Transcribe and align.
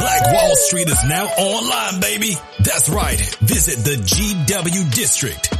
Black 0.00 0.32
Wall 0.32 0.56
Street 0.56 0.88
is 0.88 1.04
now 1.04 1.26
online, 1.26 2.00
baby. 2.00 2.34
That's 2.60 2.88
right. 2.88 3.20
Visit 3.40 3.84
the 3.84 3.96
GW 3.96 4.94
District. 4.94 5.59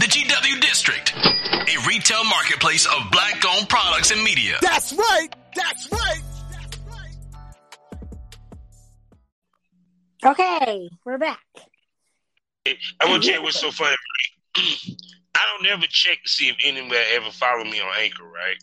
The 0.00 0.06
GW 0.06 0.60
District, 0.62 1.14
a 1.14 1.86
retail 1.86 2.24
marketplace 2.24 2.86
of 2.86 3.10
black 3.12 3.44
owned 3.46 3.68
products 3.68 4.10
and 4.10 4.22
media. 4.22 4.56
That's 4.62 4.94
right. 4.94 5.28
That's 5.54 5.92
right. 5.92 6.22
That's 6.50 6.78
right. 6.88 7.16
Okay, 10.24 10.88
we're 11.04 11.18
back. 11.18 11.44
I 12.66 12.74
want 13.10 13.22
to 13.22 13.28
tell 13.28 13.40
you 13.40 13.42
what's 13.44 13.60
so 13.60 13.70
funny. 13.70 13.94
I 14.56 15.40
don't 15.58 15.66
ever 15.70 15.84
check 15.86 16.22
to 16.24 16.30
see 16.30 16.48
if 16.48 16.56
anyone 16.64 16.96
ever 17.12 17.30
follow 17.30 17.64
me 17.64 17.78
on 17.80 17.88
Anchor, 18.00 18.24
right? 18.24 18.56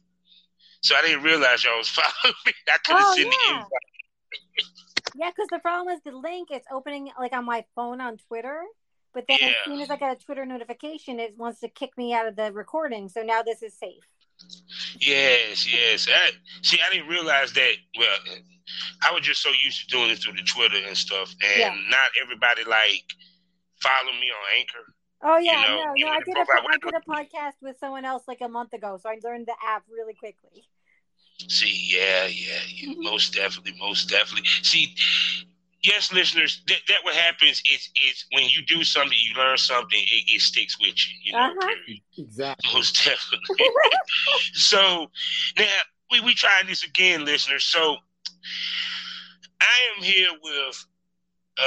So 0.81 0.95
I 0.95 1.03
didn't 1.03 1.21
realize 1.21 1.63
y'all 1.63 1.77
was 1.77 1.87
following 1.87 2.35
me. 2.47 2.53
I 2.67 2.77
could 2.83 2.95
have 2.95 3.05
Oh, 3.05 3.15
sent 3.15 3.29
the 3.29 3.53
invite. 3.53 3.67
Yeah, 5.15 5.29
because 5.29 5.49
the 5.51 5.59
problem 5.59 5.93
is 5.95 6.01
the 6.03 6.17
link 6.17 6.49
is 6.51 6.61
opening 6.71 7.11
like 7.19 7.33
on 7.33 7.45
my 7.45 7.63
phone 7.75 8.01
on 8.01 8.17
Twitter, 8.27 8.63
but 9.17 9.25
then 9.27 9.39
as 9.49 9.55
soon 9.65 9.81
as 9.81 9.89
I 9.89 9.95
get 9.95 10.15
a 10.15 10.23
Twitter 10.23 10.45
notification, 10.45 11.19
it 11.19 11.35
wants 11.35 11.59
to 11.61 11.69
kick 11.69 11.97
me 11.97 12.13
out 12.13 12.27
of 12.27 12.35
the 12.35 12.53
recording. 12.53 13.09
So 13.09 13.23
now 13.23 13.41
this 13.41 13.63
is 13.63 13.73
safe. 13.73 14.03
Yes, 14.99 15.65
yes. 15.73 16.07
I, 16.07 16.29
see, 16.61 16.77
I 16.87 16.93
didn't 16.93 17.09
realize 17.09 17.51
that. 17.53 17.71
Well, 17.97 18.17
I 19.03 19.11
was 19.11 19.23
just 19.23 19.41
so 19.41 19.49
used 19.65 19.79
to 19.81 19.87
doing 19.87 20.11
it 20.11 20.19
through 20.19 20.33
the 20.33 20.43
Twitter 20.43 20.77
and 20.85 20.95
stuff, 20.95 21.33
and 21.41 21.59
Yeah. 21.59 21.75
not 21.89 22.11
everybody 22.21 22.63
like 22.65 23.05
follow 23.81 24.11
me 24.21 24.29
on 24.29 24.59
Anchor. 24.59 24.93
Oh 25.23 25.37
yeah, 25.37 25.63
know, 25.63 25.77
no, 25.77 25.93
no, 25.97 26.07
I 26.09 26.19
did 26.19 26.37
a 26.37 26.45
did 26.79 26.93
a 26.93 27.09
podcast 27.09 27.53
with 27.59 27.79
someone 27.79 28.05
else 28.05 28.25
like 28.27 28.41
a 28.41 28.47
month 28.47 28.73
ago, 28.73 28.99
so 29.01 29.09
I 29.09 29.17
learned 29.23 29.47
the 29.47 29.55
app 29.65 29.83
really 29.89 30.13
quickly. 30.13 30.63
See, 31.47 31.95
yeah, 31.97 32.25
yeah, 32.25 32.59
yeah, 32.67 32.89
Mhm. 32.93 33.03
most 33.03 33.33
definitely, 33.33 33.79
most 33.79 34.09
definitely. 34.09 34.47
See, 34.61 34.95
yes, 35.83 36.11
listeners, 36.13 36.61
that, 36.67 36.77
that 36.87 36.97
what 37.03 37.15
happens 37.15 37.61
is 37.71 37.89
is 38.09 38.25
when 38.31 38.45
you 38.49 38.63
do 38.65 38.83
something, 38.83 39.17
you 39.19 39.35
learn 39.35 39.57
something, 39.57 39.99
it, 39.99 40.23
it 40.35 40.41
sticks 40.41 40.79
with 40.79 40.95
you. 41.07 41.13
You 41.23 41.33
know, 41.33 41.39
Uh-huh. 41.47 41.75
Exactly. 42.17 42.71
most 42.73 42.95
definitely. 43.05 43.65
so 44.53 45.07
now 45.57 45.65
we 46.11 46.19
we 46.21 46.33
trying 46.33 46.67
this 46.67 46.83
again, 46.83 47.25
listeners. 47.25 47.65
So 47.65 47.97
I 49.61 49.95
am 49.97 50.03
here 50.03 50.29
with 50.41 50.85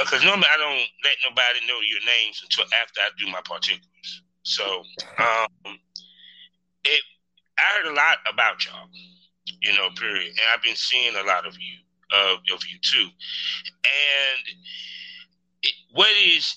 because 0.03 0.23
normally 0.23 0.47
I 0.53 0.57
don't 0.57 0.87
let 1.03 1.17
nobody 1.27 1.65
know 1.67 1.79
your 1.81 1.99
names 2.05 2.41
until 2.43 2.65
after 2.81 3.01
I 3.01 3.09
do 3.17 3.27
my 3.31 3.41
particulars. 3.43 4.21
So 4.43 4.83
um, 5.19 5.77
it 6.83 7.01
I 7.57 7.77
heard 7.77 7.91
a 7.91 7.95
lot 7.95 8.17
about 8.31 8.65
y'all, 8.65 8.87
you 9.61 9.73
know, 9.75 9.89
period, 9.97 10.27
and 10.29 10.39
I've 10.53 10.61
been 10.63 10.75
seeing 10.75 11.15
a 11.15 11.23
lot 11.23 11.45
of 11.45 11.55
you 11.59 11.77
of 12.13 12.39
of 12.53 12.61
you 12.67 12.77
too, 12.81 13.07
and 13.83 14.41
it, 15.63 15.73
what 15.93 16.11
is 16.25 16.55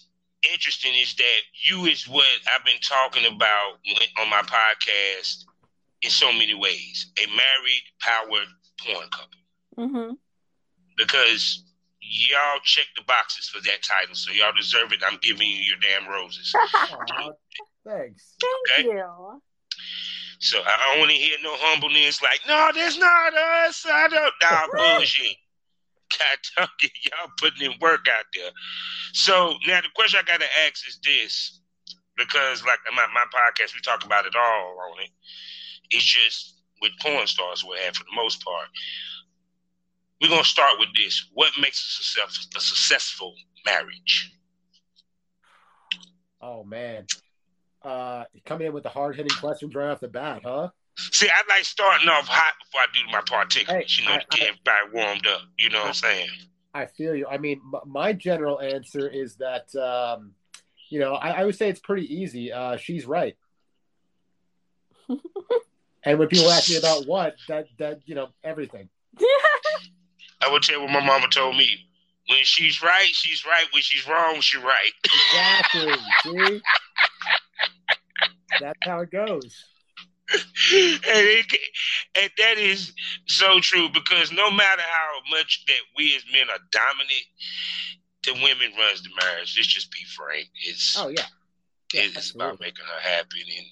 interesting 0.53 0.93
is 0.95 1.15
that 1.17 1.41
you 1.69 1.87
is 1.87 2.07
what 2.09 2.27
I've 2.55 2.65
been 2.65 2.81
talking 2.83 3.25
about 3.27 3.79
on 4.21 4.31
my 4.31 4.43
podcast 4.43 5.45
in 6.03 6.11
so 6.11 6.33
many 6.33 6.55
ways. 6.55 7.11
A 7.23 7.27
married, 7.29 7.83
powered 8.01 8.49
porn 8.81 9.09
couple. 9.11 9.39
Mm-hmm. 9.79 10.13
Because 10.97 11.65
y'all 12.01 12.61
check 12.63 12.87
the 12.97 13.03
boxes 13.05 13.49
for 13.49 13.61
that 13.63 13.83
title, 13.83 14.15
so 14.15 14.33
y'all 14.33 14.53
deserve 14.57 14.93
it. 14.93 15.01
I'm 15.07 15.19
giving 15.23 15.49
you 15.49 15.57
your 15.57 15.79
damn 15.81 16.09
roses. 16.09 16.53
Aw, 16.75 17.31
thanks. 17.87 18.35
Thank 18.41 18.87
Okay. 18.89 18.89
you. 18.97 19.41
So 20.41 20.61
I 20.61 20.91
don't 20.91 20.99
want 21.01 21.11
to 21.11 21.17
hear 21.17 21.37
no 21.43 21.55
humbleness 21.57 22.21
like, 22.23 22.41
no, 22.47 22.71
that's 22.75 22.99
not 22.99 23.33
us. 23.35 23.87
I 23.91 24.09
don't. 24.09 24.33
Nah, 24.43 24.67
bullshit. 24.97 25.37
God 26.11 26.39
dog 26.57 26.69
y'all 26.81 27.31
putting 27.39 27.71
in 27.71 27.79
work 27.81 28.07
out 28.11 28.25
there. 28.35 28.51
So 29.13 29.55
now 29.67 29.81
the 29.81 29.89
question 29.95 30.21
I 30.23 30.27
got 30.27 30.41
to 30.41 30.47
ask 30.67 30.87
is 30.87 30.99
this, 31.05 31.61
because 32.17 32.65
like 32.65 32.79
my, 32.95 33.07
my 33.15 33.25
podcast, 33.33 33.75
we 33.75 33.81
talk 33.81 34.05
about 34.05 34.27
it 34.27 34.35
all 34.37 34.79
on 34.91 35.03
it. 35.03 35.11
It's 35.91 36.05
just 36.05 36.61
with 36.81 36.93
porn 37.01 37.27
stars, 37.27 37.65
what 37.65 37.81
have 37.81 37.97
for 37.97 38.05
the 38.05 38.17
most 38.17 38.45
part. 38.45 38.69
We're 40.21 40.29
gonna 40.29 40.45
start 40.45 40.79
with 40.79 40.89
this. 40.97 41.29
What 41.35 41.53
makes 41.61 41.79
a 41.81 42.03
successful, 42.03 42.51
a 42.57 42.61
successful 42.61 43.35
marriage? 43.67 44.33
Oh 46.41 46.65
man. 46.65 47.07
Uh, 47.83 48.25
coming 48.47 48.69
in 48.69 48.73
with 48.73 48.83
the 48.83 48.89
hard 48.89 49.17
hitting 49.17 49.37
questions 49.39 49.75
right 49.75 49.91
off 49.91 50.01
the 50.01 50.09
bat, 50.09 50.43
huh? 50.45 50.69
See, 50.97 51.29
I 51.29 51.43
like 51.53 51.65
starting 51.65 52.09
off 52.09 52.27
hot 52.29 52.55
before 52.65 52.81
I 52.83 52.87
do 52.95 53.01
my 53.13 53.21
particulars, 53.21 53.97
Hey, 53.97 54.03
you 54.03 54.09
know, 54.09 54.15
I- 54.15 54.19
to 54.19 54.27
get 54.31 54.49
everybody 54.49 54.91
warmed 54.93 55.27
up. 55.27 55.43
You 55.59 55.71
know 55.71 55.81
what 55.81 55.89
I'm 55.89 55.95
saying? 55.95 56.29
I 56.73 56.87
feel 56.87 57.15
you. 57.15 57.27
I 57.29 57.39
mean, 57.39 57.61
m- 57.73 57.81
my 57.91 58.13
general 58.13 58.61
answer 58.61 59.09
is 59.09 59.37
that, 59.37 59.75
um, 59.77 60.33
you 60.91 60.99
know, 61.01 61.15
I, 61.15 61.31
I 61.41 61.45
would 61.45 61.57
say 61.57 61.69
it's 61.69 61.81
pretty 61.81 62.13
easy. 62.13 62.53
Uh, 62.53 62.77
she's 62.77 63.07
right. 63.07 63.37
and 66.05 66.19
when 66.19 66.29
people 66.29 66.51
ask 66.51 66.69
me 66.71 66.77
about 66.77 67.07
what, 67.07 67.37
that 67.49 67.67
that 67.79 68.01
you 68.07 68.15
know 68.15 68.29
everything. 68.43 68.89
I 70.41 70.49
will 70.51 70.61
tell 70.61 70.77
you 70.77 70.83
what 70.83 70.91
my 70.91 71.05
mama 71.05 71.29
told 71.29 71.57
me. 71.57 71.69
When 72.29 72.41
she's 72.43 72.83
right, 72.83 73.09
she's 73.13 73.45
right. 73.45 73.67
When 73.73 73.83
she's 73.83 74.07
wrong, 74.09 74.41
she's 74.41 74.63
right. 74.63 74.93
Exactly. 75.05 75.95
See, 76.23 76.63
that's 78.61 78.79
how 78.83 79.01
it 79.01 79.11
goes. 79.11 79.65
and, 80.73 81.01
it, 81.07 81.47
and 82.21 82.31
that 82.39 82.59
is 82.59 82.93
so 83.27 83.61
true 83.61 83.89
because 83.93 84.33
no 84.33 84.51
matter 84.51 84.83
how 84.83 85.37
much 85.37 85.65
that 85.67 85.81
we 85.97 86.15
as 86.17 86.25
men 86.33 86.49
are 86.51 86.63
dominant, 86.73 87.27
the 88.25 88.33
women 88.35 88.77
runs 88.79 89.03
the 89.03 89.11
marriage. 89.21 89.55
Let's 89.57 89.67
just 89.67 89.91
be 89.91 90.05
frank. 90.17 90.49
It's 90.67 90.97
Oh 90.99 91.09
yeah. 91.09 91.27
Yeah, 91.93 92.03
it's 92.05 92.33
about 92.35 92.59
making 92.59 92.85
her 92.85 93.09
happy, 93.09 93.43
and 93.57 93.67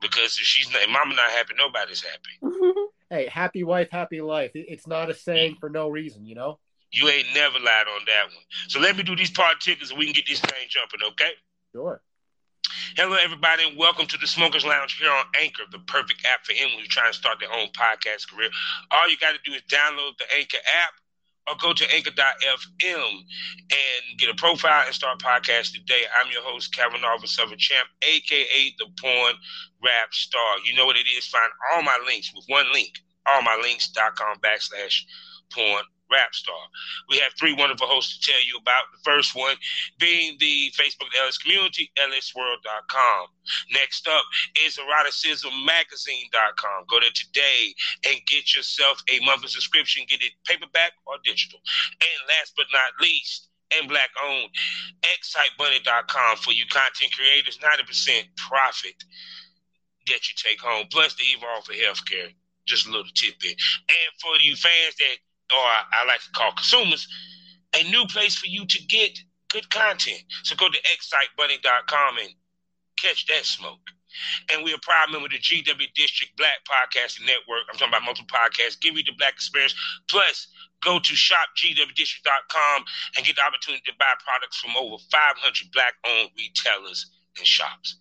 because 0.00 0.38
if 0.38 0.44
she's 0.44 0.72
not, 0.72 0.82
if 0.82 0.88
mama 0.88 1.14
not 1.14 1.30
happy, 1.30 1.54
nobody's 1.56 2.02
happy. 2.02 2.56
Hey, 3.10 3.28
happy 3.28 3.62
wife, 3.62 3.90
happy 3.92 4.20
life. 4.20 4.50
It's 4.54 4.88
not 4.88 5.10
a 5.10 5.14
saying 5.14 5.58
for 5.60 5.68
no 5.68 5.88
reason, 5.88 6.24
you 6.24 6.34
know. 6.34 6.58
You 6.90 7.08
ain't 7.08 7.28
never 7.34 7.58
lied 7.58 7.86
on 7.86 8.00
that 8.06 8.24
one. 8.26 8.44
So 8.68 8.80
let 8.80 8.96
me 8.96 9.02
do 9.02 9.14
these 9.14 9.30
particulars 9.30 9.90
and 9.90 9.98
we 9.98 10.06
can 10.06 10.14
get 10.14 10.26
this 10.26 10.40
thing 10.40 10.66
jumping, 10.68 11.00
okay? 11.12 11.32
Sure. 11.72 12.00
Hello, 12.96 13.16
everybody, 13.22 13.68
and 13.68 13.76
welcome 13.76 14.06
to 14.06 14.16
the 14.18 14.26
Smokers 14.26 14.64
Lounge 14.64 14.96
here 14.96 15.10
on 15.10 15.26
Anchor, 15.42 15.64
the 15.70 15.80
perfect 15.80 16.24
app 16.24 16.46
for 16.46 16.52
anyone 16.52 16.78
who's 16.78 16.88
trying 16.88 17.10
to 17.10 17.18
start 17.18 17.38
their 17.40 17.52
own 17.52 17.68
podcast 17.76 18.30
career. 18.30 18.48
All 18.90 19.10
you 19.10 19.16
got 19.18 19.32
to 19.34 19.42
do 19.44 19.52
is 19.52 19.62
download 19.68 20.16
the 20.18 20.24
Anchor 20.38 20.62
app 20.62 20.94
or 21.50 21.56
go 21.60 21.74
to 21.74 21.94
anchor.fm 21.94 23.12
and 23.68 24.18
get 24.18 24.30
a 24.30 24.34
profile 24.34 24.84
and 24.86 24.94
start 24.94 25.18
podcast 25.18 25.72
today. 25.72 26.06
I'm 26.18 26.30
your 26.32 26.42
host, 26.42 26.74
Kevin 26.74 27.00
Arvin 27.00 27.26
Southern 27.26 27.58
Champ, 27.58 27.88
aka 28.02 28.74
the 28.78 28.86
Porn 29.00 29.34
Rap 29.82 30.12
Star. 30.12 30.56
You 30.64 30.76
know 30.76 30.86
what 30.86 30.96
it 30.96 31.06
is. 31.06 31.26
Find 31.26 31.50
all 31.74 31.82
my 31.82 31.98
links 32.06 32.32
with 32.34 32.44
one 32.48 32.72
link, 32.72 32.92
allmylinks.com 33.26 34.38
backslash 34.38 35.02
porn 35.52 35.84
rap 36.10 36.34
star. 36.34 36.58
We 37.08 37.18
have 37.18 37.32
three 37.38 37.54
wonderful 37.54 37.86
hosts 37.86 38.18
to 38.18 38.26
tell 38.30 38.42
you 38.44 38.58
about. 38.60 38.82
The 38.92 38.98
first 39.04 39.34
one 39.34 39.56
being 39.98 40.36
the 40.38 40.70
Facebook 40.76 41.08
LS 41.20 41.38
community, 41.38 41.90
lsworld.com. 41.98 43.26
Next 43.72 44.06
up 44.08 44.24
is 44.64 44.78
eroticismmagazine.com. 44.78 46.84
Go 46.88 47.00
there 47.00 47.10
today 47.14 47.74
and 48.06 48.20
get 48.26 48.54
yourself 48.54 49.02
a 49.10 49.18
monthly 49.24 49.48
subscription, 49.48 50.04
get 50.08 50.22
it 50.22 50.32
paperback 50.44 50.92
or 51.06 51.16
digital. 51.24 51.60
And 52.00 52.28
last 52.28 52.52
but 52.56 52.66
not 52.72 52.92
least, 53.00 53.48
and 53.78 53.88
black 53.88 54.10
owned. 54.24 54.50
Excitebunny.com 55.02 56.36
for 56.38 56.52
you 56.52 56.64
content 56.70 57.12
creators, 57.12 57.58
90% 57.58 58.24
profit 58.36 58.94
that 60.06 60.28
you 60.28 60.34
take 60.36 60.60
home, 60.60 60.86
plus 60.90 61.14
the 61.14 61.24
Evolve 61.24 61.64
for 61.64 61.72
Healthcare. 61.72 62.32
Just 62.66 62.86
a 62.86 62.90
little 62.90 63.10
tidbit. 63.14 63.52
And 63.52 64.20
for 64.20 64.36
you 64.40 64.56
fans 64.56 64.96
that, 64.98 65.16
or 65.52 65.58
I 65.58 66.04
like 66.06 66.20
to 66.20 66.30
call 66.30 66.52
consumers, 66.52 67.08
a 67.74 67.82
new 67.90 68.06
place 68.06 68.36
for 68.36 68.46
you 68.46 68.64
to 68.66 68.86
get 68.86 69.18
good 69.48 69.68
content. 69.70 70.22
So 70.42 70.56
go 70.56 70.68
to 70.68 70.78
excitebunny.com 70.78 72.18
and 72.18 72.30
catch 73.00 73.26
that 73.26 73.44
smoke. 73.44 73.80
And 74.52 74.62
we're 74.62 74.76
a 74.76 74.86
proud 74.86 75.10
member 75.10 75.26
of 75.26 75.32
the 75.32 75.38
GW 75.38 75.92
District 75.94 76.36
Black 76.36 76.62
Podcasting 76.70 77.26
Network. 77.26 77.66
I'm 77.70 77.76
talking 77.76 77.90
about 77.90 78.04
multiple 78.04 78.30
podcasts. 78.30 78.80
Give 78.80 78.96
you 78.96 79.02
the 79.02 79.12
black 79.18 79.34
experience. 79.34 79.74
Plus, 80.08 80.46
go 80.84 81.00
to 81.00 81.14
shopgwdistrict.com 81.14 82.84
and 83.16 83.26
get 83.26 83.36
the 83.36 83.42
opportunity 83.42 83.82
to 83.86 83.92
buy 83.98 84.14
products 84.22 84.60
from 84.60 84.76
over 84.78 84.98
500 85.10 85.72
black 85.72 85.94
owned 86.06 86.30
retailers 86.38 87.06
and 87.38 87.46
shops. 87.46 87.96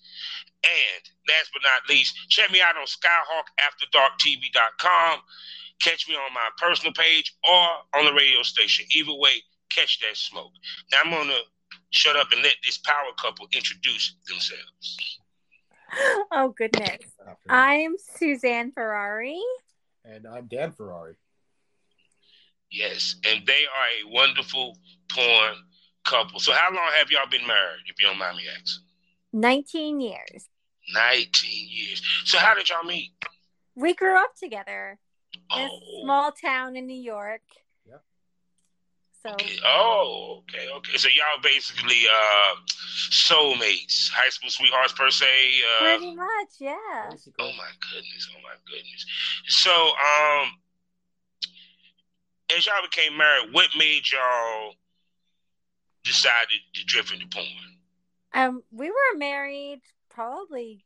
And 0.63 1.03
last 1.27 1.49
but 1.51 1.63
not 1.63 1.89
least, 1.89 2.15
check 2.29 2.51
me 2.51 2.61
out 2.61 2.77
on 2.77 2.85
skyhawkafterdarktv.com. 2.85 5.19
Catch 5.83 6.07
me 6.07 6.15
on 6.15 6.33
my 6.33 6.49
personal 6.57 6.93
page 6.93 7.35
or 7.49 7.67
on 7.99 8.05
the 8.05 8.13
radio 8.13 8.41
station. 8.41 8.85
Either 8.95 9.13
way, 9.13 9.31
catch 9.69 9.99
that 9.99 10.15
smoke. 10.15 10.51
Now 10.91 10.99
I'm 11.03 11.11
going 11.11 11.27
to 11.27 11.41
shut 11.89 12.15
up 12.15 12.31
and 12.31 12.41
let 12.41 12.53
this 12.63 12.77
power 12.77 13.11
couple 13.19 13.47
introduce 13.53 14.15
themselves. 14.27 15.19
Oh 16.31 16.51
goodness. 16.57 17.03
I'm 17.47 17.93
Suzanne 18.17 18.71
Ferrari. 18.71 19.39
And 20.03 20.25
I'm 20.25 20.47
Dan 20.47 20.71
Ferrari. 20.71 21.13
Yes, 22.71 23.13
and 23.23 23.45
they 23.45 23.51
are 23.53 24.09
a 24.09 24.11
wonderful 24.11 24.75
porn 25.11 25.53
couple. 26.03 26.39
So 26.39 26.51
how 26.51 26.73
long 26.73 26.89
have 26.97 27.11
y'all 27.11 27.29
been 27.29 27.45
married, 27.45 27.83
if 27.85 28.01
you 28.01 28.07
don't 28.07 28.17
mind 28.17 28.37
me 28.37 28.45
asking? 28.59 28.83
19 29.33 30.01
years. 30.01 30.49
19 30.95 31.67
years. 31.69 32.01
So 32.25 32.39
how 32.39 32.55
did 32.55 32.69
y'all 32.69 32.83
meet? 32.83 33.11
We 33.75 33.93
grew 33.93 34.17
up 34.17 34.35
together 34.35 34.97
in 35.51 35.61
a 35.61 35.69
Oh. 35.69 36.01
small 36.03 36.31
town 36.31 36.75
in 36.75 36.85
New 36.87 36.99
York. 36.99 37.41
Yep. 37.85 38.03
So 39.21 39.29
Okay. 39.33 39.59
Oh, 39.65 40.43
okay, 40.49 40.69
okay. 40.69 40.97
So 40.97 41.07
y'all 41.09 41.41
basically 41.41 42.01
uh 42.09 42.55
soulmates, 43.09 44.09
high 44.09 44.29
school 44.29 44.49
sweethearts 44.49 44.93
per 44.93 45.09
se. 45.09 45.25
Uh, 45.25 45.79
pretty 45.97 46.15
much, 46.15 46.49
yeah. 46.59 47.09
oh 47.39 47.51
my 47.57 47.71
goodness, 47.91 48.29
oh 48.35 48.41
my 48.41 48.55
goodness. 48.69 49.05
So 49.47 49.71
um 49.71 50.51
as 52.55 52.65
y'all 52.65 52.75
became 52.83 53.17
married, 53.17 53.51
what 53.53 53.69
made 53.77 54.03
y'all 54.11 54.73
decide 56.03 56.45
to, 56.49 56.79
to 56.79 56.85
drift 56.85 57.13
into 57.13 57.25
porn? 57.27 57.47
Um, 58.33 58.63
we 58.71 58.89
were 58.89 59.17
married 59.17 59.81
probably 60.09 60.83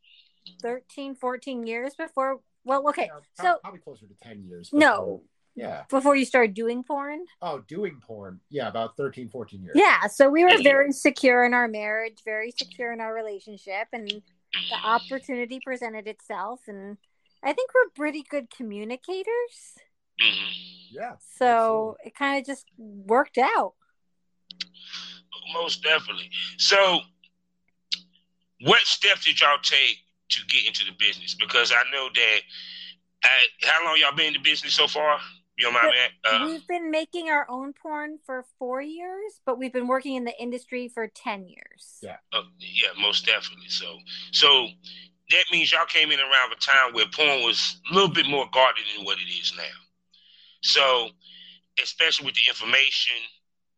13, 0.61 1.15
14 1.15 1.65
years 1.67 1.95
before. 1.95 2.39
Well, 2.67 2.87
okay, 2.89 3.05
Yeah, 3.11 3.19
so 3.41 3.59
probably 3.63 3.79
closer 3.79 4.05
to 4.05 4.13
10 4.21 4.43
years. 4.43 4.69
No. 4.73 4.99
before- 4.99 5.21
Yeah. 5.55 5.85
before 5.89 6.15
you 6.15 6.25
started 6.25 6.53
doing 6.53 6.83
porn. 6.83 7.25
Oh, 7.41 7.59
doing 7.59 7.99
porn. 8.01 8.41
Yeah, 8.49 8.67
about 8.67 8.95
13, 8.97 9.29
14 9.29 9.63
years. 9.63 9.75
Yeah, 9.75 10.05
so 10.07 10.29
we 10.29 10.43
were 10.43 10.61
very 10.61 10.91
secure 10.91 11.45
in 11.45 11.53
our 11.53 11.67
marriage, 11.67 12.19
very 12.25 12.51
secure 12.51 12.91
in 12.93 12.99
our 13.01 13.13
relationship, 13.13 13.87
and 13.93 14.07
the 14.09 14.21
opportunity 14.83 15.59
presented 15.63 16.07
itself. 16.07 16.61
And 16.67 16.97
I 17.41 17.53
think 17.53 17.71
we're 17.73 17.89
pretty 17.95 18.21
good 18.21 18.49
communicators. 18.49 19.77
hmm 20.19 20.51
Yeah. 20.91 21.15
So 21.37 21.95
it 22.03 22.13
kind 22.15 22.39
of 22.39 22.45
just 22.45 22.65
worked 22.77 23.37
out. 23.37 23.73
Most 25.53 25.81
definitely. 25.83 26.29
So, 26.57 26.99
what 28.61 28.81
steps 28.81 29.25
did 29.25 29.39
y'all 29.39 29.57
take 29.61 29.97
to 30.29 30.45
get 30.47 30.65
into 30.65 30.85
the 30.85 30.91
business? 30.99 31.35
Because 31.35 31.71
I 31.71 31.89
know 31.91 32.09
that. 32.13 32.39
Uh, 33.23 33.67
how 33.67 33.83
long 33.83 33.97
y'all 33.99 34.15
been 34.15 34.27
in 34.27 34.33
the 34.33 34.39
business 34.39 34.73
so 34.73 34.87
far? 34.87 35.17
You 35.57 35.65
don't 35.65 35.73
mind 35.73 35.91
me? 35.91 35.97
Uh, 36.23 36.45
we've 36.45 36.67
been 36.67 36.91
making 36.91 37.29
our 37.29 37.47
own 37.49 37.73
porn 37.73 38.19
for 38.27 38.45
four 38.59 38.79
years, 38.79 39.41
but 39.43 39.57
we've 39.57 39.73
been 39.73 39.87
working 39.87 40.15
in 40.15 40.23
the 40.23 40.39
industry 40.39 40.87
for 40.87 41.07
10 41.07 41.47
years. 41.47 41.97
Yeah. 42.03 42.17
uh, 42.31 42.43
yeah, 42.59 42.89
most 43.01 43.25
definitely. 43.25 43.69
So, 43.69 43.97
so 44.31 44.67
that 45.31 45.43
means 45.51 45.71
y'all 45.71 45.85
came 45.87 46.11
in 46.11 46.19
around 46.19 46.53
a 46.53 46.59
time 46.59 46.93
where 46.93 47.05
porn 47.11 47.41
was 47.43 47.81
a 47.89 47.93
little 47.93 48.09
bit 48.09 48.27
more 48.27 48.45
guarded 48.53 48.83
than 48.95 49.03
what 49.03 49.17
it 49.17 49.31
is 49.31 49.51
now. 49.57 49.63
So, 50.61 51.09
especially 51.81 52.27
with 52.27 52.35
the 52.35 52.47
information, 52.47 53.15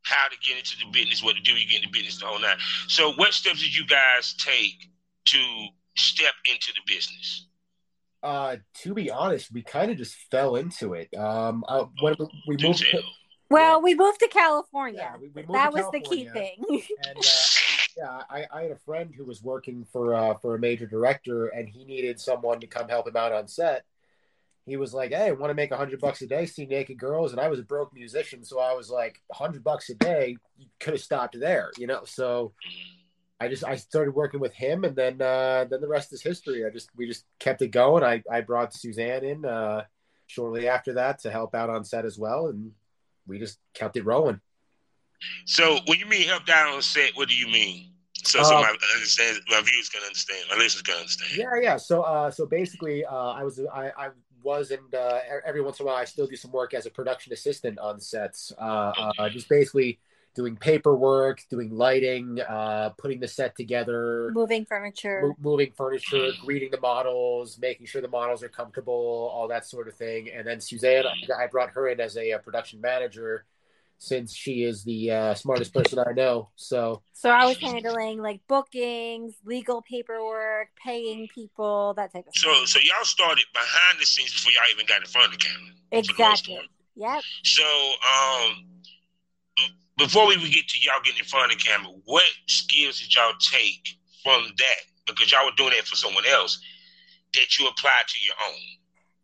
how 0.04 0.28
to 0.28 0.36
get 0.46 0.58
into 0.58 0.76
the 0.80 0.92
business, 0.92 1.24
what 1.24 1.36
to 1.38 1.42
do, 1.42 1.54
you 1.54 1.68
get 1.68 1.84
into 1.84 1.94
business, 1.94 2.20
the 2.20 2.26
whole 2.26 2.40
nine. 2.40 2.58
So, 2.88 3.14
what 3.14 3.34
steps 3.34 3.62
did 3.62 3.76
you 3.76 3.86
guys 3.86 4.34
take 4.34 4.90
to 5.26 5.68
step 6.00 6.34
into 6.52 6.72
the 6.74 6.82
business? 6.94 7.48
Uh, 8.22 8.58
to 8.74 8.94
be 8.94 9.10
honest, 9.10 9.52
we 9.54 9.62
kind 9.62 9.92
of 9.92 9.98
just 9.98 10.16
fell 10.30 10.56
into 10.58 10.94
it. 10.94 11.14
Um, 11.18 11.64
uh, 11.68 11.86
when 12.02 12.16
we, 12.20 12.28
we 12.50 12.58
moved, 12.68 12.80
to, 12.92 13.02
Well, 13.50 13.82
we 13.82 13.96
moved 13.96 14.20
to 14.20 14.28
California. 14.28 15.00
Yeah, 15.14 15.18
we- 15.22 15.30
we 15.30 15.42
moved 15.44 15.54
that 15.54 15.72
to 15.72 15.82
was 15.82 15.92
the 15.94 16.02
key 16.02 16.28
thing. 16.28 16.56
and 17.08 17.18
uh, 17.18 17.22
yeah, 17.98 18.22
I, 18.30 18.46
I 18.52 18.62
had 18.64 18.72
a 18.72 18.80
friend 18.80 19.14
who 19.16 19.24
was 19.24 19.42
working 19.42 19.86
for 19.94 20.14
uh, 20.14 20.34
for 20.42 20.56
a 20.56 20.60
major 20.60 20.86
director, 20.86 21.48
and 21.48 21.70
he 21.70 21.86
needed 21.86 22.20
someone 22.20 22.60
to 22.60 22.68
come 22.68 22.90
help 22.90 23.08
him 23.08 23.16
out 23.16 23.32
on 23.32 23.48
set. 23.48 23.86
He 24.66 24.76
was 24.78 24.94
like, 24.94 25.12
"Hey, 25.12 25.28
I 25.28 25.32
want 25.32 25.50
to 25.50 25.56
make 25.56 25.72
a 25.72 25.78
hundred 25.78 26.00
bucks 26.02 26.22
a 26.22 26.28
day, 26.28 26.46
see 26.46 26.66
naked 26.66 27.00
girls," 27.00 27.32
and 27.32 27.40
I 27.40 27.48
was 27.48 27.60
a 27.60 27.64
broke 27.64 27.94
musician, 27.94 28.44
so 28.44 28.60
I 28.60 28.74
was 28.74 28.90
like, 28.92 29.20
hundred 29.32 29.64
bucks 29.64 29.90
a 29.90 29.96
day, 29.96 30.36
you 30.58 30.68
could 30.80 30.94
have 30.96 31.02
stopped 31.02 31.40
there, 31.40 31.72
you 31.78 31.88
know. 31.88 32.02
So 32.04 32.54
I 33.40 33.48
just 33.48 33.64
I 33.64 33.78
started 33.78 34.14
working 34.14 34.40
with 34.40 34.54
him, 34.54 34.84
and 34.84 34.96
then 34.96 35.22
uh, 35.22 35.66
then 35.70 35.82
the 35.82 35.88
rest 35.88 36.12
is 36.12 36.22
history. 36.22 36.66
I 36.66 36.70
just 36.70 36.90
we 36.96 37.08
just 37.08 37.26
kept 37.40 37.62
it 37.62 37.70
going. 37.70 38.04
I 38.04 38.22
I 38.30 38.42
brought 38.42 38.74
Suzanne 38.74 39.24
in 39.24 39.46
uh, 39.46 39.84
shortly 40.28 40.68
after 40.68 40.94
that 40.94 41.20
to 41.20 41.32
help 41.32 41.56
out 41.56 41.70
on 41.70 41.86
set 41.86 42.06
as 42.06 42.18
well, 42.18 42.48
and 42.48 42.72
we 43.28 43.40
just 43.40 43.60
kept 43.74 43.96
it 43.96 44.06
rolling. 44.06 44.42
So, 45.46 45.80
when 45.86 46.00
you 46.00 46.06
mean 46.06 46.28
help 46.28 46.46
down 46.46 46.74
on 46.74 46.82
set, 46.82 47.12
what 47.16 47.30
do 47.30 47.36
you 47.36 47.48
mean? 47.48 47.92
So, 48.24 48.40
Uh, 48.40 48.44
so 48.44 48.54
my 48.56 48.76
understand, 48.96 49.40
my 49.50 49.62
viewers 49.62 49.90
can 49.90 50.04
understand, 50.04 50.46
my 50.50 50.58
listeners 50.58 50.82
can 50.82 50.96
understand. 50.96 51.32
Yeah, 51.36 51.62
yeah. 51.62 51.78
So, 51.78 52.04
uh, 52.04 52.32
so 52.32 52.46
basically, 52.46 53.06
uh, 53.06 53.32
I 53.32 53.44
was, 53.44 53.60
I, 53.74 53.92
I 53.98 54.10
was, 54.44 54.72
and 54.72 54.94
uh, 54.94 55.20
every 55.46 55.62
once 55.62 55.80
in 55.80 55.86
a 55.86 55.88
while, 55.88 55.98
I 55.98 56.06
still 56.06 56.28
do 56.28 56.36
some 56.36 56.52
work 56.52 56.74
as 56.74 56.86
a 56.86 56.90
production 56.90 57.34
assistant 57.34 57.80
on 57.80 58.00
sets. 58.00 58.54
Uh, 58.58 59.12
uh, 59.18 59.30
just 59.30 59.50
basically 59.50 60.00
doing 60.36 60.56
paperwork, 60.56 61.42
doing 61.50 61.70
lighting, 61.76 62.40
uh, 62.42 62.90
putting 62.98 63.20
the 63.20 63.28
set 63.28 63.56
together, 63.56 64.32
Moving 64.34 64.66
furniture. 64.66 65.22
mo- 65.24 65.36
moving 65.52 65.72
furniture, 65.76 66.32
greeting 66.40 66.72
the 66.72 66.80
models, 66.80 67.58
making 67.60 67.88
sure 67.88 68.02
the 68.02 68.08
models 68.08 68.44
are 68.44 68.50
comfortable, 68.50 69.32
all 69.34 69.48
that 69.48 69.66
sort 69.66 69.88
of 69.88 69.96
thing. 69.96 70.30
And 70.30 70.46
then 70.48 70.62
Suzanne, 70.62 71.06
I 71.38 71.48
brought 71.48 71.72
her 71.72 71.88
in 71.90 72.00
as 72.00 72.16
a, 72.18 72.34
uh 72.34 72.38
production 72.40 72.80
manager, 72.80 73.46
since 73.98 74.34
she 74.34 74.64
is 74.64 74.84
the 74.84 75.12
uh, 75.12 75.34
smartest 75.34 75.74
person 75.74 76.00
I 76.00 76.14
know. 76.14 76.50
So. 76.56 77.02
So 77.12 77.30
I 77.30 77.46
was 77.46 77.58
handling 77.58 78.22
like 78.22 78.40
bookings, 78.48 79.34
legal 79.44 79.82
paperwork, 79.82 80.70
paying 80.82 81.28
people, 81.28 81.94
that 81.96 82.14
type 82.14 82.26
of 82.28 82.34
So, 82.34 82.54
stuff. 82.54 82.68
so 82.70 82.80
y'all 82.80 83.04
started 83.04 83.44
behind 83.54 84.00
the 84.00 84.06
scenes 84.06 84.32
before 84.34 84.54
y'all 84.54 84.72
even 84.74 84.86
got 84.86 85.02
in 85.02 85.08
front 85.08 85.34
of 85.34 85.40
the 85.40 85.46
camera. 85.46 85.72
for 85.92 85.92
the 85.92 86.00
Exactly. 86.00 86.56
part. 86.56 86.68
Yep. 86.96 87.24
So, 87.44 87.64
um, 87.64 88.66
before 90.00 90.28
we 90.28 90.36
even 90.36 90.50
get 90.52 90.68
to 90.70 90.80
y'all 90.80 91.02
getting 91.04 91.20
in 91.20 91.26
front 91.26 91.52
of 91.52 91.58
the 91.58 91.64
camera, 91.64 91.92
what 92.06 92.24
skills 92.48 93.00
did 93.00 93.14
y'all 93.14 93.34
take 93.40 93.98
from 94.24 94.44
that? 94.58 94.82
Because 95.06 95.32
y'all 95.32 95.46
were 95.46 95.56
doing 95.56 95.72
that 95.76 95.86
for 95.86 95.96
someone 95.96 96.26
else 96.26 96.60
that 97.34 97.60
you 97.60 97.68
applied 97.68 98.08
to 98.08 98.18
your 98.24 98.36
own. 98.48 98.60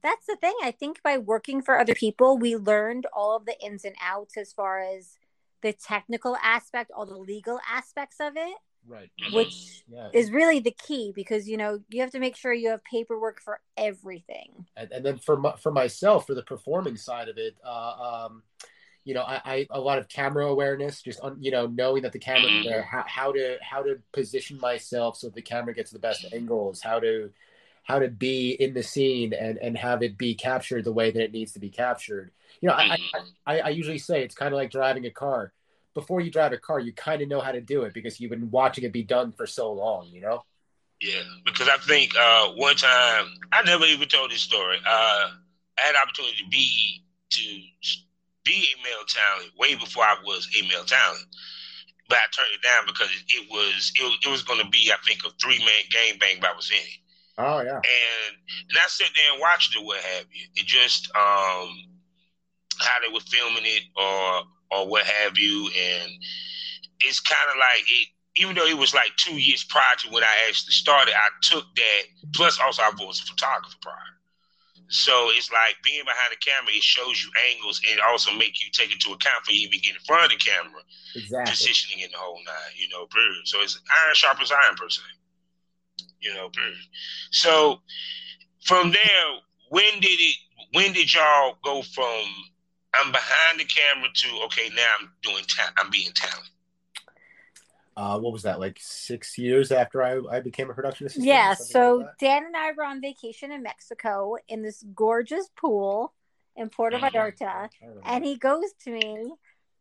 That's 0.04 0.28
the 0.28 0.36
thing. 0.36 0.54
I 0.62 0.72
think 0.72 1.02
by 1.02 1.18
working 1.18 1.62
for 1.62 1.80
other 1.80 1.96
people, 1.96 2.38
we 2.38 2.56
learned 2.56 3.08
all 3.14 3.36
of 3.36 3.46
the 3.46 3.60
ins 3.60 3.84
and 3.86 3.96
outs 4.02 4.38
as 4.38 4.54
far 4.54 4.80
as 4.80 5.18
the 5.62 5.74
technical 5.74 6.38
aspect, 6.44 6.92
all 6.96 7.08
the 7.08 7.18
legal 7.18 7.60
aspects 7.68 8.18
of 8.20 8.34
it, 8.38 8.56
Right. 8.88 9.10
which 9.32 9.84
Yeah. 9.88 10.10
is 10.14 10.30
really 10.30 10.60
the 10.60 10.76
key 10.86 11.12
because 11.16 11.50
you 11.50 11.58
know 11.58 11.80
you 11.90 12.02
have 12.02 12.12
to 12.12 12.20
make 12.20 12.36
sure 12.36 12.54
you 12.54 12.70
have 12.70 12.84
paperwork 12.84 13.42
for 13.42 13.62
everything. 13.76 14.68
and, 14.78 14.92
and 14.92 15.04
then 15.04 15.18
for 15.18 15.38
my, 15.38 15.56
for 15.56 15.72
myself 15.72 16.28
for 16.28 16.36
the 16.36 16.44
performing 16.44 16.98
side 16.98 17.30
of 17.30 17.38
it 17.40 17.58
uh, 17.66 18.26
um, 18.28 18.44
you 19.06 19.14
know 19.14 19.24
I, 19.24 19.42
I 19.46 19.68
a 19.72 19.80
lot 19.80 20.00
of 20.00 20.10
camera 20.10 20.48
awareness 20.48 21.02
just 21.02 21.22
on 21.22 21.38
you 21.42 21.52
know 21.52 21.68
knowing 21.68 22.04
that 22.04 22.14
the 22.14 22.20
camera's 22.20 22.54
Mhm. 22.54 22.64
there 22.64 22.84
how, 22.84 23.06
how 23.08 23.32
to 23.34 23.58
how 23.62 23.84
to 23.84 24.00
position 24.14 24.60
myself 24.60 25.18
so 25.18 25.30
the 25.30 25.42
camera 25.42 25.74
gets 25.76 25.92
the 25.92 26.00
best 26.00 26.26
angles 26.34 26.82
how 26.82 27.00
to 27.00 27.32
how 27.84 28.00
to 28.00 28.08
be 28.10 28.52
in 28.52 28.74
the 28.74 28.84
scene 28.84 29.34
and 29.34 29.58
and 29.60 29.78
have 29.78 30.04
it 30.04 30.18
be 30.18 30.36
captured 30.36 30.84
the 30.86 30.94
way 30.94 31.12
that 31.12 31.24
it 31.24 31.32
needs 31.32 31.54
to 31.54 31.60
be 31.60 31.70
captured 31.70 32.32
you 32.62 32.70
know 32.70 32.76
i 32.76 32.98
i, 33.14 33.20
I, 33.46 33.60
I 33.62 33.70
usually 33.70 34.00
say 34.00 34.24
it's 34.24 34.36
kind 34.36 34.54
of 34.54 34.58
like 34.58 34.72
driving 34.72 35.06
a 35.06 35.12
car 35.12 35.54
before 35.94 36.22
you 36.22 36.32
drive 36.32 36.52
a 36.54 36.58
car 36.58 36.80
you 36.80 36.94
kind 36.94 37.22
of 37.22 37.30
know 37.30 37.42
how 37.42 37.52
to 37.52 37.62
do 37.62 37.84
it 37.84 37.94
because 37.94 38.20
you've 38.20 38.32
been 38.32 38.52
watching 38.52 38.84
it 38.84 38.92
be 38.94 39.04
done 39.04 39.32
for 39.32 39.48
so 39.48 39.72
long 39.72 40.10
you 40.12 40.22
know 40.22 40.44
Yeah, 41.02 41.22
because 41.46 41.68
I 41.68 41.78
think 41.78 42.14
uh, 42.18 42.52
one 42.54 42.76
time 42.76 43.28
I 43.52 43.64
never 43.66 43.86
even 43.86 44.08
told 44.08 44.32
this 44.32 44.42
story. 44.42 44.78
Uh, 44.78 45.30
I 45.78 45.82
had 45.82 45.94
the 45.96 46.00
opportunity 46.00 46.38
to 46.44 46.50
be 46.50 47.04
to 47.32 47.62
be 48.46 48.70
a 48.72 48.84
male 48.84 49.06
talent 49.10 49.52
way 49.58 49.76
before 49.76 50.04
I 50.04 50.16
was 50.24 50.48
a 50.56 50.62
male 50.70 50.86
talent, 50.86 51.26
but 52.08 52.20
I 52.20 52.30
turned 52.32 52.54
it 52.54 52.64
down 52.64 52.86
because 52.86 53.10
it, 53.12 53.26
it 53.28 53.50
was 53.50 53.92
it, 53.96 54.30
was 54.30 54.44
going 54.44 54.64
to 54.64 54.70
be 54.70 54.92
I 54.94 54.98
think 55.06 55.20
a 55.26 55.30
three 55.42 55.60
man 55.60 55.84
game 55.90 56.18
bang, 56.20 56.38
I 56.46 56.56
was 56.56 56.70
in 56.70 56.78
it. 56.78 57.00
Oh 57.38 57.60
yeah. 57.62 57.82
And 57.82 58.32
and 58.70 58.78
I 58.78 58.88
sat 58.88 59.10
there 59.16 59.34
and 59.34 59.42
watched 59.42 59.76
it, 59.76 59.84
what 59.84 60.00
have 60.00 60.26
you. 60.32 60.48
It 60.56 60.66
just 60.66 61.10
um 61.16 61.74
how 62.80 63.00
they 63.02 63.12
were 63.12 63.20
filming 63.20 63.66
it 63.66 63.84
or 63.98 64.44
or 64.72 64.88
what 64.88 65.04
have 65.04 65.38
you, 65.38 65.70
and 65.70 66.12
it's 67.02 67.20
kind 67.20 67.50
of 67.52 67.58
like 67.58 67.84
it. 67.90 68.08
Even 68.38 68.56
though 68.56 68.66
it 68.66 68.78
was 68.78 68.94
like 68.94 69.16
two 69.18 69.36
years 69.36 69.64
prior 69.64 69.96
to 70.00 70.10
when 70.10 70.24
I 70.24 70.48
actually 70.48 70.74
started, 70.74 71.14
I 71.14 71.30
took 71.42 71.64
that. 71.76 72.02
Plus, 72.34 72.60
also 72.60 72.82
I 72.82 72.92
was 73.00 73.22
a 73.22 73.32
photographer 73.32 73.78
prior. 73.82 74.15
So 74.88 75.30
it's 75.34 75.52
like 75.52 75.76
being 75.84 76.04
behind 76.06 76.32
the 76.32 76.38
camera, 76.38 76.72
it 76.72 76.84
shows 76.84 77.24
you 77.24 77.32
angles 77.52 77.82
and 77.90 78.00
also 78.02 78.32
make 78.34 78.62
you 78.64 78.70
take 78.72 78.92
into 78.92 79.12
account 79.12 79.44
for 79.44 79.52
you 79.52 79.68
even 79.68 79.80
getting 79.82 79.96
in 79.96 80.06
front 80.06 80.26
of 80.26 80.30
the 80.30 80.38
camera. 80.38 80.82
Exactly. 81.16 81.52
Positioning 81.52 82.06
in 82.06 82.12
the 82.12 82.18
whole 82.18 82.40
nine, 82.46 82.74
you 82.76 82.88
know, 82.90 83.06
period. 83.08 83.42
So 83.46 83.62
it's 83.62 83.80
iron 83.90 84.16
sharp 84.16 84.42
as 84.42 84.52
iron 84.52 84.76
per 84.76 84.90
se. 84.90 85.02
You 86.20 86.34
know, 86.34 86.50
period. 86.50 86.78
So 87.32 87.82
from 88.64 88.92
there, 88.92 89.28
when 89.70 90.00
did 90.00 90.20
it 90.20 90.38
when 90.72 90.94
did 90.94 91.14
y'all 91.14 91.58
go 91.64 91.82
from 91.82 92.26
I'm 92.94 93.12
behind 93.12 93.60
the 93.60 93.66
camera 93.66 94.10
to 94.14 94.28
okay, 94.46 94.70
now 94.76 94.88
I'm 95.00 95.12
doing 95.22 95.44
ta- 95.48 95.74
I'm 95.78 95.90
being 95.90 96.12
talent? 96.14 96.50
Uh, 97.98 98.20
what 98.20 98.34
was 98.34 98.44
that 98.44 98.60
like 98.60 98.78
six 98.82 99.38
years 99.38 99.72
after 99.72 100.04
I, 100.04 100.20
I 100.30 100.40
became 100.42 100.70
a 100.70 100.74
production 100.74 101.08
assistant? 101.08 101.26
Yeah, 101.26 101.54
so 101.54 101.98
like? 101.98 102.18
Dan 102.20 102.46
and 102.46 102.58
I 102.58 102.74
were 102.74 102.84
on 102.84 103.00
vacation 103.02 103.52
in 103.52 103.64
Mexico 103.64 104.36
in 104.50 104.62
this 104.64 104.84
gorgeous 104.94 105.50
pool 105.56 106.14
in 106.58 106.70
Puerto 106.70 106.98
Mhm. 106.98 107.12
Vallarta, 107.12 107.70
and 108.04 108.26
he 108.26 108.38
goes 108.38 108.74
to 108.84 108.92
me, 108.92 109.32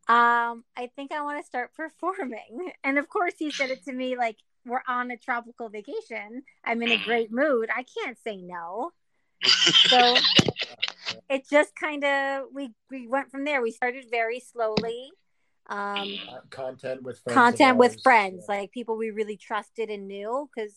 um, 0.06 0.64
I 0.76 0.90
think 0.94 1.12
I 1.12 1.22
want 1.22 1.40
to 1.40 1.46
start 1.46 1.74
performing. 1.74 2.72
And 2.84 2.98
of 2.98 3.08
course, 3.08 3.34
he 3.38 3.50
said 3.50 3.70
it 3.70 3.84
to 3.84 3.92
me 3.92 4.16
like, 4.16 4.36
we're 4.64 4.82
on 4.86 5.10
a 5.10 5.16
tropical 5.16 5.68
vacation. 5.68 6.42
I'm 6.64 6.82
in 6.82 6.92
a 6.92 6.98
great 6.98 7.30
mood. 7.32 7.68
I 7.74 7.84
can't 7.84 8.18
say 8.18 8.36
no. 8.36 8.92
So 9.88 10.16
it 11.28 11.48
just 11.48 11.74
kind 11.76 12.04
of 12.04 12.46
we 12.52 12.72
we 12.90 13.06
went 13.06 13.30
from 13.30 13.44
there. 13.44 13.60
We 13.60 13.70
started 13.70 14.06
very 14.10 14.40
slowly. 14.40 15.10
Um, 15.66 16.18
Uh, 16.28 16.40
content 16.50 17.02
with 17.02 17.18
friends 17.20 17.34
content 17.34 17.78
with 17.78 18.02
friends, 18.02 18.44
yeah. 18.48 18.56
like 18.56 18.70
people 18.72 18.96
we 18.96 19.10
really 19.10 19.36
trusted 19.36 19.88
and 19.90 20.06
knew, 20.06 20.48
because 20.54 20.76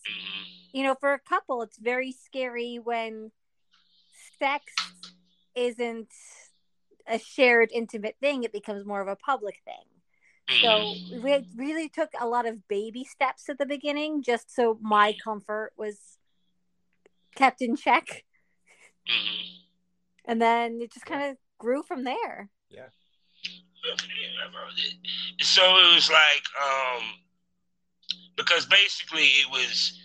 you 0.74 0.84
know, 0.84 0.96
for 0.96 1.14
a 1.14 1.20
couple, 1.20 1.62
it's 1.62 1.78
very 1.78 2.12
scary 2.12 2.78
when 2.78 3.32
sex 4.38 4.74
isn't 5.56 6.12
a 7.08 7.18
shared, 7.18 7.70
intimate 7.74 8.16
thing. 8.20 8.44
It 8.44 8.52
becomes 8.52 8.86
more 8.86 9.02
of 9.02 9.08
a 9.08 9.16
public 9.16 9.62
thing. 9.66 9.86
So 10.62 10.96
we 11.22 11.46
really 11.56 11.90
took 11.90 12.10
a 12.20 12.28
lot 12.28 12.46
of 12.46 12.68
baby 12.68 13.04
steps 13.04 13.50
at 13.50 13.58
the 13.58 13.66
beginning, 13.66 14.24
just 14.24 14.54
so 14.54 14.78
my 14.82 15.16
comfort 15.24 15.74
was 15.78 16.18
kept 17.36 17.62
in 17.62 17.76
check, 17.76 18.26
Mhm. 19.08 19.46
and 20.26 20.42
then 20.42 20.82
it 20.82 20.92
just 20.92 21.06
kind 21.06 21.32
of 21.32 21.38
grew 21.58 21.84
from 21.84 22.04
there. 22.04 22.50
Okay, 22.72 22.88
I 23.94 24.46
wrote 24.52 24.78
it. 24.78 25.46
So 25.46 25.62
it 25.62 25.96
was 25.96 26.10
like, 26.10 26.44
um, 26.62 27.04
because 28.36 28.66
basically 28.66 29.24
it 29.42 29.50
was 29.52 29.98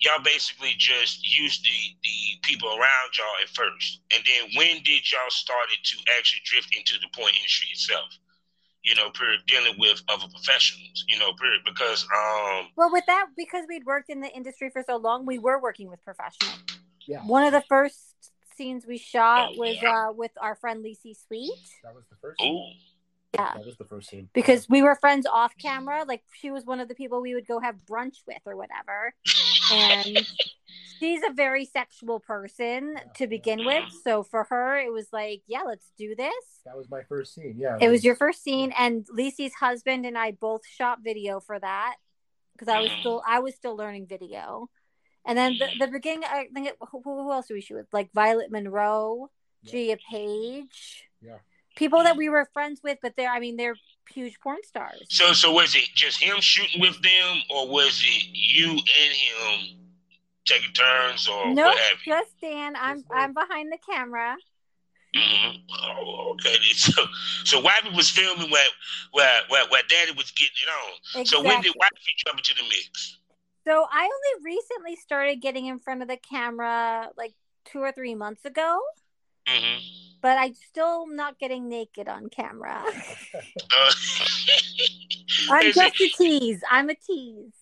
y'all 0.00 0.22
basically 0.24 0.72
just 0.78 1.20
used 1.38 1.62
the 1.64 1.78
the 2.02 2.40
people 2.42 2.68
around 2.68 3.08
y'all 3.16 3.36
at 3.42 3.48
first, 3.50 4.00
and 4.14 4.22
then 4.24 4.50
when 4.56 4.82
did 4.82 5.10
y'all 5.12 5.30
started 5.30 5.78
to 5.84 5.96
actually 6.16 6.40
drift 6.44 6.74
into 6.76 6.94
the 7.00 7.08
porn 7.14 7.32
industry 7.34 7.68
itself? 7.72 8.08
You 8.82 8.94
know, 8.94 9.10
period, 9.10 9.40
dealing 9.46 9.74
with 9.78 10.02
other 10.08 10.26
professionals. 10.32 11.04
You 11.06 11.18
know, 11.18 11.32
period, 11.34 11.60
because 11.66 12.04
um, 12.04 12.68
Well, 12.76 12.90
with 12.90 13.04
that, 13.06 13.26
because 13.36 13.66
we'd 13.68 13.84
worked 13.84 14.08
in 14.08 14.20
the 14.20 14.30
industry 14.34 14.70
for 14.70 14.82
so 14.86 14.96
long, 14.96 15.26
we 15.26 15.38
were 15.38 15.60
working 15.60 15.90
with 15.90 16.02
professionals. 16.02 16.62
Yeah. 17.06 17.20
One 17.20 17.44
of 17.44 17.52
the 17.52 17.62
first 17.68 17.98
scenes 18.56 18.86
we 18.86 18.96
shot 18.98 19.50
Oh, 19.52 19.58
was 19.58 19.76
yeah. 19.82 20.08
uh, 20.08 20.12
with 20.12 20.30
our 20.40 20.54
friend 20.54 20.82
Lacey 20.82 21.14
Sweet. 21.14 21.52
That 21.82 21.94
was 21.94 22.04
the 22.08 22.16
first. 22.22 22.40
scene. 22.40 22.76
Yeah. 23.40 23.54
That 23.54 23.66
was 23.66 23.76
the 23.76 23.84
first 23.84 24.10
scene. 24.10 24.28
because 24.32 24.68
we 24.68 24.82
were 24.82 24.94
friends 24.94 25.26
off 25.26 25.56
camera. 25.58 26.04
Like 26.06 26.22
she 26.40 26.50
was 26.50 26.64
one 26.64 26.80
of 26.80 26.88
the 26.88 26.94
people 26.94 27.20
we 27.20 27.34
would 27.34 27.46
go 27.46 27.60
have 27.60 27.76
brunch 27.90 28.16
with 28.26 28.40
or 28.46 28.56
whatever. 28.56 29.14
And 29.72 30.26
she's 30.98 31.22
a 31.22 31.32
very 31.32 31.64
sexual 31.64 32.20
person 32.20 32.96
to 33.16 33.26
begin 33.26 33.64
with. 33.64 33.84
So 34.04 34.22
for 34.22 34.44
her, 34.44 34.78
it 34.78 34.92
was 34.92 35.08
like, 35.12 35.42
yeah, 35.46 35.62
let's 35.66 35.90
do 35.96 36.14
this. 36.14 36.44
That 36.66 36.76
was 36.76 36.90
my 36.90 37.02
first 37.02 37.34
scene. 37.34 37.56
Yeah. 37.58 37.78
It 37.80 37.88
was 37.88 38.04
your 38.04 38.14
first 38.16 38.42
scene, 38.42 38.72
and 38.76 39.06
Lacey's 39.12 39.54
husband 39.54 40.04
and 40.06 40.16
I 40.18 40.32
both 40.32 40.62
shot 40.66 40.98
video 41.02 41.40
for 41.40 41.58
that 41.58 41.96
because 42.52 42.68
I 42.68 42.80
was 42.80 42.90
still 43.00 43.22
I 43.26 43.40
was 43.40 43.54
still 43.54 43.76
learning 43.76 44.06
video. 44.06 44.68
And 45.26 45.36
then 45.36 45.58
the, 45.58 45.68
the 45.78 45.86
beginning, 45.92 46.24
I 46.24 46.46
think 46.52 46.68
it, 46.68 46.76
who, 46.90 47.02
who 47.02 47.30
else 47.30 47.46
do 47.46 47.54
we 47.54 47.60
shoot 47.60 47.74
with? 47.76 47.86
Like 47.92 48.10
Violet 48.14 48.50
Monroe, 48.50 49.28
Yeah. 49.62 49.70
Gia 49.94 49.98
Paige, 50.10 51.04
Yeah. 51.20 51.36
People 51.76 52.02
that 52.04 52.16
we 52.16 52.28
were 52.28 52.46
friends 52.52 52.80
with, 52.82 52.98
but 53.02 53.14
they're 53.16 53.30
I 53.30 53.40
mean 53.40 53.56
they're 53.56 53.78
huge 54.12 54.40
porn 54.40 54.62
stars. 54.64 55.08
so 55.08 55.32
so 55.32 55.52
was 55.52 55.74
it 55.74 55.88
just 55.94 56.22
him 56.22 56.40
shooting 56.40 56.80
with 56.80 57.00
them, 57.02 57.42
or 57.50 57.68
was 57.68 58.02
it 58.04 58.24
you 58.32 58.70
and 58.70 58.80
him 58.80 59.78
taking 60.46 60.72
turns, 60.72 61.28
or 61.28 61.54
Nope, 61.54 61.64
what 61.64 61.78
have 61.78 61.98
you? 62.06 62.12
just 62.12 62.40
Dan. 62.40 62.76
I'm 62.76 63.04
Just. 63.10 63.10
I'm 63.10 63.34
behind 63.34 63.72
the 63.72 63.78
camera. 63.78 64.36
hmm 65.14 65.56
Oh, 65.82 66.32
okay. 66.34 66.56
So, 66.74 67.04
so 67.44 67.60
Wifey 67.60 67.90
was 67.94 68.10
filming 68.10 68.50
where, 68.50 68.66
where, 69.12 69.40
where, 69.48 69.66
where 69.68 69.82
Daddy 69.88 70.12
was 70.12 70.30
getting 70.32 70.56
it 70.62 70.70
on. 70.70 71.24
So 71.24 71.42
when 71.42 71.60
did 71.60 71.74
Exactly. 71.74 71.78
Wifey 71.78 72.12
jump 72.24 72.38
into 72.38 72.54
the 72.54 72.62
mix? 72.62 73.18
So 73.66 73.86
I 73.90 74.04
only 74.04 74.44
recently 74.44 74.96
started 74.96 75.40
getting 75.42 75.66
in 75.66 75.78
front 75.78 76.02
of 76.02 76.08
the 76.08 76.16
camera 76.16 77.10
like 77.16 77.34
two 77.64 77.80
or 77.80 77.92
three 77.92 78.14
months 78.14 78.44
ago, 78.44 78.80
hmm 79.50 79.78
but 80.22 80.36
I'm 80.36 80.54
still 80.54 81.06
not 81.06 81.38
getting 81.38 81.68
naked 81.68 82.06
on 82.06 82.28
camera. 82.28 82.84
Uh, 83.56 83.90
I'm 85.50 85.72
just 85.72 86.00
a 86.00 86.08
tease. 86.08 86.60
I'm 86.70 86.90
a 86.90 86.94
tease. 86.94 87.52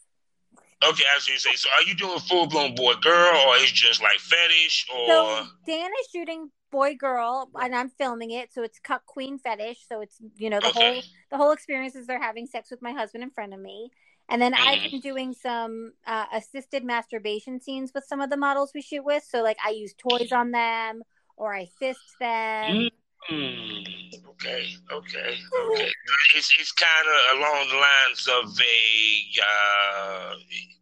okay, 0.85 1.05
I 1.11 1.15
was 1.17 1.27
going 1.27 1.37
to 1.37 1.41
say. 1.41 1.55
So, 1.55 1.69
are 1.71 1.83
you 1.89 1.95
doing 1.95 2.19
full 2.19 2.47
blown 2.47 2.75
boy 2.75 2.95
girl, 2.95 3.37
or 3.47 3.57
is 3.59 3.71
just 3.73 4.03
like 4.03 4.19
fetish, 4.19 4.87
or 4.93 5.09
So 5.09 5.47
Dan 5.67 5.91
is 6.01 6.09
shooting 6.13 6.51
boy 6.71 6.95
girl, 6.97 7.51
and 7.55 7.75
I'm 7.75 7.91
filming 7.91 8.33
it. 8.33 8.53
So 8.53 8.63
it's 8.63 8.81
cuckquean 8.81 9.41
fetish. 9.41 9.87
So 9.89 10.01
it's 10.01 10.17
you 10.37 10.51
know 10.51 10.61
the 10.61 10.69
Okay. 10.69 10.79
whole 10.81 11.03
the 11.31 11.37
whole 11.37 11.53
experience 11.53 11.95
is 11.95 12.07
they're 12.07 12.21
having 12.23 12.47
sex 12.47 12.71
with 12.71 12.83
my 12.83 12.93
husband 12.93 13.23
in 13.23 13.31
front 13.31 13.55
of 13.55 13.61
me. 13.61 13.91
And 14.31 14.43
then 14.43 14.53
I've 14.53 14.79
Mhm. 14.81 14.91
been 14.91 15.01
doing 15.01 15.33
some 15.33 15.93
uh, 16.07 16.27
assisted 16.35 16.85
masturbation 16.85 17.61
scenes 17.63 17.93
with 17.95 18.05
some 18.05 18.21
of 18.21 18.29
the 18.29 18.37
models 18.37 18.73
we 18.75 18.83
shoot 18.83 19.05
with. 19.05 19.25
So 19.25 19.43
like 19.43 19.57
I 19.65 19.71
use 19.71 19.95
toys 19.95 20.33
on 20.33 20.51
them 20.51 21.03
or 21.39 21.55
I 21.55 21.67
fist 21.79 22.01
them. 22.21 22.89
Hmm, 23.29 23.83
okay, 24.31 24.67
okay, 24.93 25.37
okay. 25.71 25.93
It's 26.37 26.51
it's 26.59 26.73
kind 26.73 27.07
of 27.09 27.39
along 27.39 27.69
the 27.71 27.77
lines 27.77 28.29
of 28.29 28.59
a 28.61 29.41
uh, 29.43 30.35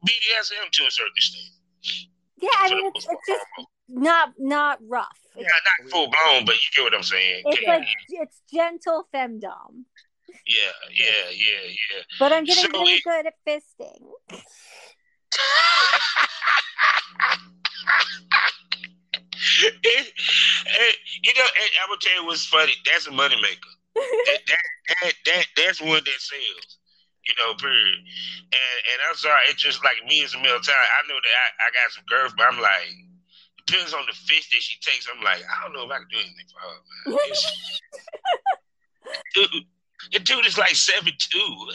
BDSM 0.07 0.71
to 0.73 0.87
a 0.87 0.91
certain 0.91 1.13
extent. 1.17 1.45
Yeah, 2.41 2.51
I 2.59 2.75
mean 2.75 2.87
it's, 2.87 3.07
it's 3.09 3.27
just 3.27 3.47
not 3.89 4.33
not 4.39 4.79
rough. 4.87 5.19
Yeah, 5.37 5.45
not 5.81 5.91
full 5.91 6.07
blown, 6.09 6.45
but 6.45 6.55
you 6.57 6.61
get 6.75 6.83
what 6.85 6.95
I'm 6.95 7.03
saying. 7.03 7.43
it's 7.47 7.63
Yeah, 7.63 7.77
like 7.79 7.89
it's 8.09 8.41
gentle 8.53 9.07
femdom. 9.13 9.85
yeah, 10.47 10.73
yeah, 10.93 11.31
yeah, 11.31 11.63
yeah. 11.69 12.03
But 12.19 12.33
I'm 12.33 12.45
getting 12.45 12.65
So 12.65 12.71
really 12.81 12.95
it- 12.95 13.05
good 13.05 13.27
at 13.27 13.35
fisting. 13.47 14.03
It- 19.63 19.81
it- 19.85 20.13
you 21.23 21.33
know, 21.35 21.47
and 21.47 21.71
I 21.83 21.87
will 21.89 21.97
tell 21.99 22.15
you 22.21 22.27
what's 22.27 22.47
funny. 22.47 22.75
That's 22.85 23.07
a 23.07 23.11
moneymaker. 23.11 23.73
that, 23.95 24.41
that, 24.47 24.65
that, 25.03 25.15
that, 25.25 25.47
that's 25.57 25.81
one 25.81 26.03
that 26.05 26.19
sells. 26.21 26.79
You 27.27 27.35
know, 27.43 27.55
period. 27.55 27.99
And 28.55 28.79
and 28.93 28.99
I'm 29.09 29.17
sorry, 29.17 29.41
it's 29.51 29.61
just 29.61 29.83
like 29.83 29.97
me 30.07 30.23
as 30.23 30.35
a 30.35 30.39
male 30.39 30.61
talent. 30.63 30.91
I 30.95 31.03
know 31.09 31.19
that 31.19 31.35
I, 31.35 31.67
I 31.67 31.69
got 31.75 31.91
some 31.91 32.05
girls, 32.09 32.33
but 32.37 32.47
I'm 32.47 32.61
like, 32.61 32.87
depends 33.67 33.93
on 33.95 34.07
the 34.07 34.13
fish 34.15 34.47
that 34.51 34.63
she 34.63 34.79
takes. 34.79 35.09
I'm 35.11 35.21
like, 35.25 35.43
I 35.43 35.63
don't 35.65 35.73
know 35.75 35.87
if 35.87 35.91
I 35.91 35.99
can 35.99 36.07
do 36.09 36.19
anything 36.23 36.47
for 36.55 36.61
her, 36.63 37.11
man. 37.11 37.19
Dude, 39.35 39.49
the 40.13 40.19
dude 40.21 40.47
is 40.47 40.59
like 40.59 40.75
seven 40.75 41.13
two. 41.19 41.69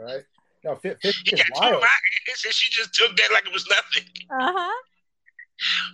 right. 0.00 0.22
No, 0.64 0.76
fit, 0.76 0.98
fit 1.02 1.14
He 1.24 1.32
is 1.34 1.42
got 1.42 1.46
two 1.46 1.52
of 1.66 1.70
wild. 1.72 1.82
my 1.82 1.88
hands, 2.26 2.44
and 2.44 2.54
she 2.54 2.70
just 2.70 2.94
took 2.94 3.14
that 3.16 3.28
like 3.32 3.46
it 3.46 3.52
was 3.52 3.66
nothing. 3.68 4.08
Uh 4.30 4.52
huh. 4.56 4.82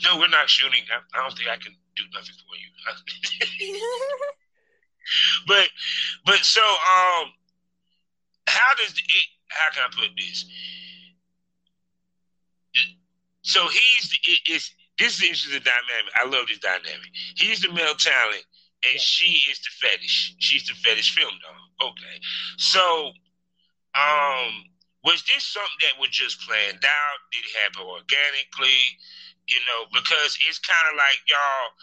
No, 0.04 0.18
we're 0.18 0.28
not 0.28 0.48
shooting. 0.48 0.82
I, 0.90 1.18
I 1.18 1.22
don't 1.22 1.36
think 1.36 1.48
I 1.48 1.56
can 1.56 1.74
do 1.96 2.02
nothing 2.14 2.34
for 2.34 2.56
you. 2.56 3.82
but 5.46 5.68
but 6.24 6.38
so 6.38 6.62
um 6.62 7.32
how 8.46 8.74
does 8.76 8.92
it 8.92 9.26
how 9.48 9.70
can 9.72 9.82
I 9.84 9.94
put 9.94 10.10
this? 10.16 10.44
So 13.42 13.66
he's 13.68 14.12
it, 14.26 14.40
it's 14.46 14.74
this 14.98 15.14
is 15.18 15.22
interesting 15.22 15.62
dynamic. 15.64 16.12
I 16.20 16.26
love 16.26 16.46
this 16.48 16.58
dynamic. 16.58 17.08
He's 17.36 17.60
the 17.60 17.72
male 17.72 17.94
talent 17.94 18.44
and 18.84 18.94
Yeah. 18.94 19.00
she 19.00 19.50
is 19.50 19.58
the 19.60 19.70
fetish. 19.80 20.34
She's 20.38 20.66
the 20.66 20.74
fetish 20.74 21.14
film 21.14 21.32
dog. 21.42 21.90
Okay. 21.92 22.20
So 22.58 23.12
um, 23.94 24.64
was 25.04 25.22
this 25.24 25.44
something 25.44 25.80
that 25.82 25.98
was 26.00 26.10
just 26.10 26.40
planned 26.46 26.84
out? 26.84 27.18
Did 27.32 27.44
it 27.44 27.56
happen 27.62 27.82
organically? 27.82 28.98
You 29.50 29.60
know, 29.66 29.86
because 29.92 30.38
it's 30.48 30.58
kind 30.60 30.86
of 30.90 30.96
like 30.96 31.20
y'all. 31.28 31.74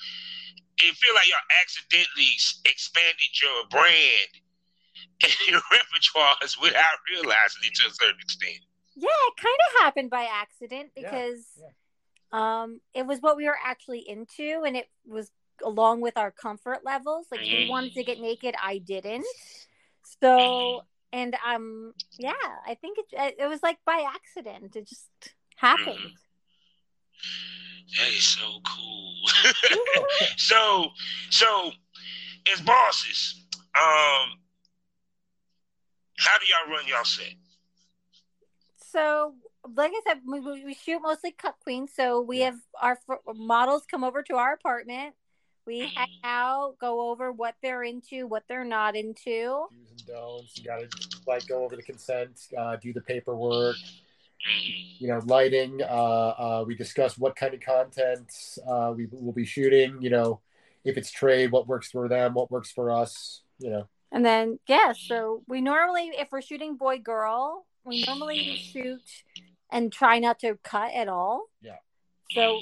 It 0.80 0.96
feel 0.96 1.14
like 1.16 1.28
y'all 1.28 1.52
accidentally 1.62 2.32
expanded 2.66 3.32
your 3.42 3.68
brand 3.70 4.32
and 5.24 5.34
your 5.50 5.62
repertoires 5.74 6.60
without 6.62 6.98
realizing 7.12 7.64
it 7.64 7.76
to 7.76 7.88
a 7.88 7.94
certain 7.94 8.20
extent. 8.22 8.62
Yeah, 8.96 9.10
it 9.28 9.38
kind 9.38 9.58
of 9.70 9.84
happened 9.84 10.10
by 10.10 10.28
accident 10.32 10.92
because 10.96 11.46
Yeah, 11.62 11.70
um 12.32 12.82
it 12.94 13.06
was 13.06 13.20
what 13.22 13.38
we 13.38 13.46
were 13.46 13.58
actually 13.64 14.08
into 14.08 14.64
and 14.66 14.76
it 14.78 14.90
was 15.06 15.32
along 15.64 16.02
with 16.02 16.18
our 16.18 16.32
comfort 16.32 16.80
levels. 16.86 17.28
Like 17.32 17.42
you 17.42 17.64
Mhm. 17.64 17.68
wanted 17.68 17.94
to 17.96 18.04
get 18.04 18.20
naked, 18.20 18.56
I 18.62 18.78
didn't. 18.80 19.26
So 20.22 20.84
and 21.12 21.36
um 21.46 21.94
yeah, 22.18 22.32
I 22.66 22.76
think 22.76 22.98
it 23.00 23.36
it 23.40 23.48
was 23.48 23.62
like 23.64 23.80
by 23.86 24.06
accident. 24.08 24.76
It 24.76 24.88
just 24.88 25.10
happened. 25.58 26.18
That 27.98 28.10
is 28.10 28.24
so 28.24 28.60
cool. 28.66 29.14
so, 30.38 30.88
so 31.30 31.72
as 32.52 32.62
bosses, 32.62 33.44
um, 33.76 34.40
how 36.18 36.38
do 36.40 36.46
y'all 36.48 36.76
run 36.76 36.88
y'all 36.88 37.06
set? 37.06 37.34
So, 38.92 39.34
like 39.76 39.92
I 39.94 40.02
said, 40.08 40.22
we, 40.26 40.40
we 40.40 40.66
we 40.66 40.74
shoot 40.74 41.02
mostly 41.02 41.34
cuckqueans. 41.34 41.90
So 41.96 42.22
we 42.22 42.40
have 42.40 42.56
our 42.82 43.00
f- 43.10 43.20
models 43.36 43.84
come 43.90 44.04
over 44.04 44.24
to 44.24 44.36
our 44.36 44.54
apartment. 44.54 45.14
We 45.66 45.92
hang 45.94 46.08
out, 46.24 46.78
go 46.80 47.10
over 47.12 47.32
what 47.32 47.56
they're 47.62 47.84
into, 47.84 48.26
what 48.26 48.44
they're 48.48 48.64
not 48.64 48.96
into. 48.96 49.66
Do's 49.70 49.92
and 49.92 50.06
don'ts. 50.08 50.58
You 50.58 50.64
got 50.64 50.80
to 50.80 50.88
like 51.28 51.46
go 51.48 51.66
over 51.66 51.76
the 51.76 51.84
consent, 51.84 52.40
uh, 52.58 52.78
do 52.78 52.94
the 52.94 53.02
paperwork. 53.02 53.76
You 55.00 55.08
know, 55.10 55.22
lighting. 55.26 55.82
Uh, 55.82 55.86
uh, 55.86 56.64
we 56.68 56.76
discuss 56.76 57.18
what 57.18 57.36
kind 57.36 57.54
of 57.54 57.60
content 57.60 58.32
uh, 58.68 58.94
we 58.96 59.08
will 59.12 59.34
be 59.34 59.46
shooting. 59.46 60.02
You 60.02 60.10
know, 60.10 60.42
if 60.84 60.98
it's 60.98 61.12
trade, 61.12 61.52
what 61.52 61.68
works 61.68 61.92
for 61.92 62.08
them, 62.08 62.34
what 62.34 62.50
works 62.50 62.72
for 62.72 62.92
us. 62.92 63.42
You 63.60 63.70
know, 63.72 63.88
And 64.12 64.26
then, 64.26 64.60
yeah, 64.68 64.94
so 64.94 65.44
we 65.48 65.62
normally, 65.62 66.12
if 66.18 66.30
we're 66.32 66.42
shooting 66.42 66.78
boy 66.78 67.00
girl, 67.00 67.66
we 67.84 68.04
normally 68.06 68.56
shoot 68.56 69.02
and 69.70 69.92
try 69.92 70.20
not 70.20 70.40
to 70.40 70.58
cut 70.64 70.94
at 70.94 71.08
all. 71.08 71.50
Yeah. 71.62 71.78
So, 72.32 72.62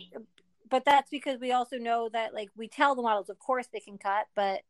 but 0.69 0.85
that's 0.85 1.09
because 1.09 1.39
we 1.39 1.51
also 1.51 1.77
know 1.77 2.09
that, 2.11 2.33
like, 2.33 2.49
we 2.55 2.67
tell 2.67 2.95
the 2.95 3.01
models, 3.01 3.29
of 3.29 3.39
course, 3.39 3.67
they 3.71 3.79
can 3.79 3.97
cut, 3.97 4.25
but 4.35 4.61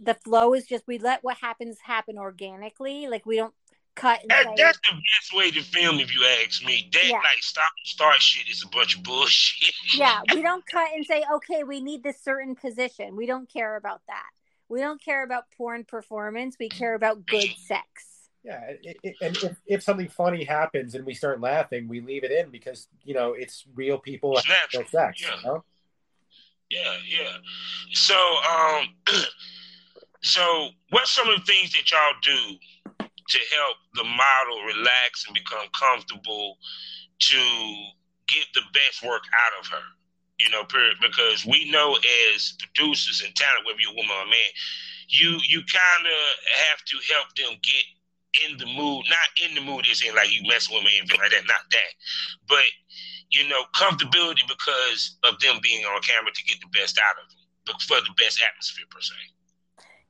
the 0.00 0.14
flow 0.14 0.52
is 0.54 0.66
just 0.66 0.86
we 0.86 0.98
let 0.98 1.22
what 1.22 1.38
happens 1.38 1.78
happen 1.84 2.18
organically. 2.18 3.06
Like, 3.08 3.24
we 3.24 3.36
don't 3.36 3.54
cut 3.96 4.20
and 4.22 4.30
That, 4.30 4.54
that's 4.56 4.78
the 4.88 4.94
best 4.94 5.34
way 5.34 5.50
to 5.50 5.62
film, 5.62 5.98
if 5.98 6.14
you 6.14 6.24
ask 6.44 6.64
me. 6.64 6.88
That 6.92 7.06
Yeah. 7.06 7.14
like 7.16 7.42
stop 7.42 7.64
and 7.78 7.86
start 7.88 8.20
shit 8.22 8.48
is 8.48 8.62
a 8.62 8.68
bunch 8.68 8.96
of 8.96 9.02
bullshit. 9.02 9.74
yeah, 9.94 10.20
we 10.34 10.42
don't 10.42 10.64
cut 10.66 10.90
and 10.94 11.04
say, 11.04 11.24
okay, 11.34 11.64
we 11.64 11.80
need 11.80 12.02
this 12.02 12.20
certain 12.22 12.54
position. 12.54 13.16
We 13.16 13.26
don't 13.26 13.48
care 13.52 13.76
about 13.76 14.02
that. 14.06 14.28
We 14.68 14.80
don't 14.80 15.02
care 15.02 15.24
about 15.24 15.44
porn 15.56 15.84
performance. 15.84 16.56
We 16.60 16.68
care 16.68 16.94
about 16.94 17.26
good 17.26 17.48
sex. 17.66 18.28
yeah. 18.44 18.60
It, 18.82 18.96
it, 19.02 19.14
and 19.20 19.36
if, 19.36 19.56
if 19.66 19.82
something 19.82 20.08
funny 20.08 20.44
happens 20.44 20.94
and 20.94 21.04
we 21.06 21.14
start 21.14 21.40
laughing, 21.40 21.88
we 21.88 22.00
leave 22.00 22.22
it 22.24 22.30
in 22.32 22.50
because 22.50 22.88
you 23.04 23.14
know 23.14 23.32
it's 23.32 23.64
real 23.74 23.98
people 23.98 24.36
It's 24.38 24.48
natural. 24.48 24.84
having 24.84 24.90
sex. 24.90 25.22
Yeah. 25.22 25.36
You 25.36 25.42
know? 25.46 25.64
Yeah, 26.68 26.96
yeah. 27.08 27.36
So, 27.92 28.14
um, 28.16 28.88
so 30.22 30.68
what's 30.90 31.12
some 31.12 31.28
of 31.28 31.38
the 31.38 31.44
things 31.44 31.72
that 31.72 31.90
y'all 31.90 32.00
do 32.22 33.05
to 33.28 33.38
help 33.56 33.76
the 33.94 34.04
model 34.04 34.64
relax 34.66 35.26
and 35.26 35.34
become 35.34 35.66
comfortable 35.78 36.58
to 37.18 37.42
get 38.28 38.46
the 38.54 38.62
best 38.72 39.02
work 39.02 39.22
out 39.34 39.54
of 39.60 39.66
her? 39.68 39.86
You 40.38 40.50
know, 40.50 40.64
period. 40.64 40.96
Because 41.00 41.46
we 41.46 41.70
know 41.70 41.96
as 42.34 42.54
producers 42.60 43.22
and 43.24 43.34
talent, 43.34 43.66
whether 43.66 43.80
you're 43.80 43.92
a 43.92 43.96
woman 43.96 44.16
or 44.16 44.24
a 44.24 44.30
man, 44.30 44.52
you 45.08 45.38
you 45.46 45.62
kind 45.64 46.04
of 46.06 46.22
have 46.70 46.84
to 46.84 46.96
help 47.14 47.28
them 47.36 47.58
get 47.62 47.84
in 48.46 48.58
the 48.58 48.66
mood. 48.66 49.06
Not 49.08 49.30
in 49.42 49.54
the 49.54 49.62
mood 49.62 49.86
as 49.90 50.02
in 50.02 50.14
like 50.14 50.30
you 50.30 50.46
mess 50.46 50.68
with 50.70 50.84
me 50.84 50.98
and 51.00 51.08
like 51.08 51.30
that. 51.30 51.46
Not 51.46 51.64
that, 51.70 51.92
but 52.48 52.66
you 53.30 53.48
know, 53.48 53.62
comfortability 53.74 54.46
because 54.48 55.16
of 55.24 55.38
them 55.40 55.58
being 55.62 55.84
on 55.84 56.00
camera 56.02 56.32
to 56.32 56.44
get 56.44 56.60
the 56.60 56.70
best 56.78 56.98
out 56.98 57.16
of 57.22 57.28
them, 57.30 57.40
but 57.66 57.80
for 57.82 58.00
the 58.00 58.14
best 58.22 58.40
atmosphere 58.42 58.86
per 58.90 59.00
se. 59.00 59.14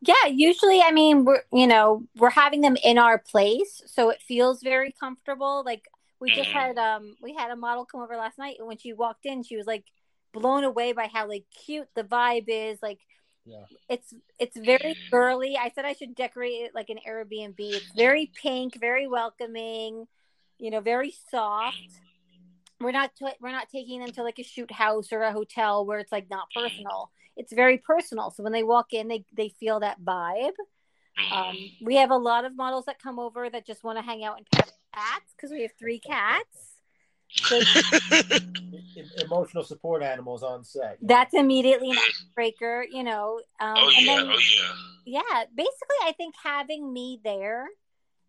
Yeah, 0.03 0.27
usually, 0.31 0.83
I 0.83 0.93
mean, 0.93 1.25
we're 1.25 1.43
you 1.53 1.67
know 1.67 2.05
we're 2.17 2.31
having 2.31 2.61
them 2.61 2.77
in 2.85 2.99
our 2.99 3.19
place, 3.19 3.83
so 3.87 4.11
it 4.11 4.21
feels 4.23 4.63
very 4.63 4.93
comfortable. 4.93 5.63
Like 5.65 5.89
we 6.21 6.31
just 6.31 6.51
Mhm. 6.51 6.53
had 6.53 6.79
um 6.79 7.17
we 7.21 7.35
had 7.35 7.51
a 7.51 7.57
model 7.57 7.85
come 7.87 8.01
over 8.03 8.17
last 8.17 8.39
night, 8.39 8.57
and 8.59 8.69
when 8.69 8.79
she 8.79 8.93
walked 8.93 9.27
in, 9.27 9.43
she 9.43 9.57
was 9.57 9.67
like 9.67 9.85
blown 10.33 10.65
away 10.65 10.93
by 10.93 11.07
how 11.07 11.27
like 11.29 11.45
cute 11.51 11.89
the 11.95 12.05
vibe 12.05 12.45
is. 12.49 12.79
Like 12.83 13.01
Yeah. 13.47 13.65
it's 13.89 14.13
it's 14.39 14.57
very 14.57 14.95
girly. 15.11 15.57
I 15.57 15.71
said 15.71 15.85
I 15.87 15.95
should 15.95 16.15
decorate 16.15 16.63
it 16.63 16.75
like 16.75 16.91
an 16.91 16.99
Airbnb. 17.09 17.57
It's 17.59 17.93
very 17.97 18.27
pink, 18.43 18.77
very 18.79 19.07
welcoming, 19.07 20.07
you 20.59 20.71
know, 20.71 20.81
very 20.81 21.11
soft. 21.31 22.03
We're 22.81 22.93
not 22.93 23.15
t- 23.17 23.27
we're 23.41 23.53
not 23.53 23.71
taking 23.71 24.01
them 24.01 24.13
to 24.13 24.23
like 24.23 24.39
a 24.39 24.43
shoot 24.43 24.71
house 24.71 25.11
or 25.13 25.23
a 25.23 25.33
hotel 25.33 25.87
where 25.87 25.99
it's 26.01 26.13
like 26.13 26.29
not 26.29 26.49
personal. 26.55 27.11
It's 27.37 27.53
very 27.53 27.79
personal. 27.79 28.31
So 28.31 28.43
when 28.43 28.53
they 28.53 28.63
walk 28.63 28.93
in, 28.93 29.09
they 29.09 29.25
they 29.33 29.49
feel 29.51 29.81
that 29.81 30.01
vibe. 30.03 30.53
Um, 31.33 31.57
we 31.81 31.97
have 31.97 32.11
a 32.11 32.17
lot 32.17 32.45
of 32.45 32.55
models 32.57 32.85
that 32.87 32.99
come 32.99 33.19
over 33.19 33.49
that 33.49 33.67
just 33.67 33.83
want 33.85 33.99
to 33.99 34.03
hang 34.03 34.23
out 34.25 34.37
and 34.37 34.47
pet 34.51 34.71
cats 34.95 35.33
because 35.35 35.51
we 35.51 35.63
have 35.63 35.71
three 35.79 35.99
cats. 35.99 36.73
So 37.29 37.61
emotional 39.23 39.65
support 39.65 40.03
animals 40.03 40.43
on 40.43 40.65
set. 40.65 40.99
that's 41.03 41.35
immediately 41.35 41.91
an 41.91 41.99
icebreaker, 41.99 42.85
you 42.91 43.03
know. 43.03 43.41
Um, 43.61 43.75
oh 43.79 43.91
and 43.97 44.07
yeah, 44.07 44.17
then- 44.17 44.27
oh 44.31 44.39
yeah. 45.07 45.21
yeah, 45.31 45.45
basically, 45.55 45.97
I 46.05 46.13
think 46.13 46.35
having 46.43 46.93
me 46.93 47.21
there 47.25 47.67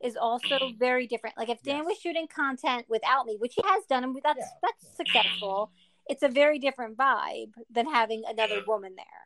is 0.04 0.16
also 0.16 0.72
very 0.78 1.08
different. 1.08 1.38
Like 1.38 1.50
if 1.50 1.62
Dan 1.64 1.78
Yes. 1.78 1.86
was 1.88 1.98
shooting 2.00 2.28
content 2.28 2.86
without 2.88 3.26
me, 3.26 3.36
which 3.40 3.56
he 3.56 3.62
has 3.66 3.84
done, 3.90 4.04
and 4.04 4.16
that's 4.24 4.38
Yeah. 4.40 4.46
that's 4.62 4.96
successful. 4.96 5.72
It's 6.10 6.24
a 6.24 6.30
very 6.30 6.60
different 6.60 6.98
vibe 6.98 7.52
than 7.70 7.86
having 7.92 8.24
another 8.28 8.56
Yeah. 8.58 8.62
woman 8.68 8.96
there. 8.96 9.24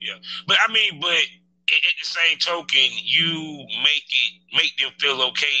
Yeah, 0.00 0.16
but 0.46 0.58
I 0.66 0.72
mean, 0.72 1.00
but 1.00 1.10
at 1.12 1.80
at 1.88 1.94
the 2.00 2.06
same 2.06 2.38
token, 2.38 2.90
you 3.02 3.64
make 3.82 4.04
it 4.08 4.32
make 4.52 4.76
them 4.78 4.92
feel 4.98 5.22
okay. 5.22 5.60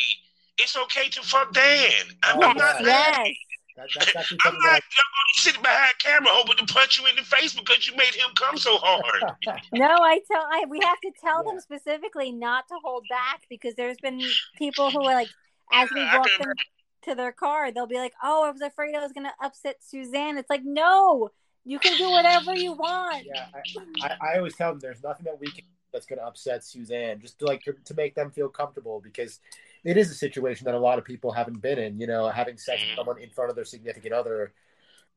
It's 0.58 0.76
okay 0.76 1.08
to 1.08 1.22
fuck 1.22 1.52
Dan. 1.52 2.06
I'm 2.22 2.38
yes, 2.40 2.56
not 2.56 2.80
yeah. 2.80 2.86
mad. 2.86 3.26
yes. 3.26 3.36
That, 3.76 3.88
that's 3.96 4.16
actually 4.16 4.38
I'm 4.44 4.54
not 4.54 4.62
that 4.62 4.80
I'm 4.80 5.34
sitting 5.34 5.62
behind 5.62 5.94
camera 5.98 6.28
hoping 6.32 6.64
to 6.64 6.72
punch 6.72 6.98
you 7.00 7.06
in 7.06 7.16
the 7.16 7.22
face 7.22 7.54
because 7.54 7.88
you 7.88 7.96
made 7.96 8.14
him 8.14 8.30
come 8.36 8.56
so 8.56 8.76
hard. 8.76 9.32
No, 9.72 9.86
I 9.86 10.20
tell 10.30 10.42
I 10.48 10.64
we 10.68 10.78
have 10.80 11.00
to 11.00 11.10
tell 11.20 11.42
Yeah. 11.44 11.52
them 11.52 11.60
specifically 11.60 12.30
not 12.32 12.68
to 12.68 12.74
hold 12.84 13.04
back 13.08 13.42
because 13.48 13.74
there's 13.74 13.98
been 13.98 14.20
people 14.58 14.90
who 14.90 15.00
are 15.00 15.14
like, 15.14 15.30
as 15.72 15.88
we 15.92 16.04
walk 16.04 16.28
can 16.28 16.46
them 16.48 16.54
to 17.04 17.14
their 17.14 17.32
car, 17.32 17.70
they'll 17.70 17.86
be 17.86 17.98
like, 17.98 18.14
"Oh, 18.22 18.44
I 18.44 18.50
was 18.50 18.60
afraid 18.60 18.94
I 18.94 19.00
was 19.00 19.12
going 19.12 19.26
to 19.26 19.34
upset 19.44 19.76
Suzanne." 19.82 20.38
It's 20.38 20.50
like, 20.50 20.64
no, 20.64 21.30
you 21.64 21.78
can 21.78 21.96
do 21.96 22.10
whatever 22.10 22.54
you 22.54 22.72
want. 22.78 23.24
yeah, 23.26 23.46
I, 23.54 24.06
I, 24.06 24.32
I 24.32 24.38
always 24.38 24.54
tell 24.54 24.70
them 24.70 24.80
there's 24.80 25.02
nothing 25.02 25.24
that 25.24 25.40
we 25.40 25.46
can 25.46 25.64
that's 25.94 26.06
going 26.06 26.18
to 26.18 26.26
upset 26.26 26.64
Suzanne, 26.64 27.20
just 27.20 27.38
to 27.38 27.46
like 27.46 27.62
to, 27.62 27.72
to 27.84 27.94
make 27.94 28.14
them 28.14 28.30
feel 28.30 28.48
comfortable 28.48 29.00
because 29.00 29.40
it 29.84 29.96
is 29.96 30.10
a 30.10 30.14
situation 30.14 30.66
that 30.66 30.74
a 30.74 30.78
lot 30.78 30.98
of 30.98 31.04
people 31.04 31.32
haven't 31.32 31.62
been 31.62 31.78
in. 31.78 31.98
You 31.98 32.06
know, 32.06 32.28
having 32.28 32.58
sex 32.58 32.80
with 32.80 32.88
mm-hmm. 32.88 32.96
someone 32.96 33.18
in 33.18 33.30
front 33.30 33.48
of 33.48 33.56
their 33.56 33.64
significant 33.64 34.12
other. 34.12 34.52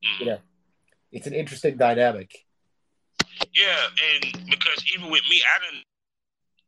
You 0.01 0.09
mm-hmm. 0.09 0.25
know, 0.25 0.37
it's 1.11 1.27
an 1.27 1.33
interesting 1.33 1.75
dynamic. 1.75 2.45
Yeah, 3.53 3.87
and 4.13 4.47
because 4.49 4.85
even 4.95 5.09
with 5.11 5.23
me, 5.29 5.41
I 5.41 5.71
done 5.71 5.81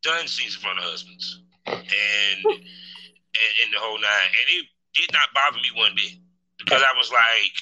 done 0.02 0.28
scenes 0.28 0.56
in 0.56 0.62
front 0.62 0.80
of 0.80 0.86
husbands, 0.86 1.42
and 1.68 1.78
and, 1.80 3.54
and 3.64 3.74
the 3.74 3.80
whole 3.80 3.98
nine, 3.98 4.30
and 4.30 4.60
it 4.60 4.66
did 4.94 5.10
not 5.14 5.30
bother 5.34 5.58
me 5.58 5.70
one 5.76 5.92
bit 5.96 6.14
because 6.58 6.82
I 6.82 6.98
was 6.98 7.12
like, 7.12 7.56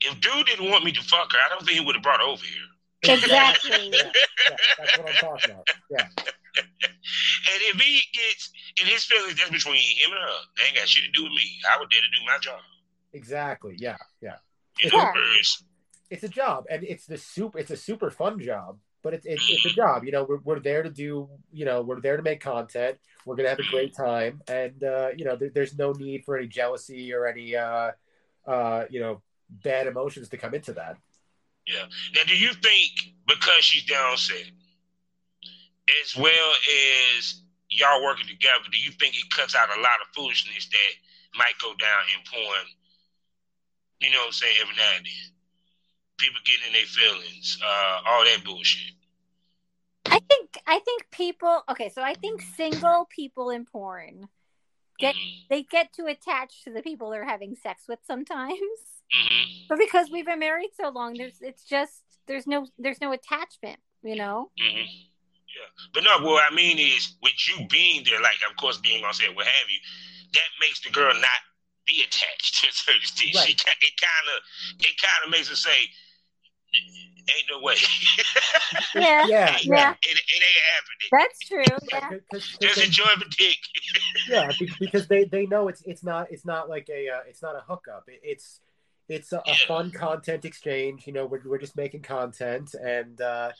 if 0.00 0.20
dude 0.20 0.46
didn't 0.46 0.70
want 0.70 0.84
me 0.84 0.92
to 0.92 1.02
fuck 1.02 1.32
her, 1.32 1.38
I 1.38 1.48
don't 1.48 1.64
think 1.64 1.78
he 1.78 1.84
would 1.84 1.94
have 1.94 2.02
brought 2.02 2.20
her 2.20 2.26
over 2.26 2.44
here. 2.44 3.14
Exactly. 3.14 3.90
Yeah, 3.92 4.02
yeah, 4.50 4.56
that's 4.78 4.98
what 4.98 5.08
I'm 5.08 5.14
talking 5.14 5.50
about. 5.50 5.68
Yeah, 5.90 6.08
And 7.52 7.62
if 7.62 7.80
he 7.80 8.00
gets 8.12 8.50
in 8.80 8.86
his 8.86 9.04
feelings, 9.04 9.36
that's 9.36 9.50
between 9.50 9.76
him 9.76 10.10
and 10.12 10.20
her. 10.20 10.38
They 10.56 10.64
ain't 10.64 10.76
got 10.76 10.88
shit 10.88 11.04
to 11.04 11.10
do 11.10 11.24
with 11.24 11.32
me. 11.32 11.60
I 11.70 11.76
was 11.76 11.88
there 11.90 12.00
to 12.00 12.18
do 12.18 12.26
my 12.26 12.38
job. 12.40 12.60
exactly. 13.12 13.76
Yeah, 13.78 13.96
yeah. 14.20 14.36
You 14.80 14.90
know, 14.90 14.98
Yeah. 14.98 15.42
It's 16.10 16.22
a 16.22 16.28
job, 16.28 16.64
and 16.70 16.84
it's 16.84 17.06
the 17.06 17.16
super. 17.16 17.58
It's 17.58 17.70
a 17.70 17.76
super 17.76 18.10
fun 18.10 18.38
job, 18.38 18.78
but 19.02 19.14
it's 19.14 19.26
it's, 19.26 19.42
it's 19.48 19.64
a 19.64 19.68
mm-hmm. 19.68 19.76
job. 19.76 20.04
You 20.04 20.12
know, 20.12 20.24
we're 20.28 20.40
we're 20.44 20.60
there 20.60 20.82
to 20.82 20.90
do. 20.90 21.28
You 21.50 21.64
know, 21.64 21.80
we're 21.80 22.00
there 22.00 22.16
to 22.16 22.22
make 22.22 22.40
content. 22.40 22.98
We're 23.26 23.36
gonna 23.36 23.48
have 23.48 23.58
a 23.58 23.70
great 23.70 23.94
time, 23.94 24.42
and 24.48 24.82
uh, 24.84 25.08
you 25.16 25.24
know, 25.24 25.36
there, 25.36 25.50
there's 25.50 25.76
no 25.78 25.92
need 25.92 26.24
for 26.24 26.36
any 26.36 26.46
jealousy 26.46 27.12
or 27.12 27.26
any 27.26 27.56
uh, 27.56 27.92
uh, 28.46 28.84
you 28.90 29.00
know, 29.00 29.22
bad 29.48 29.86
emotions 29.86 30.28
to 30.30 30.36
come 30.36 30.54
into 30.54 30.72
that. 30.74 30.96
Yeah. 31.66 31.86
Now, 32.14 32.22
do 32.26 32.36
you 32.36 32.52
think 32.52 33.14
because 33.26 33.64
she's 33.64 33.84
down 33.84 34.16
set, 34.16 34.50
as 36.04 36.16
well 36.16 36.52
as 37.16 37.40
y'all 37.70 38.04
working 38.04 38.26
together, 38.26 38.64
do 38.70 38.78
you 38.78 38.90
think 38.92 39.14
it 39.14 39.30
cuts 39.30 39.54
out 39.54 39.68
a 39.68 39.80
lot 39.80 40.00
of 40.02 40.14
foolishness 40.14 40.68
that 40.68 41.38
might 41.38 41.54
go 41.60 41.72
down 41.80 42.02
in 42.14 42.20
porn? 42.30 42.66
You 44.00 44.10
know 44.10 44.18
what 44.18 44.26
I'm 44.26 44.32
saying? 44.32 44.56
Every 44.60 44.76
now 44.76 44.96
and 44.96 45.06
then, 45.06 45.32
people 46.18 46.40
getting 46.44 46.66
in 46.66 46.72
their 46.74 46.84
feelings, 46.84 47.58
uh, 47.64 48.00
all 48.06 48.24
that 48.24 48.44
bullshit. 48.44 48.92
I 50.06 50.20
think 50.28 50.58
I 50.66 50.78
think 50.80 51.10
people 51.10 51.62
okay, 51.68 51.88
so 51.88 52.02
I 52.02 52.14
think 52.14 52.42
single 52.42 53.06
people 53.10 53.50
in 53.50 53.64
porn 53.64 54.28
get 54.98 55.14
they 55.50 55.62
get 55.62 55.92
too 55.92 56.06
attached 56.06 56.64
to 56.64 56.70
the 56.72 56.82
people 56.82 57.10
they're 57.10 57.24
having 57.24 57.56
sex 57.56 57.84
with 57.88 58.00
sometimes. 58.06 58.58
Mhm. 59.14 59.68
But 59.68 59.78
because 59.78 60.10
we've 60.10 60.26
been 60.26 60.38
married 60.38 60.70
so 60.74 60.88
long, 60.90 61.14
there's 61.14 61.40
it's 61.40 61.64
just 61.64 62.02
there's 62.26 62.46
no 62.46 62.66
there's 62.78 63.00
no 63.00 63.12
attachment, 63.12 63.78
you 64.02 64.16
know? 64.16 64.50
Mhm. 64.60 64.86
Yeah, 65.54 65.68
but 65.92 66.02
no. 66.02 66.18
What 66.20 66.50
I 66.50 66.54
mean 66.54 66.78
is, 66.78 67.14
with 67.22 67.34
you 67.48 67.66
being 67.68 68.04
there, 68.04 68.20
like 68.20 68.38
of 68.48 68.56
course 68.56 68.78
being 68.78 69.04
on 69.04 69.14
set, 69.14 69.34
what 69.34 69.46
have 69.46 69.70
you, 69.70 69.78
that 70.32 70.48
makes 70.60 70.80
the 70.80 70.90
girl 70.90 71.14
not 71.14 71.40
be 71.86 72.02
attached 72.02 72.60
to 72.64 72.72
certain 72.72 73.00
things. 73.02 73.36
Right. 73.36 73.56
ki- 73.56 73.86
it 73.86 73.94
kind 74.00 74.36
of 74.36 74.42
it 74.80 75.00
kind 75.00 75.24
of 75.24 75.30
makes 75.30 75.48
her 75.48 75.56
say, 75.56 75.90
"Ain't 77.36 77.46
no 77.50 77.60
way." 77.60 77.76
Yeah. 78.94 79.26
Yeah, 79.26 79.26
Yeah. 79.26 79.58
yeah. 79.62 79.90
It, 80.02 80.18
it 80.18 80.42
ain't 80.42 80.64
happening. 80.74 81.10
That's 81.12 81.38
true. 81.40 81.88
Yeah. 81.92 82.08
Cause, 82.08 82.20
'cause 82.32 82.58
Just 82.60 82.76
they- 82.76 82.84
enjoy 82.86 83.04
the 83.18 83.26
dick. 83.36 83.58
yeah, 84.28 84.50
because 84.80 85.06
they 85.08 85.24
they 85.24 85.46
know 85.46 85.68
it's 85.68 85.82
it's 85.82 86.02
not 86.02 86.30
it's 86.30 86.44
not 86.44 86.68
like 86.68 86.88
a 86.88 87.08
uh, 87.08 87.20
it's 87.28 87.42
not 87.42 87.56
a 87.56 87.60
hookup. 87.60 88.04
It, 88.08 88.20
it's 88.22 88.60
it's 89.08 89.32
a, 89.32 89.42
a 89.46 89.54
fun 89.66 89.90
content 89.90 90.44
exchange. 90.44 91.06
You 91.06 91.12
know, 91.12 91.26
we're 91.26 91.42
we're 91.44 91.58
just 91.58 91.76
making 91.76 92.02
content, 92.02 92.74
and 92.74 93.20
uh, 93.20 93.50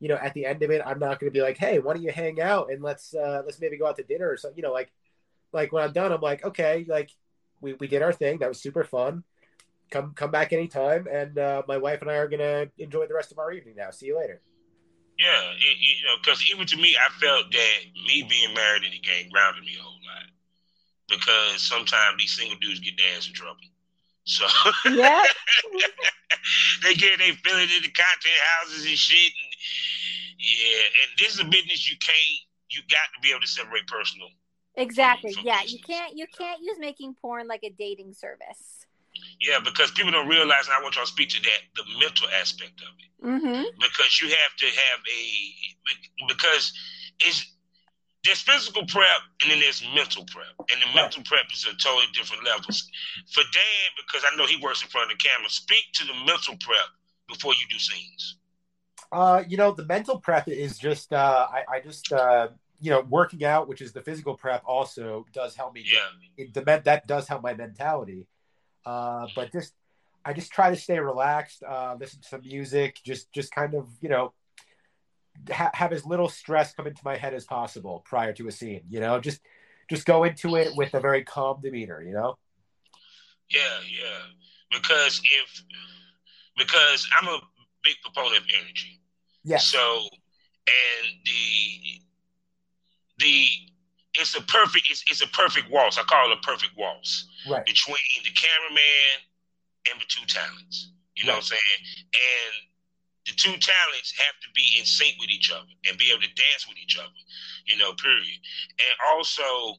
you 0.00 0.08
know, 0.08 0.16
at 0.16 0.34
the 0.34 0.46
end 0.46 0.62
of 0.62 0.70
it, 0.70 0.82
I'm 0.84 0.98
not 0.98 1.20
going 1.20 1.30
to 1.30 1.36
be 1.36 1.42
like, 1.42 1.58
hey, 1.58 1.78
why 1.78 1.94
don't 1.94 2.02
you 2.02 2.10
hang 2.12 2.40
out 2.40 2.70
and 2.70 2.82
let's 2.82 3.14
uh, 3.14 3.42
let's 3.44 3.60
maybe 3.60 3.76
go 3.76 3.86
out 3.86 3.96
to 3.96 4.02
dinner 4.02 4.28
or 4.30 4.36
something. 4.36 4.56
You 4.56 4.62
know, 4.62 4.72
like 4.72 4.92
like 5.52 5.72
when 5.72 5.84
I'm 5.84 5.92
done, 5.92 6.12
I'm 6.12 6.20
like, 6.20 6.44
okay, 6.44 6.84
like 6.88 7.10
we 7.60 7.74
we 7.74 7.86
did 7.86 8.02
our 8.02 8.12
thing. 8.12 8.38
That 8.38 8.48
was 8.48 8.60
super 8.60 8.84
fun. 8.84 9.24
Come 9.90 10.12
come 10.14 10.30
back 10.30 10.52
anytime, 10.52 11.06
and 11.10 11.38
uh, 11.38 11.62
my 11.68 11.78
wife 11.78 12.02
and 12.02 12.10
I 12.10 12.14
are 12.16 12.28
gonna 12.28 12.66
enjoy 12.78 13.06
the 13.06 13.14
rest 13.14 13.32
of 13.32 13.38
our 13.38 13.52
evening 13.52 13.76
now. 13.76 13.90
See 13.90 14.06
you 14.06 14.18
later. 14.18 14.40
Yeah, 15.18 15.52
it, 15.54 15.76
you 15.78 16.04
know, 16.06 16.16
because 16.22 16.42
even 16.50 16.66
to 16.66 16.76
me, 16.76 16.96
I 16.98 17.08
felt 17.20 17.52
that 17.52 17.78
me 18.06 18.26
being 18.28 18.52
married 18.54 18.82
in 18.82 18.90
the 18.90 18.98
game 18.98 19.30
grounded 19.30 19.64
me 19.64 19.76
a 19.78 19.82
whole 19.82 19.92
lot. 19.92 20.26
Because 21.08 21.62
sometimes 21.62 22.18
these 22.18 22.32
single 22.32 22.58
dudes 22.58 22.80
get 22.80 22.94
their 22.96 23.16
ass 23.16 23.28
in 23.28 23.34
trouble. 23.34 23.60
So 24.24 24.46
Yeah. 24.90 25.22
they 26.82 26.94
get 26.94 27.18
they 27.18 27.32
feeling 27.32 27.68
in 27.70 27.82
the 27.82 27.92
content 27.92 28.40
houses 28.58 28.86
and 28.86 28.98
shit. 28.98 29.32
And 29.32 29.54
yeah, 30.38 30.82
and 30.82 31.18
this 31.18 31.34
is 31.34 31.40
a 31.40 31.44
business 31.44 31.88
you 31.88 31.96
can't. 31.98 32.40
You 32.70 32.80
got 32.90 33.06
to 33.14 33.20
be 33.22 33.30
able 33.30 33.42
to 33.42 33.46
separate 33.46 33.86
personal. 33.86 34.28
Exactly. 34.76 35.32
From 35.32 35.44
Yeah. 35.44 35.62
You 35.62 35.78
can't 35.78 36.16
you 36.16 36.26
can't 36.36 36.60
use 36.60 36.78
making 36.80 37.14
porn 37.20 37.46
like 37.46 37.62
a 37.62 37.70
dating 37.70 38.14
service. 38.14 38.73
Yeah, 39.44 39.60
because 39.62 39.90
people 39.90 40.10
don't 40.10 40.26
realize, 40.28 40.64
and 40.64 40.72
I 40.72 40.82
want 40.82 40.96
y'all 40.96 41.04
to 41.04 41.10
speak 41.10 41.28
to 41.30 41.42
that, 41.42 41.60
the 41.76 41.84
mental 42.00 42.28
aspect 42.40 42.80
of 42.80 42.88
it. 42.98 43.10
Mm-hmm. 43.24 43.62
because 43.80 44.20
you 44.20 44.28
have 44.28 44.54
to 44.58 44.66
have 44.66 45.00
a 45.08 46.26
because 46.28 46.74
it's 47.20 47.54
there's 48.22 48.42
physical 48.42 48.84
prep 48.86 49.20
and 49.42 49.50
then 49.50 49.60
there's 49.60 49.82
mental 49.94 50.24
prep, 50.30 50.52
and 50.58 50.80
the 50.80 50.94
mental 50.94 51.22
prep 51.24 51.44
is 51.52 51.64
a 51.64 51.74
totally 51.76 52.06
different 52.14 52.44
levels. 52.44 52.88
For 53.32 53.42
Dan, 53.52 53.90
because 53.96 54.24
I 54.30 54.36
know 54.36 54.46
he 54.46 54.56
works 54.62 54.82
in 54.82 54.88
front 54.88 55.10
of 55.10 55.18
the 55.18 55.22
camera, 55.22 55.48
speak 55.48 55.84
to 55.94 56.06
the 56.06 56.14
mental 56.26 56.54
prep 56.60 56.88
before 57.28 57.52
you 57.52 57.66
do 57.70 57.78
scenes. 57.78 58.38
Uh, 59.12 59.42
you 59.46 59.56
know, 59.56 59.72
the 59.72 59.84
mental 59.84 60.18
prep 60.20 60.48
is 60.48 60.78
just 60.78 61.12
uh, 61.12 61.46
I, 61.50 61.76
I 61.76 61.80
just 61.80 62.12
uh, 62.12 62.48
you 62.80 62.90
know 62.90 63.00
working 63.08 63.44
out, 63.44 63.68
which 63.68 63.80
is 63.80 63.92
the 63.92 64.02
physical 64.02 64.34
prep, 64.34 64.62
also 64.66 65.26
does 65.32 65.54
help 65.54 65.74
me. 65.74 65.84
Yeah, 65.84 66.44
It, 66.44 66.54
the 66.54 66.60
that 66.62 67.06
does 67.06 67.28
help 67.28 67.42
my 67.42 67.54
mentality. 67.54 68.26
Uh, 68.86 69.26
but 69.34 69.52
just 69.52 69.72
I 70.24 70.32
just 70.32 70.52
try 70.52 70.70
to 70.70 70.76
stay 70.76 70.98
relaxed, 70.98 71.62
uh, 71.62 71.96
listen 71.98 72.20
to 72.20 72.28
some 72.28 72.40
music, 72.42 73.00
just 73.04 73.32
just 73.32 73.52
kind 73.52 73.74
of 73.74 73.88
you 74.00 74.08
know 74.08 74.32
ha- 75.50 75.70
have 75.74 75.92
as 75.92 76.04
little 76.04 76.28
stress 76.28 76.72
come 76.74 76.86
into 76.86 77.02
my 77.04 77.16
head 77.16 77.34
as 77.34 77.44
possible 77.44 78.02
prior 78.06 78.32
to 78.34 78.48
a 78.48 78.52
scene. 78.52 78.82
You 78.88 79.00
know, 79.00 79.20
just 79.20 79.40
just 79.90 80.06
go 80.06 80.24
into 80.24 80.56
it 80.56 80.74
with 80.76 80.94
a 80.94 81.00
very 81.00 81.24
calm 81.24 81.60
demeanor. 81.62 82.02
You 82.02 82.12
know. 82.12 82.38
yeah, 83.50 83.80
yeah. 83.88 84.20
Because 84.70 85.20
if 85.24 85.62
because 86.56 87.08
I'm 87.16 87.28
a 87.28 87.40
big 87.82 87.94
proponent 88.02 88.38
of 88.38 88.44
energy. 88.58 89.00
Yes. 89.44 89.66
So, 89.66 90.08
and 90.66 91.12
the 91.24 92.00
the 93.18 93.46
it's 94.14 94.34
a 94.36 94.42
perfect 94.42 94.88
it's, 94.90 95.04
it's 95.08 95.22
a 95.22 95.28
perfect 95.28 95.70
waltz. 95.70 95.98
I 95.98 96.02
call 96.04 96.30
it 96.30 96.38
a 96.38 96.46
perfect 96.46 96.72
waltz 96.76 97.26
Right. 97.48 97.64
between 97.66 97.96
the 98.24 98.30
cameraman 98.30 99.16
and 99.90 100.00
the 100.00 100.06
two 100.08 100.24
talents. 100.26 100.90
You 101.16 101.26
know 101.26 101.34
what 101.34 101.50
I'm 101.50 101.56
saying? 101.58 101.80
And 102.14 102.52
the 103.26 103.32
two 103.32 103.56
talents 103.58 104.12
have 104.16 104.36
to 104.40 104.48
be 104.54 104.64
in 104.78 104.84
sync 104.84 105.16
with 105.20 105.30
each 105.30 105.50
other 105.52 105.68
and 105.88 105.98
be 105.98 106.10
able 106.10 106.22
to 106.22 106.34
dance 106.34 106.66
with 106.68 106.78
each 106.78 106.98
other. 106.98 107.20
You 107.66 107.76
know, 107.76 107.92
period. 107.94 108.38
And 108.78 108.94
also 109.14 109.76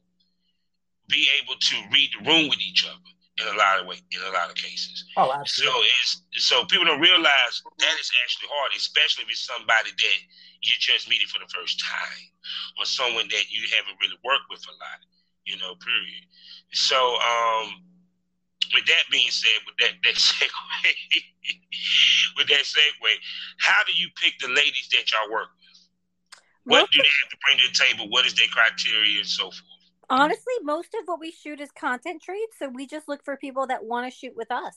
be 1.08 1.28
able 1.42 1.54
to 1.58 1.76
read 1.92 2.10
the 2.18 2.24
room 2.28 2.48
with 2.48 2.60
each 2.60 2.86
other 2.86 3.10
in 3.38 3.46
a 3.46 3.56
lot 3.56 3.80
of 3.80 3.86
way 3.86 4.00
in 4.12 4.20
a 4.22 4.32
lot 4.32 4.48
of 4.48 4.56
cases. 4.56 5.04
Oh, 5.16 5.30
So 5.44 5.64
absolutely. 5.70 5.88
it's 6.02 6.22
so 6.46 6.64
people 6.66 6.86
don't 6.86 7.00
realize 7.00 7.54
that 7.78 7.96
is 8.00 8.10
actually 8.24 8.48
hard, 8.52 8.72
especially 8.76 9.24
if 9.24 9.30
it's 9.30 9.46
somebody 9.46 9.90
that 9.90 10.18
you're 10.62 10.80
just 10.80 11.08
meeting 11.08 11.28
for 11.28 11.38
the 11.38 11.50
first 11.52 11.80
time 11.80 12.24
or 12.78 12.84
someone 12.86 13.28
that 13.30 13.50
you 13.50 13.62
haven't 13.76 13.98
really 14.00 14.18
worked 14.24 14.48
with 14.50 14.64
a 14.68 14.74
lot, 14.80 15.00
you 15.44 15.56
know, 15.58 15.74
period. 15.76 16.24
So 16.72 16.96
um 17.20 17.82
with 18.74 18.86
that 18.86 19.04
being 19.10 19.30
said, 19.30 19.60
with 19.66 19.76
that 19.78 19.94
that 20.02 20.14
segue 20.20 20.90
with 22.36 22.48
that 22.48 22.64
segue, 22.64 23.12
how 23.58 23.82
do 23.86 23.92
you 23.92 24.08
pick 24.20 24.34
the 24.40 24.48
ladies 24.48 24.88
that 24.92 25.10
y'all 25.12 25.30
work 25.30 25.48
with? 25.58 25.78
What 26.64 26.90
do 26.90 26.98
they 27.00 27.08
have 27.22 27.30
to 27.30 27.38
bring 27.46 27.58
to 27.58 27.68
the 27.68 27.74
table? 27.74 28.10
What 28.10 28.26
is 28.26 28.34
their 28.34 28.48
criteria 28.48 29.20
and 29.20 29.28
so 29.28 29.44
forth? 29.50 29.75
Honestly, 30.08 30.54
most 30.62 30.94
of 30.94 31.06
what 31.06 31.18
we 31.20 31.32
shoot 31.32 31.60
is 31.60 31.70
content 31.72 32.22
trades, 32.22 32.52
so 32.58 32.68
we 32.68 32.86
just 32.86 33.08
look 33.08 33.24
for 33.24 33.36
people 33.36 33.66
that 33.66 33.84
want 33.84 34.10
to 34.10 34.16
shoot 34.16 34.36
with 34.36 34.50
us. 34.50 34.76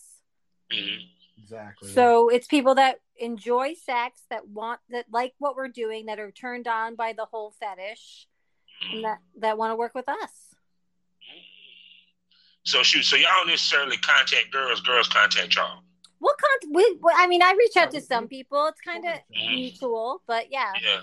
hmm 0.72 0.98
Exactly. 1.42 1.94
So 1.94 2.28
it's 2.30 2.48
people 2.48 2.76
that 2.76 3.00
enjoy 3.18 3.74
sex, 3.74 4.22
that 4.30 4.48
want 4.48 4.82
that 4.90 5.06
like 5.10 5.34
what 5.40 5.56
we're 5.56 5.70
doing, 5.70 6.08
that 6.08 6.20
are 6.20 6.32
turned 6.32 6.68
on 6.68 6.96
by 6.96 7.14
the 7.14 7.26
whole 7.26 7.52
fetish, 7.60 8.28
and 8.92 9.04
that 9.06 9.20
that 9.38 9.58
want 9.58 9.72
to 9.72 9.76
work 9.76 9.96
with 9.96 10.10
us. 10.10 10.54
So 12.64 12.84
shoot, 12.84 13.04
so 13.04 13.16
y'all 13.16 13.30
don't 13.38 13.48
necessarily 13.48 13.98
contact 13.98 14.52
girls, 14.52 14.82
girls 14.82 15.08
contact 15.08 15.56
y'all. 15.56 15.82
What 16.20 16.36
con- 16.38 16.72
we, 16.74 16.98
we- 17.02 17.14
I 17.16 17.26
mean, 17.26 17.42
I 17.42 17.54
reach 17.58 17.78
out 17.78 17.92
to 17.92 18.02
some 18.02 18.28
people. 18.28 18.68
It's 18.68 18.82
kind 18.82 19.06
of 19.06 19.14
Mhm. 19.14 19.56
mutual, 19.56 20.22
but 20.28 20.52
yeah. 20.52 20.74
Yeah. 20.84 21.02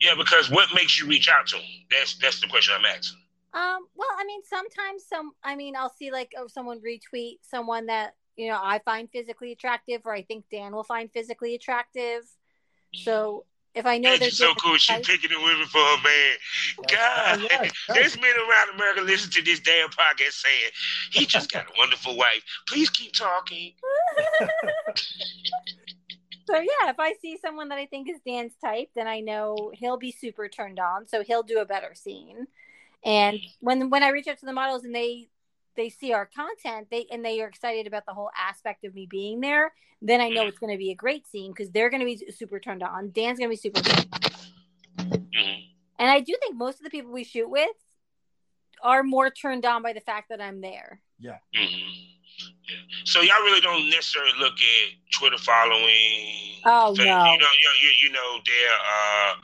Yeah, 0.00 0.14
because 0.16 0.50
what 0.50 0.74
makes 0.74 0.98
you 0.98 1.06
reach 1.06 1.28
out 1.28 1.46
to 1.48 1.56
them? 1.56 1.64
That's 1.90 2.16
that's 2.18 2.40
the 2.40 2.48
question 2.48 2.74
I'm 2.76 2.84
asking. 2.86 3.20
Um, 3.54 3.86
well, 3.94 4.08
I 4.18 4.24
mean, 4.26 4.42
sometimes 4.44 5.04
some, 5.08 5.32
I 5.42 5.54
mean, 5.56 5.76
I'll 5.76 5.94
see 5.96 6.10
like 6.10 6.32
oh, 6.36 6.48
someone 6.48 6.80
retweet 6.80 7.38
someone 7.42 7.86
that 7.86 8.14
you 8.36 8.48
know 8.48 8.58
I 8.60 8.80
find 8.84 9.08
physically 9.10 9.52
attractive, 9.52 10.02
or 10.04 10.12
I 10.12 10.22
think 10.22 10.44
Dan 10.50 10.72
will 10.72 10.84
find 10.84 11.10
physically 11.12 11.54
attractive. 11.54 12.22
So 12.92 13.44
if 13.74 13.86
I 13.86 13.98
know 13.98 14.10
That's 14.10 14.20
they're 14.20 14.48
so 14.48 14.54
cool. 14.54 14.76
she's 14.76 15.06
picking 15.06 15.30
the 15.30 15.38
women 15.38 15.66
for 15.66 15.78
her 15.78 15.96
man. 16.04 16.36
God, 16.88 17.40
Oh, 17.40 17.46
yeah. 17.50 17.70
there's 17.94 18.16
men 18.16 18.30
around 18.48 18.74
America 18.74 19.00
listen 19.00 19.30
to 19.32 19.42
this 19.42 19.60
damn 19.60 19.88
podcast 19.88 20.32
saying 20.32 20.70
he 21.10 21.26
just 21.26 21.50
got 21.50 21.64
a 21.66 21.72
wonderful 21.76 22.16
wife. 22.16 22.44
Please 22.68 22.88
keep 22.90 23.12
talking. 23.12 23.72
So 26.46 26.56
yeah, 26.58 26.90
if 26.90 27.00
I 27.00 27.14
see 27.22 27.38
someone 27.38 27.70
that 27.70 27.78
I 27.78 27.86
think 27.86 28.08
is 28.10 28.20
Dan's 28.26 28.52
type, 28.62 28.90
then 28.94 29.06
I 29.08 29.20
know 29.20 29.72
he'll 29.72 29.96
be 29.96 30.12
super 30.12 30.46
turned 30.46 30.78
on. 30.78 31.08
So 31.08 31.22
he'll 31.22 31.42
do 31.42 31.58
a 31.60 31.64
better 31.64 31.94
scene. 31.94 32.46
And 33.04 33.38
when 33.60 33.90
when 33.90 34.02
I 34.02 34.08
reach 34.08 34.28
out 34.28 34.38
to 34.38 34.46
the 34.46 34.52
models 34.52 34.84
and 34.84 34.94
they 34.94 35.28
they 35.76 35.88
see 35.90 36.12
our 36.12 36.26
content, 36.26 36.88
they 36.90 37.06
and 37.10 37.24
they 37.24 37.40
are 37.42 37.48
excited 37.48 37.86
about 37.86 38.06
the 38.06 38.14
whole 38.14 38.30
aspect 38.36 38.84
of 38.84 38.94
me 38.94 39.06
being 39.06 39.40
there, 39.40 39.72
then 40.00 40.20
I 40.20 40.28
know 40.28 40.46
it's 40.46 40.58
going 40.58 40.72
to 40.72 40.78
be 40.78 40.90
a 40.90 40.94
great 40.94 41.26
scene 41.26 41.52
because 41.52 41.70
they're 41.70 41.90
going 41.90 42.00
to 42.00 42.06
be 42.06 42.30
super 42.30 42.58
turned 42.60 42.82
on. 42.82 43.10
Dan's 43.10 43.38
going 43.38 43.50
to 43.50 43.52
be 43.52 43.56
super. 43.56 43.80
Turned 43.80 44.06
on. 44.12 44.20
And 45.98 46.10
I 46.10 46.20
do 46.20 46.34
think 46.40 46.56
most 46.56 46.78
of 46.78 46.84
the 46.84 46.90
people 46.90 47.12
we 47.12 47.24
shoot 47.24 47.48
with 47.48 47.70
are 48.82 49.02
more 49.02 49.30
turned 49.30 49.64
on 49.64 49.82
by 49.82 49.92
the 49.92 50.00
fact 50.00 50.28
that 50.28 50.40
I'm 50.40 50.60
there. 50.60 51.00
Mhm. 51.54 51.90
Yeah. 52.68 52.76
So 53.04 53.20
y'all 53.20 53.42
really 53.42 53.60
don't 53.60 53.88
necessarily 53.90 54.32
look 54.38 54.54
at 54.54 54.90
Twitter 55.12 55.38
following. 55.38 56.62
Oh, 56.64 56.94
fa- 56.94 57.04
no. 57.04 57.24
You 57.32 57.38
know, 57.38 57.46
you, 57.60 57.70
you, 57.82 57.90
you 58.02 58.10
know 58.12 58.38
their 58.44 58.72
uh 58.72 59.34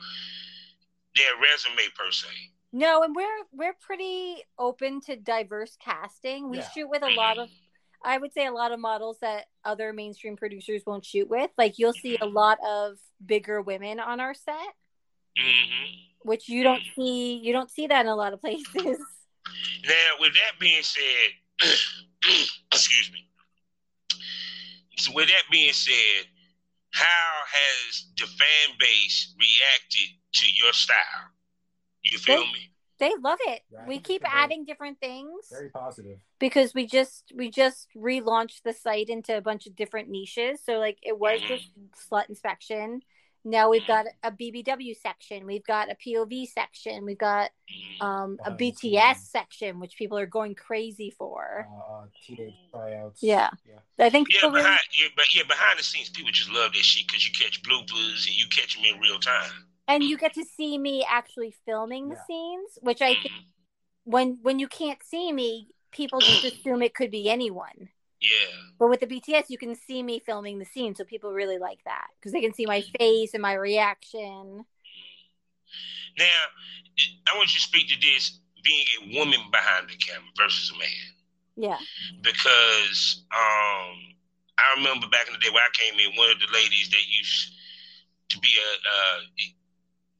their 1.15 1.35
resume 1.41 1.89
per 1.95 2.11
se. 2.11 2.27
No, 2.73 3.03
and 3.03 3.15
we're 3.15 3.43
we're 3.51 3.73
pretty 3.73 4.43
open 4.57 5.01
to 5.01 5.15
diverse 5.15 5.75
casting. 5.79 6.49
We 6.49 6.59
Yeah. 6.59 6.69
shoot 6.69 6.89
with 6.89 7.03
a 7.03 7.09
lot 7.09 7.37
of 7.37 7.49
I 8.03 8.17
would 8.17 8.33
say 8.33 8.47
a 8.47 8.51
lot 8.51 8.71
of 8.71 8.79
models 8.79 9.19
that 9.19 9.45
other 9.63 9.93
mainstream 9.93 10.35
producers 10.35 10.81
won't 10.87 11.05
shoot 11.05 11.29
with. 11.29 11.51
Like 11.57 11.77
you'll 11.77 11.93
see 11.93 12.17
a 12.19 12.25
lot 12.25 12.57
of 12.65 12.97
bigger 13.23 13.61
women 13.61 13.99
on 13.99 14.19
our 14.19 14.33
set. 14.33 14.75
hmm 15.37 15.85
which 16.23 16.47
you 16.47 16.63
don't 16.63 16.83
see. 16.95 17.37
You 17.37 17.51
don't 17.51 17.69
see 17.71 17.87
that 17.87 18.01
in 18.01 18.07
a 18.07 18.15
lot 18.15 18.33
of 18.33 18.41
places. 18.41 18.97
Now, 19.83 20.11
with 20.19 20.33
that 20.33 20.59
being 20.59 20.83
said, 20.83 21.31
excuse 22.71 23.11
me. 23.11 23.27
So, 24.97 25.11
with 25.15 25.27
that 25.29 25.43
being 25.51 25.73
said, 25.73 26.25
how 26.91 27.31
has 27.47 28.05
the 28.17 28.27
fan 28.27 28.75
base 28.79 29.33
reacted 29.39 30.15
to 30.33 30.45
your 30.53 30.73
style? 30.73 31.31
You 32.03 32.17
feel 32.17 32.37
They- 32.37 32.51
me? 32.51 32.67
They 32.99 33.15
love 33.19 33.39
it. 33.47 33.63
Yeah, 33.71 33.87
we 33.87 33.99
keep 33.99 34.21
they're 34.21 34.29
very- 34.29 34.43
adding 34.43 34.63
different 34.65 34.99
things 34.99 35.47
Very 35.49 35.71
positive. 35.71 36.19
because 36.37 36.75
we 36.75 36.85
just 36.85 37.31
we 37.33 37.49
just 37.49 37.87
relaunched 37.95 38.61
the 38.61 38.73
site 38.73 39.09
into 39.09 39.35
a 39.35 39.41
bunch 39.41 39.65
of 39.65 39.75
different 39.75 40.09
niches. 40.09 40.63
So 40.63 40.73
like 40.77 40.99
it 41.01 41.17
was 41.17 41.41
Mhm. 41.41 41.47
just 41.47 41.69
slut 42.09 42.29
inspection. 42.29 43.01
Now 43.43 43.69
we've 43.71 43.87
got 43.87 44.05
a 44.21 44.29
BBW 44.31 44.93
section. 44.93 45.47
We've 45.47 45.63
got 45.63 45.89
a 45.89 45.95
POV 45.95 46.45
section. 46.45 47.03
We've 47.03 47.17
got 47.17 47.49
Mhm. 47.71 48.01
um, 48.03 48.33
a 48.45 48.51
Behind 48.51 48.57
BTS 48.59 49.17
scenes. 49.17 49.29
section, 49.31 49.79
which 49.79 49.95
people 49.95 50.19
are 50.19 50.27
going 50.27 50.53
crazy 50.53 51.09
Uh, 51.11 51.15
for. 51.17 51.67
uh, 51.89 52.05
teenage 52.23 52.53
tryouts. 52.69 53.23
Yeah. 53.23 53.49
Yeah. 53.67 53.79
I 53.97 54.11
think 54.11 54.27
Yeah, 54.29 54.41
people 54.41 54.51
really, 54.51 54.69
yeah, 54.99 55.07
but 55.15 55.33
yeah, 55.33 55.41
behind 55.47 55.79
the 55.79 55.83
scenes, 55.83 56.09
people 56.09 56.31
just 56.31 56.51
love 56.51 56.71
that 56.73 56.83
shit 56.83 57.07
because 57.07 57.25
you 57.27 57.33
catch 57.33 57.63
bloopers 57.63 58.27
and 58.27 58.35
you 58.35 58.47
catch 58.49 58.75
them 58.75 58.85
in 58.85 58.99
real 58.99 59.17
time. 59.19 59.67
And 59.91 60.07
you 60.07 60.17
get 60.17 60.33
to 60.33 60.45
see 60.45 60.77
me 60.77 61.05
actually 61.07 61.53
filming 61.65 62.09
the 62.09 62.15
Yeah. 62.15 62.23
scenes, 62.25 62.79
which 62.81 63.01
I 63.01 63.15
think 63.15 63.33
when 64.05 64.39
when 64.41 64.57
you 64.57 64.67
can't 64.67 65.03
see 65.03 65.31
me, 65.31 65.67
people 65.91 66.21
just 66.21 66.43
assume 66.43 66.81
it 66.81 66.95
could 66.95 67.11
be 67.11 67.29
anyone. 67.29 67.89
Yeah. 68.21 68.51
But 68.79 68.89
with 68.89 69.01
the 69.01 69.07
BTS, 69.07 69.49
you 69.49 69.57
can 69.57 69.75
see 69.75 70.01
me 70.01 70.19
filming 70.19 70.59
the 70.59 70.65
scene, 70.65 70.95
so 70.95 71.03
people 71.03 71.33
really 71.33 71.57
like 71.57 71.83
that 71.83 72.07
because 72.15 72.31
they 72.31 72.41
can 72.41 72.53
see 72.53 72.65
my 72.65 72.81
face 72.99 73.33
and 73.33 73.41
my 73.41 73.53
reaction. 73.53 74.65
Now, 76.17 76.41
I 77.27 77.37
want 77.37 77.53
you 77.53 77.59
to 77.59 77.67
speak 77.67 77.89
to 77.89 77.99
this 77.99 78.39
being 78.63 78.85
a 79.01 79.19
woman 79.19 79.39
behind 79.51 79.89
the 79.89 79.95
camera 79.97 80.29
versus 80.37 80.71
a 80.71 80.77
man. 80.79 81.07
Yeah, 81.57 81.79
because 82.21 83.23
um, 83.35 83.97
I 84.57 84.73
remember 84.77 85.07
back 85.09 85.27
in 85.27 85.33
the 85.33 85.39
day 85.39 85.51
when 85.51 85.61
I 85.61 85.71
came 85.73 85.99
in, 85.99 86.15
one 86.15 86.31
of 86.31 86.39
the 86.39 86.47
ladies 86.53 86.89
that 86.89 87.05
used 87.07 87.53
to 88.29 88.39
be 88.39 88.49
a 88.57 88.71
uh, 88.73 89.19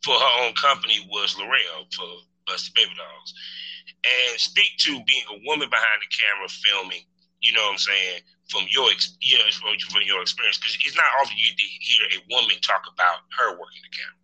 for 0.03 0.15
her 0.15 0.33
own 0.45 0.53
company 0.53 0.99
was 1.09 1.37
L'Oreal 1.37 1.87
for 1.95 2.07
Busted 2.47 2.73
Baby 2.73 2.91
Dolls, 2.97 3.33
and 4.05 4.39
speak 4.39 4.71
to 4.85 5.03
being 5.05 5.25
a 5.29 5.39
woman 5.47 5.69
behind 5.69 5.99
the 6.01 6.09
camera 6.09 6.49
filming. 6.49 7.05
You 7.41 7.53
know 7.53 7.63
what 7.65 7.73
I'm 7.73 7.77
saying 7.81 8.21
from 8.49 8.65
your 8.69 8.91
ex- 8.91 9.17
you 9.21 9.37
know 9.37 9.45
from, 9.51 9.77
from 9.89 10.03
your 10.05 10.21
experience 10.21 10.57
because 10.57 10.77
it's 10.85 10.95
not 10.97 11.05
often 11.21 11.37
you 11.37 11.49
get 11.53 11.57
to 11.57 11.69
hear 11.81 12.03
a 12.17 12.21
woman 12.33 12.57
talk 12.61 12.83
about 12.91 13.25
her 13.39 13.51
working 13.57 13.81
the 13.83 13.93
camera. 13.95 14.19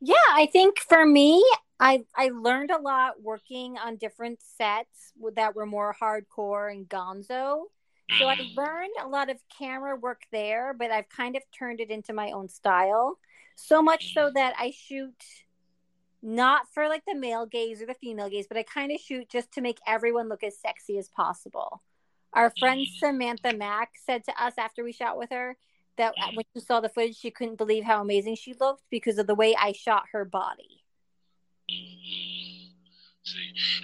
yeah. 0.00 0.14
I 0.32 0.46
think 0.52 0.78
for 0.80 1.04
me, 1.04 1.44
I 1.80 2.04
I 2.14 2.28
learned 2.28 2.70
a 2.70 2.78
lot 2.80 3.22
working 3.22 3.76
on 3.78 3.96
different 3.96 4.40
sets 4.42 5.12
that 5.36 5.54
were 5.54 5.66
more 5.66 5.94
hardcore 6.00 6.70
and 6.72 6.88
gonzo. 6.88 7.64
So 8.18 8.28
I 8.28 8.34
Mhm. 8.34 8.56
learned 8.56 8.94
a 9.02 9.08
lot 9.08 9.28
of 9.30 9.38
camera 9.58 9.96
work 9.96 10.22
there, 10.32 10.74
but 10.74 10.90
I've 10.90 11.08
kind 11.08 11.36
of 11.36 11.42
turned 11.58 11.80
it 11.80 11.90
into 11.90 12.12
my 12.14 12.30
own 12.32 12.48
style. 12.48 13.18
So 13.56 13.82
much 13.82 14.14
so 14.14 14.30
that 14.34 14.54
I 14.58 14.70
shoot 14.70 15.22
not 16.22 16.68
for 16.72 16.88
like 16.88 17.04
the 17.06 17.14
male 17.14 17.46
gaze 17.46 17.82
or 17.82 17.86
the 17.86 17.94
female 17.94 18.28
gaze, 18.28 18.46
but 18.46 18.56
I 18.56 18.62
kind 18.62 18.92
of 18.92 19.00
shoot 19.00 19.28
just 19.28 19.52
to 19.52 19.60
make 19.60 19.78
everyone 19.86 20.28
look 20.28 20.44
as 20.44 20.58
sexy 20.58 20.98
as 20.98 21.08
possible. 21.08 21.82
Our 22.32 22.52
friend 22.58 22.86
Samantha 22.98 23.54
Mack 23.56 23.92
said 24.04 24.24
to 24.24 24.42
us 24.42 24.54
after 24.58 24.84
we 24.84 24.92
shot 24.92 25.16
with 25.16 25.30
her 25.30 25.56
that 25.96 26.14
when 26.34 26.44
she 26.54 26.60
saw 26.60 26.80
the 26.80 26.88
footage, 26.88 27.16
she 27.16 27.30
couldn't 27.30 27.56
believe 27.56 27.84
how 27.84 28.00
amazing 28.02 28.36
she 28.36 28.54
looked 28.58 28.82
because 28.90 29.18
of 29.18 29.26
the 29.26 29.34
way 29.34 29.54
I 29.58 29.72
shot 29.72 30.04
her 30.12 30.24
body. 30.24 30.82
See, 31.68 32.72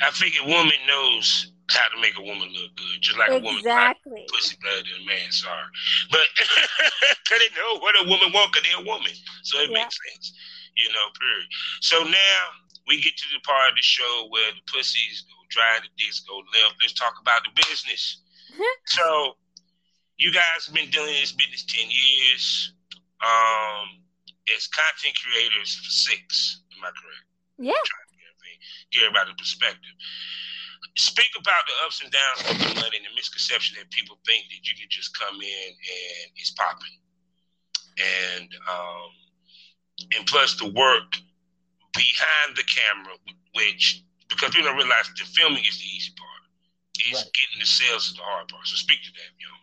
I 0.02 0.10
figure 0.10 0.44
woman 0.46 0.72
knows 0.86 1.51
how 1.70 1.88
to 1.94 2.00
make 2.00 2.18
a 2.18 2.22
woman 2.22 2.48
look 2.52 2.74
good, 2.76 2.98
just 3.00 3.18
like 3.18 3.30
a 3.30 3.38
woman 3.38 3.58
Exactly. 3.58 4.26
pussy 4.32 4.56
better 4.62 4.82
than 4.82 5.02
a 5.02 5.06
man. 5.06 5.30
Sorry, 5.30 5.68
but 6.10 6.26
because 6.36 7.38
they 7.40 7.50
know 7.56 7.78
what 7.80 7.94
a 8.00 8.04
woman 8.08 8.32
want, 8.32 8.52
because 8.52 8.66
they're 8.68 8.82
a 8.82 8.86
woman, 8.88 9.12
so 9.42 9.58
it 9.60 9.70
Yeah. 9.70 9.82
makes 9.84 9.96
sense, 10.10 10.32
you 10.76 10.88
know. 10.92 11.06
Period. 11.18 11.46
So 11.80 12.02
now 12.04 12.40
we 12.86 13.00
get 13.00 13.16
to 13.16 13.28
the 13.32 13.40
part 13.46 13.70
of 13.70 13.76
the 13.76 13.82
show 13.82 14.26
where 14.30 14.50
the 14.52 14.62
pussies 14.72 15.22
go 15.28 15.36
dry, 15.50 15.78
the 15.82 15.88
dicks 15.96 16.20
go 16.20 16.36
limp. 16.36 16.76
Let's 16.82 16.94
talk 16.94 17.14
about 17.20 17.42
the 17.44 17.52
business. 17.68 18.22
so 18.86 19.36
you 20.18 20.32
guys 20.32 20.66
have 20.66 20.74
been 20.74 20.90
doing 20.90 21.12
this 21.14 21.32
business 21.32 21.64
ten 21.64 21.88
years. 21.88 22.74
Um, 23.22 24.02
as 24.50 24.66
content 24.66 25.14
creators 25.22 25.76
for 25.78 25.90
six. 25.90 26.60
Am 26.76 26.82
I 26.82 26.90
correct? 26.90 27.26
Yeah. 27.58 27.78
Trying 27.86 28.10
to 28.10 28.12
get 28.90 29.06
everybody 29.06 29.30
perspective. 29.38 29.94
Speak 30.96 31.30
about 31.38 31.64
the 31.66 31.72
ups 31.86 32.02
and 32.02 32.12
downs 32.12 32.40
of 32.50 32.58
the 32.58 32.80
money 32.80 32.96
and 32.98 33.06
the 33.06 33.14
misconception 33.14 33.76
that 33.78 33.90
people 33.90 34.18
think 34.26 34.44
that 34.50 34.62
you 34.66 34.74
can 34.76 34.88
just 34.90 35.16
come 35.18 35.36
in 35.40 35.68
and 35.72 36.26
it's 36.36 36.50
popping. 36.52 36.98
And 37.96 38.48
um 38.68 39.10
and 40.16 40.26
plus 40.26 40.56
the 40.56 40.66
work 40.66 41.08
behind 41.94 42.56
the 42.56 42.64
camera, 42.64 43.14
which 43.54 44.02
because 44.28 44.50
people 44.50 44.68
don't 44.68 44.76
realize 44.76 45.08
the 45.16 45.24
filming 45.24 45.64
is 45.64 45.78
the 45.78 45.88
easy 45.96 46.12
part. 46.16 46.42
It's 46.98 47.24
Right. 47.24 47.32
getting 47.32 47.60
the 47.60 47.66
sales 47.66 48.08
is 48.08 48.14
the 48.14 48.22
hard 48.22 48.48
part. 48.48 48.66
So 48.66 48.76
speak 48.76 49.02
to 49.02 49.10
that, 49.12 49.30
you 49.38 49.46
know. 49.46 49.62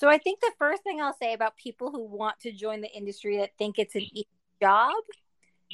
So 0.00 0.08
I 0.08 0.18
think 0.18 0.40
the 0.40 0.52
first 0.58 0.82
thing 0.82 1.00
I'll 1.00 1.16
say 1.16 1.32
about 1.32 1.56
people 1.56 1.90
who 1.90 2.04
want 2.04 2.38
to 2.40 2.52
join 2.52 2.80
the 2.80 2.90
industry 2.92 3.38
that 3.38 3.56
think 3.56 3.78
it's 3.78 3.94
an 3.94 4.06
easy 4.12 4.26
job 4.60 4.94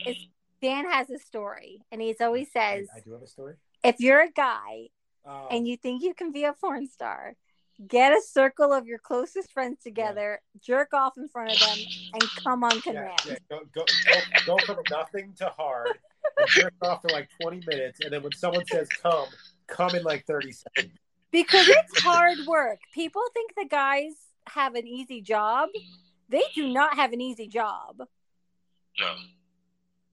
is 0.06 0.16
Dan 0.60 0.88
has 0.90 1.08
a 1.10 1.18
story, 1.18 1.80
and 1.90 2.00
he's 2.00 2.20
always 2.20 2.48
I, 2.54 2.78
says, 2.78 2.88
I 2.94 3.00
do 3.00 3.12
have 3.12 3.22
a 3.22 3.26
story. 3.26 3.54
If 3.82 4.00
you're 4.00 4.22
a 4.22 4.30
guy 4.30 4.88
Um, 5.24 5.46
and 5.50 5.68
you 5.68 5.76
think 5.76 6.02
you 6.02 6.14
can 6.14 6.32
be 6.32 6.44
a 6.44 6.52
porn 6.52 6.86
star, 6.88 7.36
get 7.86 8.12
a 8.12 8.20
circle 8.22 8.72
of 8.72 8.86
your 8.86 8.98
closest 8.98 9.52
friends 9.52 9.82
together, 9.82 10.40
jerk 10.60 10.92
off 10.94 11.16
in 11.16 11.28
front 11.28 11.52
of 11.52 11.58
them, 11.60 11.78
and 12.14 12.22
come 12.42 12.64
on 12.64 12.80
command. 12.80 13.12
yeah, 13.26 13.36
go, 13.50 13.60
go, 13.74 13.84
go, 13.84 14.56
go 14.56 14.56
from 14.66 14.78
nothing 14.90 15.32
to 15.36 15.46
hard 15.48 15.98
and 16.36 16.48
jerk 16.48 16.74
off 16.82 17.02
for 17.02 17.08
like 17.10 17.28
20 17.40 17.62
minutes. 17.66 18.00
And 18.02 18.12
then 18.12 18.22
when 18.22 18.32
someone 18.32 18.64
says 18.66 18.88
come, 19.02 19.26
come 19.66 19.94
in 19.94 20.02
like 20.04 20.24
30 20.26 20.52
seconds. 20.52 20.98
Because 21.30 21.68
it's 21.68 22.00
hard 22.02 22.38
work. 22.46 22.80
People 22.92 23.22
think 23.32 23.52
the 23.56 23.66
guys 23.66 24.12
have 24.48 24.74
an 24.74 24.86
easy 24.86 25.20
job. 25.20 25.68
They 26.28 26.42
do 26.54 26.68
not 26.68 26.96
have 26.96 27.12
an 27.12 27.20
easy 27.20 27.46
job. 27.46 28.02
No. 28.98 29.14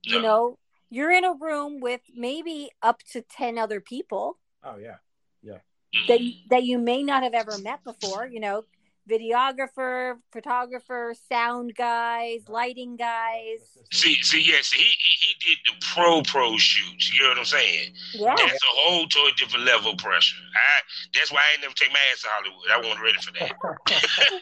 You 0.04 0.22
know, 0.22 0.58
you're 0.90 1.12
in 1.12 1.26
a 1.26 1.34
room 1.34 1.80
with 1.80 2.02
maybe 2.16 2.70
up 2.82 3.04
to 3.12 3.22
10 3.22 3.58
other 3.58 3.82
people. 3.82 4.38
Oh, 4.64 4.78
yeah. 4.78 4.96
Yeah. 5.42 5.60
That 6.08 6.20
that 6.50 6.64
you 6.64 6.78
may 6.78 7.02
not 7.02 7.24
have 7.24 7.34
ever 7.34 7.58
met 7.60 7.84
before. 7.84 8.28
You 8.28 8.42
know, 8.42 8.66
videographer, 9.10 10.16
photographer, 10.32 11.14
sound 11.30 11.74
guys, 11.76 12.44
lighting 12.50 12.98
guys. 12.98 13.78
See, 13.94 14.16
see, 14.22 14.42
yes, 14.42 14.72
he, 14.72 14.84
he 14.84 15.28
he 15.28 15.36
did 15.40 15.58
the 15.66 15.86
pro 15.94 16.22
pro 16.24 16.58
shoots. 16.58 17.14
You 17.14 17.24
know 17.24 17.30
what 17.30 17.40
I'm 17.40 17.46
saying? 17.46 17.94
Yeah, 18.14 18.36
That's 18.38 18.52
a 18.52 18.76
whole 18.76 19.08
totally 19.08 19.32
different 19.38 19.66
level 19.66 19.92
of 19.92 19.98
pressure. 19.98 20.36
I 20.54 20.82
that's 21.14 21.32
why 21.32 21.40
I 21.40 21.54
ain't 21.54 21.62
never 21.62 21.74
take 21.74 21.92
my 21.92 22.00
ass 22.12 22.22
to 22.24 22.28
Hollywood. 22.30 22.70
I 22.72 22.78
wasn't 22.78 23.02
ready 23.02 23.18
for 23.22 23.32
that. 23.40 24.42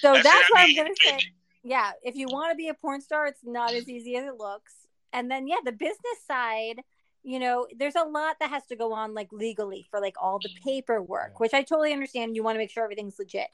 so 0.00 0.12
That's 0.14 0.24
that's 0.24 0.50
what 0.50 0.60
I 0.60 0.64
I'm 0.64 0.76
gonna 0.76 0.94
say. 0.98 1.18
Yeah, 1.62 1.90
if 2.02 2.14
you 2.14 2.28
want 2.28 2.52
to 2.52 2.56
be 2.56 2.68
a 2.68 2.74
porn 2.74 3.00
star, 3.00 3.26
it's 3.26 3.44
not 3.44 3.74
as 3.74 3.88
easy 3.88 4.16
as 4.16 4.24
it 4.24 4.36
looks. 4.38 4.72
And 5.16 5.30
then 5.30 5.48
yeah, 5.48 5.56
the 5.64 5.72
business 5.72 6.18
side. 6.28 6.82
You 7.22 7.40
know, 7.40 7.66
there's 7.76 7.96
a 7.96 8.04
lot 8.04 8.36
that 8.38 8.50
has 8.50 8.64
to 8.66 8.76
go 8.76 8.92
on 8.92 9.12
like 9.12 9.32
legally 9.32 9.84
for 9.90 10.00
like 10.00 10.14
all 10.22 10.38
the 10.38 10.50
paperwork, 10.64 11.40
which 11.40 11.54
I 11.54 11.62
totally 11.62 11.92
understand. 11.92 12.36
You 12.36 12.44
want 12.44 12.54
to 12.54 12.58
make 12.58 12.70
sure 12.70 12.84
everything's 12.84 13.18
legit. 13.18 13.48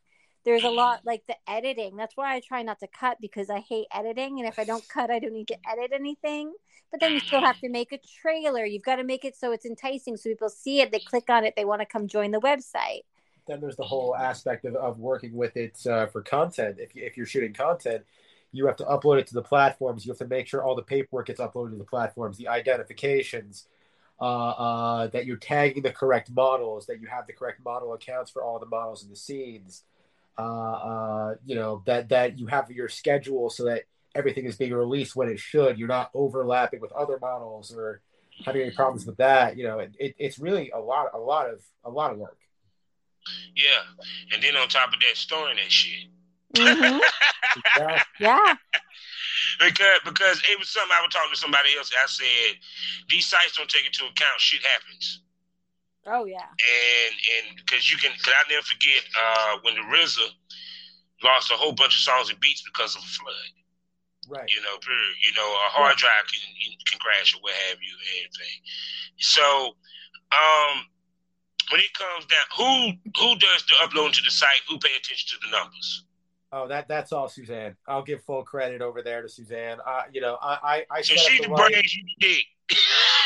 There's 0.44 0.64
a 0.64 0.68
lot 0.68 1.06
like 1.06 1.22
the 1.26 1.36
editing. 1.48 1.96
That's 1.96 2.14
why 2.14 2.34
I 2.34 2.40
try 2.40 2.62
not 2.62 2.80
to 2.80 2.88
cut 2.88 3.16
because 3.18 3.48
I 3.48 3.60
hate 3.60 3.86
editing. 3.94 4.40
And 4.40 4.48
if 4.48 4.58
I 4.58 4.64
don't 4.64 4.86
cut, 4.92 5.10
I 5.10 5.20
don't 5.20 5.32
need 5.32 5.48
to 5.48 5.56
edit 5.66 5.92
anything. 5.94 6.52
But 6.90 7.00
then 7.00 7.12
you 7.12 7.20
still 7.20 7.40
have 7.40 7.58
to 7.60 7.70
make 7.70 7.92
a 7.92 7.98
trailer. 8.20 8.66
You've 8.66 8.82
got 8.82 8.96
to 8.96 9.04
make 9.04 9.24
it 9.24 9.34
so 9.34 9.52
it's 9.52 9.64
enticing 9.64 10.18
so 10.18 10.28
people 10.28 10.50
see 10.50 10.82
it, 10.82 10.92
they 10.92 10.98
click 10.98 11.30
on 11.30 11.44
it, 11.46 11.54
they 11.56 11.64
want 11.64 11.80
to 11.80 11.86
come 11.86 12.06
join 12.06 12.32
the 12.32 12.40
website. 12.40 13.04
then 13.46 13.60
there's 13.62 13.76
the 13.76 13.84
whole 13.84 14.14
aspect 14.14 14.66
of, 14.66 14.76
of 14.76 14.98
working 14.98 15.34
with 15.34 15.56
it 15.56 15.78
uh, 15.86 16.06
for 16.06 16.20
content. 16.20 16.76
If, 16.78 16.90
if 16.94 17.16
you're 17.16 17.24
shooting 17.24 17.54
content, 17.54 18.04
you 18.52 18.66
have 18.66 18.76
to 18.76 18.84
upload 18.84 19.18
it 19.18 19.26
to 19.28 19.34
the 19.34 19.42
platforms. 19.42 20.04
You 20.04 20.12
have 20.12 20.18
to 20.18 20.26
make 20.26 20.46
sure 20.46 20.62
all 20.62 20.76
the 20.76 20.82
paperwork 20.82 21.26
gets 21.26 21.40
uploaded 21.40 21.70
to 21.70 21.78
the 21.78 21.84
platforms, 21.84 22.36
the 22.36 22.48
identifications, 22.48 23.66
uh, 24.20 24.50
uh, 24.50 25.06
that 25.08 25.26
you're 25.26 25.36
tagging 25.36 25.82
the 25.82 25.90
correct 25.90 26.30
models, 26.30 26.86
that 26.86 27.00
you 27.00 27.08
have 27.08 27.26
the 27.26 27.32
correct 27.32 27.64
model 27.64 27.94
accounts 27.94 28.30
for 28.30 28.42
all 28.42 28.58
the 28.58 28.66
models 28.66 29.02
in 29.02 29.10
the 29.10 29.16
scenes. 29.16 29.82
Uh, 30.38 30.72
uh, 30.72 31.34
you 31.44 31.54
know 31.54 31.82
that 31.84 32.08
that 32.08 32.38
you 32.38 32.46
have 32.46 32.70
your 32.70 32.88
schedule 32.88 33.50
so 33.50 33.64
that 33.64 33.82
everything 34.14 34.44
is 34.44 34.56
being 34.56 34.72
released 34.72 35.16
when 35.16 35.28
it 35.28 35.38
should. 35.38 35.78
You're 35.78 35.88
not 35.88 36.10
overlapping 36.14 36.80
with 36.80 36.92
other 36.92 37.18
models 37.20 37.74
or 37.74 38.00
having 38.44 38.62
any 38.62 38.70
problems 38.70 39.06
with 39.06 39.16
that. 39.18 39.56
You 39.56 39.64
know, 39.64 39.78
it, 39.78 39.94
it, 39.98 40.14
it's 40.18 40.38
really 40.38 40.70
a 40.70 40.78
lot, 40.78 41.08
a 41.14 41.18
lot 41.18 41.50
of 41.50 41.60
a 41.84 41.90
lot 41.90 42.12
of 42.12 42.18
work. 42.18 42.38
Yeah, 43.54 44.04
and 44.32 44.42
then 44.42 44.56
on 44.56 44.68
top 44.68 44.92
of 44.92 45.00
that, 45.00 45.16
storing 45.16 45.56
that 45.56 45.70
shit. 45.70 46.08
Mhm. 46.54 47.00
Yeah. 47.78 48.02
yeah. 48.18 48.54
because 49.58 50.00
because 50.04 50.42
it 50.50 50.58
was 50.58 50.68
something 50.68 50.94
I 50.96 51.02
was 51.02 51.12
talking 51.12 51.32
to 51.32 51.38
somebody 51.38 51.76
else. 51.76 51.90
I 51.92 52.06
said 52.06 52.56
these 53.08 53.26
sites 53.26 53.56
don't 53.56 53.68
take 53.68 53.86
into 53.86 54.04
account 54.04 54.40
shit 54.40 54.64
happens. 54.64 55.22
Oh 56.06 56.24
yeah. 56.24 56.48
And 56.48 57.14
and 57.14 57.56
because 57.56 57.90
you 57.90 57.98
can, 57.98 58.10
cause 58.18 58.34
I 58.34 58.48
never 58.50 58.62
forget 58.62 59.02
uh, 59.14 59.52
when 59.62 59.74
the 59.74 59.86
RZA 59.86 60.28
lost 61.22 61.50
a 61.50 61.54
whole 61.54 61.72
bunch 61.72 61.94
of 61.94 62.02
songs 62.02 62.30
and 62.30 62.40
beats 62.40 62.62
because 62.62 62.96
of 62.96 63.02
a 63.02 63.12
flood. 63.20 63.50
Right. 64.28 64.50
You 64.50 64.62
know, 64.62 64.78
period. 64.78 65.16
You 65.22 65.32
know, 65.34 65.46
a 65.46 65.70
hard 65.70 65.96
drive 65.96 66.26
can 66.26 66.42
can 66.86 66.98
crash 66.98 67.34
or 67.34 67.42
what 67.42 67.54
have 67.68 67.78
you, 67.82 67.94
and 67.94 68.26
everything. 68.26 68.58
So, 69.18 69.76
um, 70.30 70.86
when 71.70 71.80
it 71.80 71.92
comes 71.94 72.26
down, 72.26 72.46
who 72.54 72.70
who 73.18 73.38
does 73.38 73.66
the 73.66 73.74
uploading 73.82 74.14
to 74.14 74.22
the 74.22 74.30
site? 74.30 74.62
Who 74.68 74.78
pay 74.78 74.94
attention 74.94 75.26
to 75.34 75.38
the 75.42 75.50
numbers? 75.50 76.04
Oh, 76.52 76.68
that 76.68 76.86
that's 76.86 77.12
all 77.12 77.28
Suzanne. 77.28 77.76
I'll 77.88 78.02
give 78.02 78.22
full 78.24 78.42
credit 78.42 78.82
over 78.82 79.02
there 79.02 79.22
to 79.22 79.28
Suzanne. 79.28 79.78
Uh, 79.86 80.02
you 80.12 80.20
know, 80.20 80.38
I 80.42 80.84
I, 80.90 80.98
I 80.98 81.02
So 81.02 81.14
she's 81.14 81.40
the 81.40 81.48
the 81.48 81.54
brains 81.54 81.94
you 81.94 82.04
dig. 82.20 82.78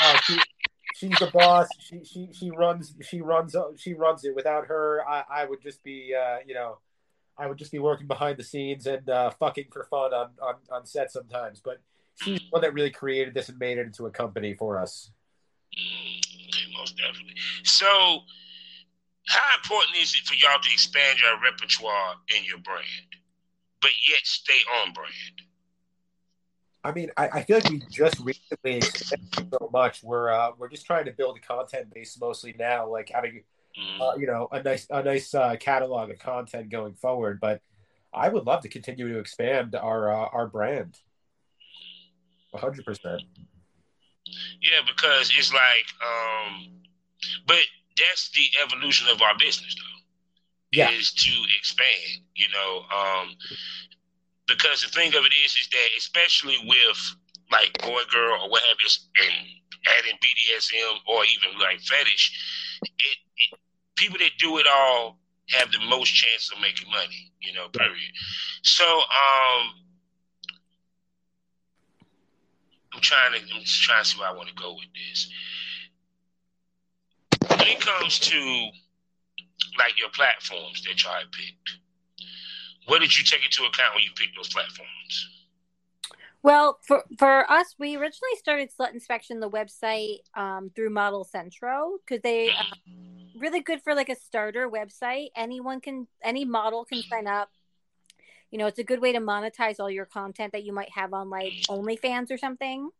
Oh, 0.03 0.17
she, 0.25 0.39
she's 0.95 1.19
the 1.19 1.31
boss. 1.33 1.69
She 1.81 2.05
she 2.05 2.29
she 2.33 2.51
runs 2.51 2.95
she 3.03 3.21
runs 3.21 3.57
she 3.77 3.95
runs 3.95 4.25
it. 4.25 4.35
Without 4.35 4.67
her, 4.69 5.03
I 5.09 5.25
I 5.29 5.45
would 5.45 5.61
just 5.61 5.83
be 5.83 6.15
uh, 6.15 6.37
you 6.47 6.55
know, 6.55 6.79
I 7.37 7.49
would 7.49 7.59
just 7.59 7.73
be 7.73 7.81
working 7.81 8.07
behind 8.07 8.39
the 8.39 8.45
scenes 8.45 8.87
and 8.87 9.09
uh, 9.11 9.31
fucking 9.31 9.67
for 9.73 9.85
fun 9.85 10.15
on, 10.15 10.31
on 10.41 10.55
on 10.71 10.87
set 10.87 11.11
sometimes. 11.11 11.61
But 11.61 11.81
she's 12.23 12.39
the 12.39 12.47
one 12.51 12.63
that 12.63 12.75
really 12.75 12.91
created 12.91 13.35
this 13.35 13.49
and 13.49 13.59
made 13.59 13.79
it 13.79 13.87
into 13.87 14.07
a 14.07 14.11
company 14.11 14.55
for 14.55 14.79
us. 14.81 15.11
Okay, 15.75 16.73
most 16.79 16.97
definitely. 16.97 17.35
So, 17.65 17.87
how 19.27 19.57
important 19.57 19.97
is 20.01 20.15
it 20.15 20.27
for 20.27 20.35
y'all 20.35 20.61
to 20.63 20.73
expand 20.73 21.19
your 21.21 21.41
repertoire 21.43 22.15
in 22.37 22.45
your 22.45 22.59
brand, 22.59 23.16
but 23.81 23.91
yet 24.09 24.21
stay 24.25 24.59
on 24.83 24.93
brand? 24.93 25.43
I 26.85 26.93
mean, 26.93 27.11
I, 27.17 27.29
I 27.29 27.43
feel 27.43 27.59
like 27.59 27.71
we 27.71 27.83
just 27.91 28.21
recently 28.21 28.77
expanded 28.77 29.49
so 29.53 29.69
much. 29.73 30.03
We're 30.03 30.31
uh, 30.31 30.53
we're 30.57 30.69
just 30.69 30.87
trying 30.87 31.07
to 31.07 31.13
build 31.13 31.37
a 31.37 31.41
content 31.41 31.93
base 31.93 32.17
mostly 32.21 32.55
now, 32.59 32.89
like 32.89 33.11
having 33.11 33.43
Mm. 33.79 34.01
uh, 34.01 34.17
you 34.17 34.27
know 34.27 34.49
a 34.53 34.63
nice 34.63 34.87
a 34.89 35.03
nice 35.03 35.35
uh, 35.35 35.55
catalog 35.61 36.11
of 36.11 36.19
content 36.19 36.71
going 36.71 36.95
forward. 36.95 37.41
But 37.41 37.61
I 38.13 38.31
would 38.31 38.47
love 38.47 38.63
to 38.63 38.71
continue 38.71 39.13
to 39.13 39.19
expand 39.19 39.75
our 39.75 40.11
uh, 40.11 40.29
our 40.33 40.47
brand. 40.47 40.99
One 42.53 42.63
hundred 42.63 42.87
percent. 42.87 43.21
Yeah, 44.63 44.81
because 44.87 45.31
it's 45.37 45.53
like, 45.53 45.87
um, 46.03 46.81
but 47.47 47.59
that's 47.99 48.31
the 48.31 48.47
evolution 48.65 49.09
of 49.09 49.21
our 49.21 49.37
business, 49.39 49.77
though. 49.77 50.01
Yeah. 50.77 50.91
Is 50.91 51.13
to 51.13 51.31
expand, 51.59 52.23
you 52.35 52.49
know, 52.51 52.83
um, 52.95 53.37
because 54.47 54.83
the 54.83 54.89
thing 54.89 55.09
of 55.15 55.25
it 55.25 55.35
is, 55.45 55.53
is 55.57 55.69
that 55.73 55.89
especially 55.99 56.57
with 56.67 57.17
like 57.51 57.73
boy, 57.83 58.03
girl, 58.11 58.43
or 58.43 58.51
what 58.51 58.63
have 58.63 58.79
you, 58.83 58.91
and 59.25 59.47
adding 59.99 60.19
BDSM 60.21 60.97
or 61.09 61.25
even 61.25 61.59
like 61.61 61.81
fetish, 61.81 62.79
it, 62.83 62.91
it 62.99 63.59
people 63.97 64.19
that 64.19 64.33
do 64.39 64.59
it 64.59 64.67
all 64.71 65.19
have 65.51 65.71
the 65.73 65.81
most 65.89 66.11
chance 66.15 66.51
of 66.53 66.61
making 66.61 66.91
money, 66.91 67.33
you 67.41 67.53
know, 67.55 67.69
period. 67.69 68.11
So, 68.63 68.85
um, 68.85 69.75
I'm 72.95 73.01
trying 73.01 73.33
to 73.33 73.39
I'm 73.55 73.63
just 73.63 73.83
trying 73.83 74.03
to 74.03 74.09
see 74.09 74.19
where 74.19 74.29
I 74.29 74.33
want 74.33 74.49
to 74.49 74.55
go 74.55 74.75
with 74.75 74.89
this. 74.95 75.29
When 77.59 77.69
it 77.69 77.81
comes 77.81 78.19
to 78.21 78.71
like 79.79 79.99
your 79.99 80.11
platforms 80.11 80.83
that 80.85 81.03
y'all 81.03 81.15
had 81.15 81.31
picked, 81.33 81.79
what 82.87 83.01
did 83.01 83.17
you 83.17 83.25
take 83.25 83.45
into 83.45 83.65
account 83.65 83.95
when 83.95 84.05
you 84.05 84.11
picked 84.17 84.37
those 84.37 84.49
platforms? 84.49 85.29
Well, 86.43 86.79
for 86.83 87.03
for 87.19 87.51
us, 87.51 87.75
we 87.77 87.97
originally 87.97 88.37
started 88.37 88.71
Slut 88.71 88.95
Inspection, 88.95 89.41
the 89.41 89.51
website, 89.51 90.19
um, 90.37 90.71
through 90.77 90.91
Model 90.91 91.25
Centro 91.25 91.99
because 92.07 92.23
they 92.23 92.51
uh, 92.51 92.63
really 93.37 93.61
good 93.61 93.83
for 93.83 93.95
like 93.95 94.09
a 94.09 94.15
starter 94.15 94.71
website. 94.71 95.29
Anyone 95.35 95.81
can, 95.81 96.07
any 96.23 96.45
model 96.45 96.85
can 96.85 97.03
sign 97.03 97.27
up. 97.27 97.51
You 98.53 98.59
know, 98.59 98.67
it's 98.67 98.79
a 98.79 98.85
good 98.85 99.01
way 99.01 99.13
to 99.13 99.19
monetize 99.19 99.81
all 99.81 99.91
your 99.91 100.07
content 100.07 100.53
that 100.53 100.63
you 100.63 100.73
might 100.73 100.91
have 100.91 101.13
on 101.13 101.31
like 101.31 101.53
OnlyFans 101.69 102.31
or 102.31 102.39
something. 102.39 102.91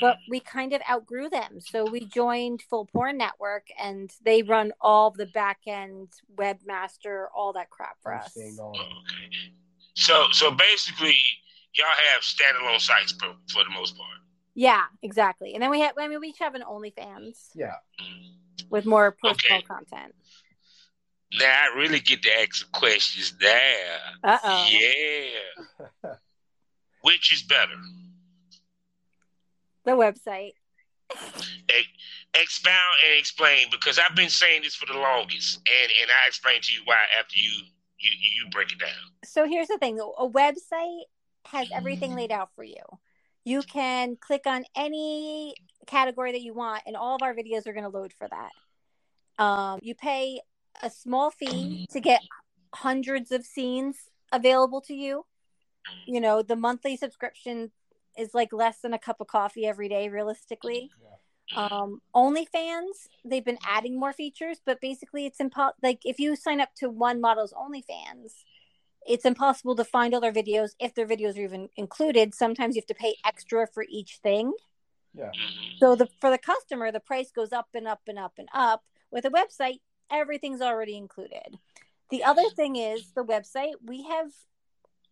But 0.00 0.18
we 0.28 0.40
kind 0.40 0.72
of 0.72 0.82
outgrew 0.90 1.30
them, 1.30 1.60
so 1.60 1.88
we 1.88 2.00
joined 2.04 2.62
Full 2.68 2.86
Porn 2.86 3.16
Network, 3.16 3.68
and 3.80 4.10
they 4.24 4.42
run 4.42 4.72
all 4.80 5.10
the 5.10 5.26
back 5.26 5.60
end 5.66 6.08
webmaster, 6.36 7.26
all 7.34 7.52
that 7.54 7.70
crap 7.70 7.96
for 8.02 8.12
us. 8.14 8.36
Okay. 8.36 8.50
So 9.94 10.26
so 10.32 10.50
basically, 10.50 11.16
y'all 11.74 11.86
have 12.12 12.22
standalone 12.22 12.80
sites 12.80 13.12
for, 13.12 13.34
for 13.52 13.64
the 13.64 13.70
most 13.70 13.96
part. 13.96 14.10
Yeah, 14.54 14.84
exactly. 15.02 15.54
And 15.54 15.62
then 15.62 15.70
we 15.70 15.80
have, 15.80 15.92
I 15.98 16.08
mean, 16.08 16.20
we 16.20 16.28
each 16.28 16.38
have 16.38 16.54
an 16.54 16.62
OnlyFans 16.62 17.50
Yeah. 17.54 17.74
with 18.70 18.86
more 18.86 19.12
personal 19.12 19.58
Okay. 19.58 19.62
content. 19.62 20.14
Now 21.38 21.46
I 21.64 21.76
really 21.78 22.00
get 22.00 22.22
to 22.22 22.40
ask 22.40 22.54
some 22.54 22.70
questions 22.72 23.34
there. 23.40 23.98
Uh 24.24 24.38
oh. 24.42 24.68
Yeah. 24.70 26.10
Which 27.02 27.32
is 27.32 27.42
better? 27.42 27.72
The 29.86 29.92
website. 29.92 30.52
Expound 32.34 32.76
and 33.06 33.18
explain 33.18 33.68
because 33.70 33.98
I've 33.98 34.16
been 34.16 34.28
saying 34.28 34.62
this 34.62 34.74
for 34.74 34.86
the 34.86 34.98
longest, 34.98 35.56
and 35.58 35.92
and 36.02 36.10
I 36.10 36.26
explain 36.26 36.60
to 36.60 36.72
you 36.72 36.80
why 36.84 36.96
after 37.18 37.38
you 37.38 37.50
you 37.98 38.10
you 38.10 38.50
break 38.50 38.72
it 38.72 38.80
down. 38.80 38.90
So 39.24 39.46
here's 39.46 39.68
the 39.68 39.78
thing 39.78 39.98
a 40.00 40.28
website 40.28 41.04
has 41.46 41.68
everything 41.72 42.14
laid 42.16 42.32
out 42.32 42.50
for 42.56 42.64
you. 42.64 42.82
You 43.44 43.62
can 43.62 44.16
click 44.16 44.42
on 44.46 44.64
any 44.74 45.54
category 45.86 46.32
that 46.32 46.42
you 46.42 46.52
want, 46.52 46.82
and 46.86 46.96
all 46.96 47.14
of 47.14 47.22
our 47.22 47.32
videos 47.32 47.66
are 47.66 47.72
going 47.72 47.90
to 47.90 47.96
load 47.96 48.12
for 48.12 48.28
that. 48.28 49.42
Um, 49.42 49.78
you 49.82 49.94
pay 49.94 50.40
a 50.82 50.90
small 50.90 51.30
fee 51.30 51.86
to 51.92 52.00
get 52.00 52.20
hundreds 52.74 53.30
of 53.30 53.46
scenes 53.46 53.96
available 54.32 54.80
to 54.82 54.94
you. 54.94 55.24
You 56.06 56.20
know, 56.20 56.42
the 56.42 56.56
monthly 56.56 56.96
subscription 56.96 57.70
is 58.18 58.34
like 58.34 58.52
less 58.52 58.80
than 58.80 58.92
a 58.94 58.98
cup 58.98 59.20
of 59.20 59.26
coffee 59.26 59.66
every 59.66 59.88
day, 59.88 60.08
realistically. 60.08 60.90
Um, 61.54 62.02
OnlyFans, 62.14 63.08
they've 63.24 63.44
been 63.44 63.58
adding 63.66 63.98
more 63.98 64.12
features, 64.12 64.60
but 64.66 64.80
basically, 64.80 65.26
it's 65.26 65.38
impo- 65.38 65.72
like 65.82 66.00
if 66.04 66.18
you 66.18 66.34
sign 66.34 66.60
up 66.60 66.74
to 66.76 66.88
one 66.88 67.20
model's 67.20 67.52
OnlyFans, 67.52 68.32
it's 69.06 69.24
impossible 69.24 69.76
to 69.76 69.84
find 69.84 70.12
other 70.12 70.32
videos 70.32 70.70
if 70.80 70.94
their 70.94 71.06
videos 71.06 71.36
are 71.38 71.42
even 71.42 71.68
included. 71.76 72.34
Sometimes 72.34 72.74
you 72.74 72.80
have 72.80 72.86
to 72.86 72.94
pay 72.94 73.16
extra 73.24 73.66
for 73.72 73.84
each 73.88 74.18
thing. 74.22 74.52
Yeah. 75.14 75.30
Mhm. 75.30 75.78
So 75.78 75.94
the 75.94 76.08
for 76.20 76.30
the 76.30 76.38
customer, 76.38 76.90
the 76.90 77.00
price 77.00 77.30
goes 77.30 77.52
up 77.52 77.68
and 77.74 77.86
up 77.86 78.00
and 78.08 78.18
up 78.18 78.32
and 78.38 78.48
up. 78.52 78.84
With 79.12 79.24
a 79.24 79.30
website, 79.30 79.80
everything's 80.10 80.60
already 80.60 80.96
included. 80.96 81.58
The 82.10 82.24
other 82.24 82.48
thing 82.50 82.76
is 82.76 83.12
the 83.12 83.24
website, 83.24 83.74
we 83.82 84.02
have 84.04 84.32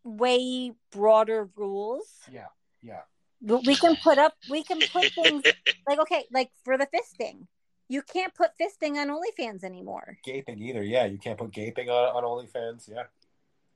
way 0.03 0.73
broader 0.90 1.49
rules. 1.57 2.09
Yeah. 2.31 2.49
Yeah. 2.85 3.01
We 3.40 3.75
can 3.77 3.97
put 3.97 4.18
up 4.18 4.35
we 4.51 4.62
can 4.62 4.79
put 4.92 5.11
things 5.12 5.42
like 5.88 5.99
okay, 6.01 6.25
like 6.33 6.51
for 6.64 6.79
the 6.79 6.87
fisting. 6.87 7.47
You 7.88 8.03
can't 8.03 8.33
put 8.35 8.51
fisting 8.61 8.97
on 8.97 9.09
OnlyFans 9.09 9.64
anymore. 9.64 10.18
Gaping 10.25 10.59
either. 10.62 10.83
Yeah. 10.83 11.05
You 11.07 11.18
can't 11.18 11.38
put 11.38 11.51
gaping 11.53 11.88
on, 11.90 12.16
on 12.16 12.23
OnlyFans. 12.25 12.88
Yeah. 12.88 13.05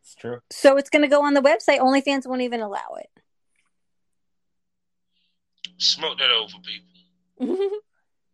It's 0.02 0.14
true. 0.14 0.40
So 0.50 0.76
it's 0.78 0.88
going 0.88 1.02
to 1.02 1.08
go 1.08 1.22
on 1.22 1.34
the 1.34 1.42
website. 1.42 1.80
OnlyFans 1.80 2.26
won't 2.26 2.40
even 2.42 2.60
allow 2.62 2.96
it. 2.98 3.10
Smoke 5.78 6.18
that 6.18 6.30
over, 6.30 6.54
people. 6.64 7.78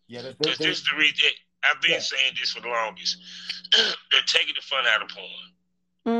Yeah. 0.07 0.21
There's, 0.23 0.35
Because 0.37 0.59
there's, 0.59 0.69
this 0.69 0.79
is 0.81 0.85
the 0.85 0.97
reason 0.99 1.31
I've 1.65 1.81
been 1.81 1.93
Yeah. 1.93 1.99
saying 2.01 2.35
this 2.39 2.53
for 2.53 2.61
the 2.61 2.69
longest. 2.69 3.17
They're 3.73 4.21
taking 4.27 4.55
the 4.55 4.61
fun 4.63 4.85
out 4.87 5.03
of 5.03 5.09
porn. 5.09 5.29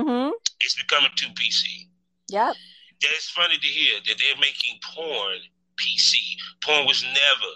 mm-hmm. 0.05 0.31
It's 0.61 0.75
becoming 0.83 1.11
too 1.17 1.29
PC. 1.29 1.89
Yep. 2.29 2.57
That's 3.05 3.31
funny 3.31 3.59
to 3.59 3.67
hear 3.67 3.99
that 4.07 4.15
they're 4.19 4.41
making 4.41 4.79
porn 4.95 5.39
PC. 5.77 6.17
Porn 6.63 6.87
was 6.87 7.03
never 7.03 7.53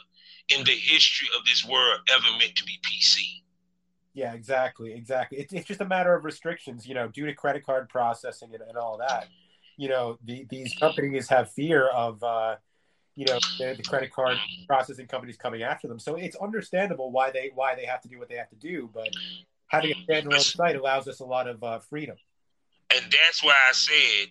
in 0.49 0.65
the 0.65 0.73
history 0.73 1.29
of 1.39 1.45
this 1.45 1.65
world 1.65 2.01
ever 2.11 2.39
meant 2.39 2.55
to 2.57 2.65
be 2.65 2.79
PC. 2.85 3.43
Yeah, 4.15 4.33
exactly, 4.33 4.95
exactly. 4.95 5.39
It's, 5.39 5.53
it's 5.53 5.67
just 5.67 5.81
a 5.81 5.87
matter 5.87 6.15
of 6.15 6.25
restrictions, 6.25 6.87
you 6.87 6.95
know, 6.95 7.09
due 7.09 7.27
to 7.27 7.35
credit 7.35 7.65
card 7.65 7.89
processing 7.89 8.51
and, 8.53 8.63
and 8.69 8.77
all 8.77 8.99
that. 8.99 9.29
You 9.77 9.89
know, 9.89 10.19
the, 10.25 10.45
these 10.51 10.75
companies 10.75 11.29
have 11.29 11.53
fear 11.53 11.89
of, 11.89 12.23
uh, 12.23 12.57
you 13.15 13.27
know, 13.27 13.39
the, 13.59 13.75
the 13.77 13.83
credit 13.83 14.13
card 14.13 14.37
processing 14.67 15.07
companies 15.07 15.37
coming 15.37 15.63
after 15.63 15.87
them. 15.87 15.99
So 16.01 16.17
it's 16.17 16.37
understandable 16.37 17.13
why 17.13 17.31
they 17.31 17.53
why 17.55 17.75
they 17.77 17.85
have 17.85 18.01
to 18.03 18.09
do 18.09 18.19
what 18.19 18.29
they 18.29 18.37
have 18.37 18.49
to 18.51 18.57
do. 18.57 18.91
But 18.93 19.11
having 19.69 19.93
a 19.93 20.13
standalone 20.13 20.41
site 20.41 20.77
allows 20.77 21.07
us 21.07 21.21
a 21.21 21.25
lot 21.25 21.47
of 21.47 21.63
uh, 21.63 21.79
freedom. 21.79 22.17
And 22.93 23.05
that's 23.05 23.45
why 23.45 23.55
I 23.69 23.73
said 23.73 24.29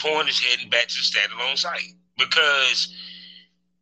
porn 0.00 0.28
is 0.28 0.40
heading 0.40 0.70
back 0.70 0.88
to 0.88 0.94
the 0.96 1.02
standalone 1.04 1.58
site. 1.58 1.94
Because 2.18 2.92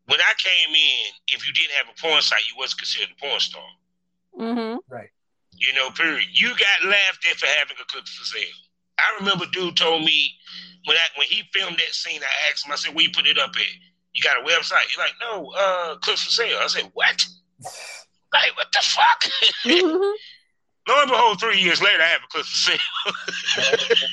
when 0.06 0.20
I 0.20 0.32
came 0.38 0.74
in, 0.74 1.06
if 1.28 1.46
you 1.46 1.52
didn't 1.52 1.76
have 1.76 1.86
a 1.88 2.00
porn 2.00 2.22
site, 2.22 2.46
you 2.50 2.56
wasn't 2.58 2.80
considered 2.80 3.14
a 3.16 3.20
porn 3.20 3.40
star. 3.40 3.68
Mm-hmm. 4.38 4.78
Right. 4.92 5.10
You 5.52 5.72
know, 5.74 5.90
period. 5.90 6.28
You 6.32 6.50
got 6.50 6.88
laughed 6.88 7.26
at 7.30 7.36
for 7.36 7.46
having 7.46 7.76
a 7.80 7.84
clip 7.86 8.06
for 8.06 8.24
sale. 8.24 8.58
I 8.98 9.16
remember 9.20 9.46
dude 9.52 9.76
told 9.76 10.04
me 10.04 10.32
when 10.84 10.96
I, 10.96 11.06
when 11.16 11.26
he 11.26 11.42
filmed 11.52 11.78
that 11.78 11.94
scene, 11.94 12.20
I 12.22 12.50
asked 12.50 12.66
him, 12.66 12.72
I 12.72 12.76
said, 12.76 12.94
"Where 12.94 13.04
you 13.04 13.10
put 13.10 13.26
it 13.26 13.38
up 13.38 13.50
at? 13.54 13.62
You 14.12 14.22
got 14.22 14.40
a 14.40 14.46
website?" 14.46 14.86
He's 14.86 14.98
like, 14.98 15.12
"No, 15.20 15.50
uh, 15.56 15.96
clips 15.98 16.24
for 16.24 16.30
sale." 16.30 16.58
I 16.60 16.66
said, 16.68 16.90
"What? 16.94 17.24
like 18.32 18.56
what 18.56 18.72
the 18.72 18.80
fuck?" 18.82 19.24
Lo 20.88 21.02
and 21.02 21.10
behold, 21.10 21.38
three 21.38 21.60
years 21.60 21.82
later, 21.82 22.02
I 22.02 22.06
have 22.06 22.22
a 22.24 22.28
clip 22.30 22.46
for 22.46 22.56
sale. 22.56 22.78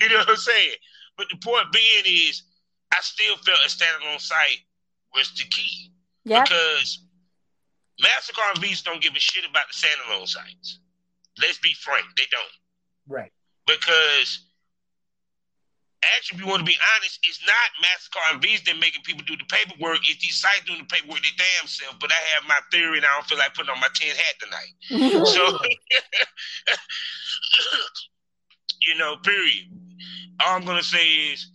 you 0.00 0.08
know 0.08 0.18
what 0.18 0.30
I'm 0.30 0.36
saying? 0.36 0.74
But 1.22 1.30
the 1.30 1.38
point 1.38 1.70
being 1.70 2.02
is, 2.04 2.42
I 2.90 2.98
still 3.00 3.36
felt 3.46 3.60
a 3.64 3.68
standalone 3.68 4.20
site 4.20 4.58
was 5.14 5.32
the 5.38 5.44
key. 5.44 5.92
Yep. 6.24 6.46
Because 6.46 6.98
MasterCard 8.02 8.54
and 8.54 8.60
Visa 8.60 8.82
don't 8.82 9.00
give 9.00 9.14
a 9.14 9.20
shit 9.20 9.44
about 9.48 9.66
the 9.70 9.74
standalone 9.86 10.26
sites. 10.26 10.80
Let's 11.40 11.58
be 11.58 11.74
frank, 11.74 12.06
they 12.16 12.24
don't. 12.28 12.42
Right. 13.06 13.30
Because 13.68 14.46
actually, 16.16 16.38
if 16.38 16.42
you 16.42 16.48
want 16.50 16.58
to 16.58 16.66
be 16.66 16.76
honest, 16.96 17.20
it's 17.22 17.38
not 17.46 17.70
MasterCard 17.86 18.32
and 18.34 18.42
Visa 18.42 18.64
that 18.64 18.80
making 18.80 19.02
people 19.04 19.22
do 19.24 19.36
the 19.36 19.44
paperwork. 19.44 20.00
It's 20.10 20.20
these 20.26 20.40
sites 20.40 20.64
doing 20.66 20.80
the 20.80 20.86
paperwork 20.86 21.22
their 21.22 21.30
damn 21.38 21.68
self. 21.68 22.00
But 22.00 22.10
I 22.10 22.18
have 22.34 22.48
my 22.48 22.58
theory 22.72 22.96
and 22.96 23.06
I 23.06 23.14
don't 23.14 23.28
feel 23.28 23.38
like 23.38 23.54
putting 23.54 23.70
on 23.70 23.78
my 23.78 23.90
tin 23.94 24.10
hat 24.10 24.40
tonight. 24.42 24.74
So, 25.24 25.46
you 28.88 28.96
know, 28.98 29.18
period. 29.22 29.70
All 30.40 30.56
I'm 30.56 30.64
gonna 30.64 30.82
say 30.82 31.04
is, 31.32 31.50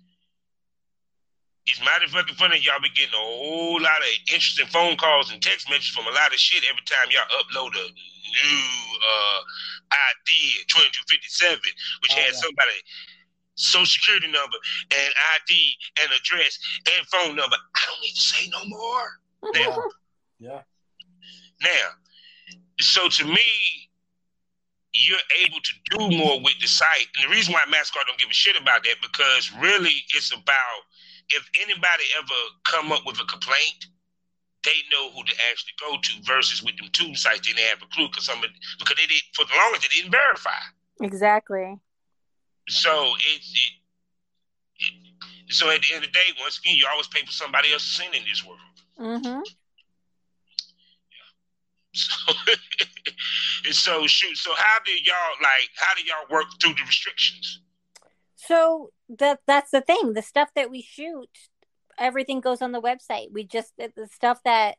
it's 1.66 1.80
mighty 1.82 2.08
fucking 2.08 2.36
funny. 2.36 2.60
Y'all 2.60 2.80
be 2.82 2.90
getting 2.96 3.14
a 3.14 3.18
whole 3.18 3.82
lot 3.82 4.00
of 4.00 4.08
interesting 4.32 4.68
phone 4.68 4.96
calls 4.96 5.32
and 5.32 5.42
text 5.42 5.70
messages 5.70 5.90
from 5.96 6.08
a 6.08 6.12
lot 6.16 6.32
of 6.34 6.40
shit 6.40 6.64
every 6.70 6.82
time 6.86 7.08
y'all 7.12 7.28
upload 7.44 7.76
a 7.76 7.86
new 7.92 8.64
uh, 9.04 9.40
ID 9.92 10.64
2257, 10.70 11.60
which 12.04 12.12
Oh, 12.14 12.22
has 12.22 12.34
yeah. 12.36 12.40
somebody 12.42 12.78
social 13.56 13.86
security 13.88 14.28
number 14.28 14.56
and 14.92 15.12
ID 15.36 15.76
and 16.04 16.12
address 16.14 16.58
and 16.96 17.06
phone 17.08 17.36
number. 17.36 17.56
I 17.76 17.82
don't 17.90 18.02
need 18.02 18.14
to 18.16 18.22
say 18.22 18.48
no 18.50 18.64
more. 18.66 19.10
Yeah. 19.54 19.68
Now, 19.68 19.84
Yeah. 20.40 20.62
now, 21.62 21.88
so 22.80 23.10
to 23.10 23.26
me, 23.26 23.87
you're 24.94 25.28
able 25.46 25.60
to 25.62 25.74
do 25.92 26.18
more 26.18 26.42
with 26.42 26.56
the 26.62 26.68
site. 26.68 27.08
And 27.16 27.30
the 27.30 27.36
reason 27.36 27.54
why 27.54 27.64
MasterCard 27.68 28.08
don't 28.08 28.20
give 28.20 28.30
a 28.30 28.34
shit 28.34 28.60
about 28.60 28.84
that, 28.84 28.96
because 29.02 29.52
really 29.60 29.94
it's 30.16 30.32
about 30.32 30.82
if 31.30 31.48
anybody 31.62 32.04
ever 32.18 32.40
come 32.64 32.92
up 32.92 33.06
with 33.06 33.20
a 33.20 33.26
complaint, 33.26 33.88
they 34.64 34.84
know 34.92 35.12
who 35.12 35.24
to 35.24 35.34
actually 35.52 35.74
go 35.80 35.98
to 36.02 36.12
versus 36.24 36.64
with 36.64 36.78
them 36.78 36.90
two 36.92 37.16
sites, 37.16 37.48
they 37.48 37.54
didn't 37.54 37.70
have 37.70 37.82
a 37.82 37.88
clue 37.94 38.08
because 38.10 38.26
some 38.26 38.42
because 38.42 38.98
they 38.98 39.06
did 39.06 39.22
for 39.34 39.46
the 39.46 39.54
longest 39.56 39.88
they 39.90 39.96
didn't 39.96 40.12
verify. 40.12 40.60
exactly. 41.02 41.80
So 42.68 43.14
it's 43.34 43.54
it, 43.54 43.74
it, 44.84 45.54
so 45.54 45.70
at 45.70 45.82
the 45.82 45.94
end 45.94 46.04
of 46.04 46.12
the 46.12 46.14
day, 46.14 46.28
once 46.42 46.60
again, 46.60 46.76
you 46.76 46.88
always 46.92 47.08
pay 47.08 47.26
for 47.26 47.32
somebody 47.32 47.72
else's 47.72 47.96
sin 47.96 48.08
in 48.14 48.24
this 48.28 48.44
world. 48.46 48.60
hmm 48.98 49.40
So, 51.94 52.34
and 53.68 53.76
so 53.76 54.08
shoot. 54.08 54.36
So 54.38 54.52
how 54.56 54.78
did 54.86 55.06
y'all 55.06 55.16
like? 55.42 55.70
How 55.76 55.94
did 55.96 56.08
y'all 56.08 56.26
work 56.30 56.46
through 56.62 56.74
the 56.74 56.84
restrictions? 56.86 57.62
So 58.36 58.92
that 59.20 59.40
that's 59.46 59.72
the 59.72 59.82
thing. 59.82 60.14
The 60.14 60.22
stuff 60.22 60.50
that 60.56 60.70
we 60.72 60.82
shoot, 60.82 61.30
everything 62.00 62.42
goes 62.42 62.62
on 62.62 62.72
the 62.72 62.82
website. 62.82 63.32
We 63.32 63.44
just 63.44 63.74
the 63.78 63.92
the 63.96 64.08
stuff 64.08 64.40
that 64.46 64.76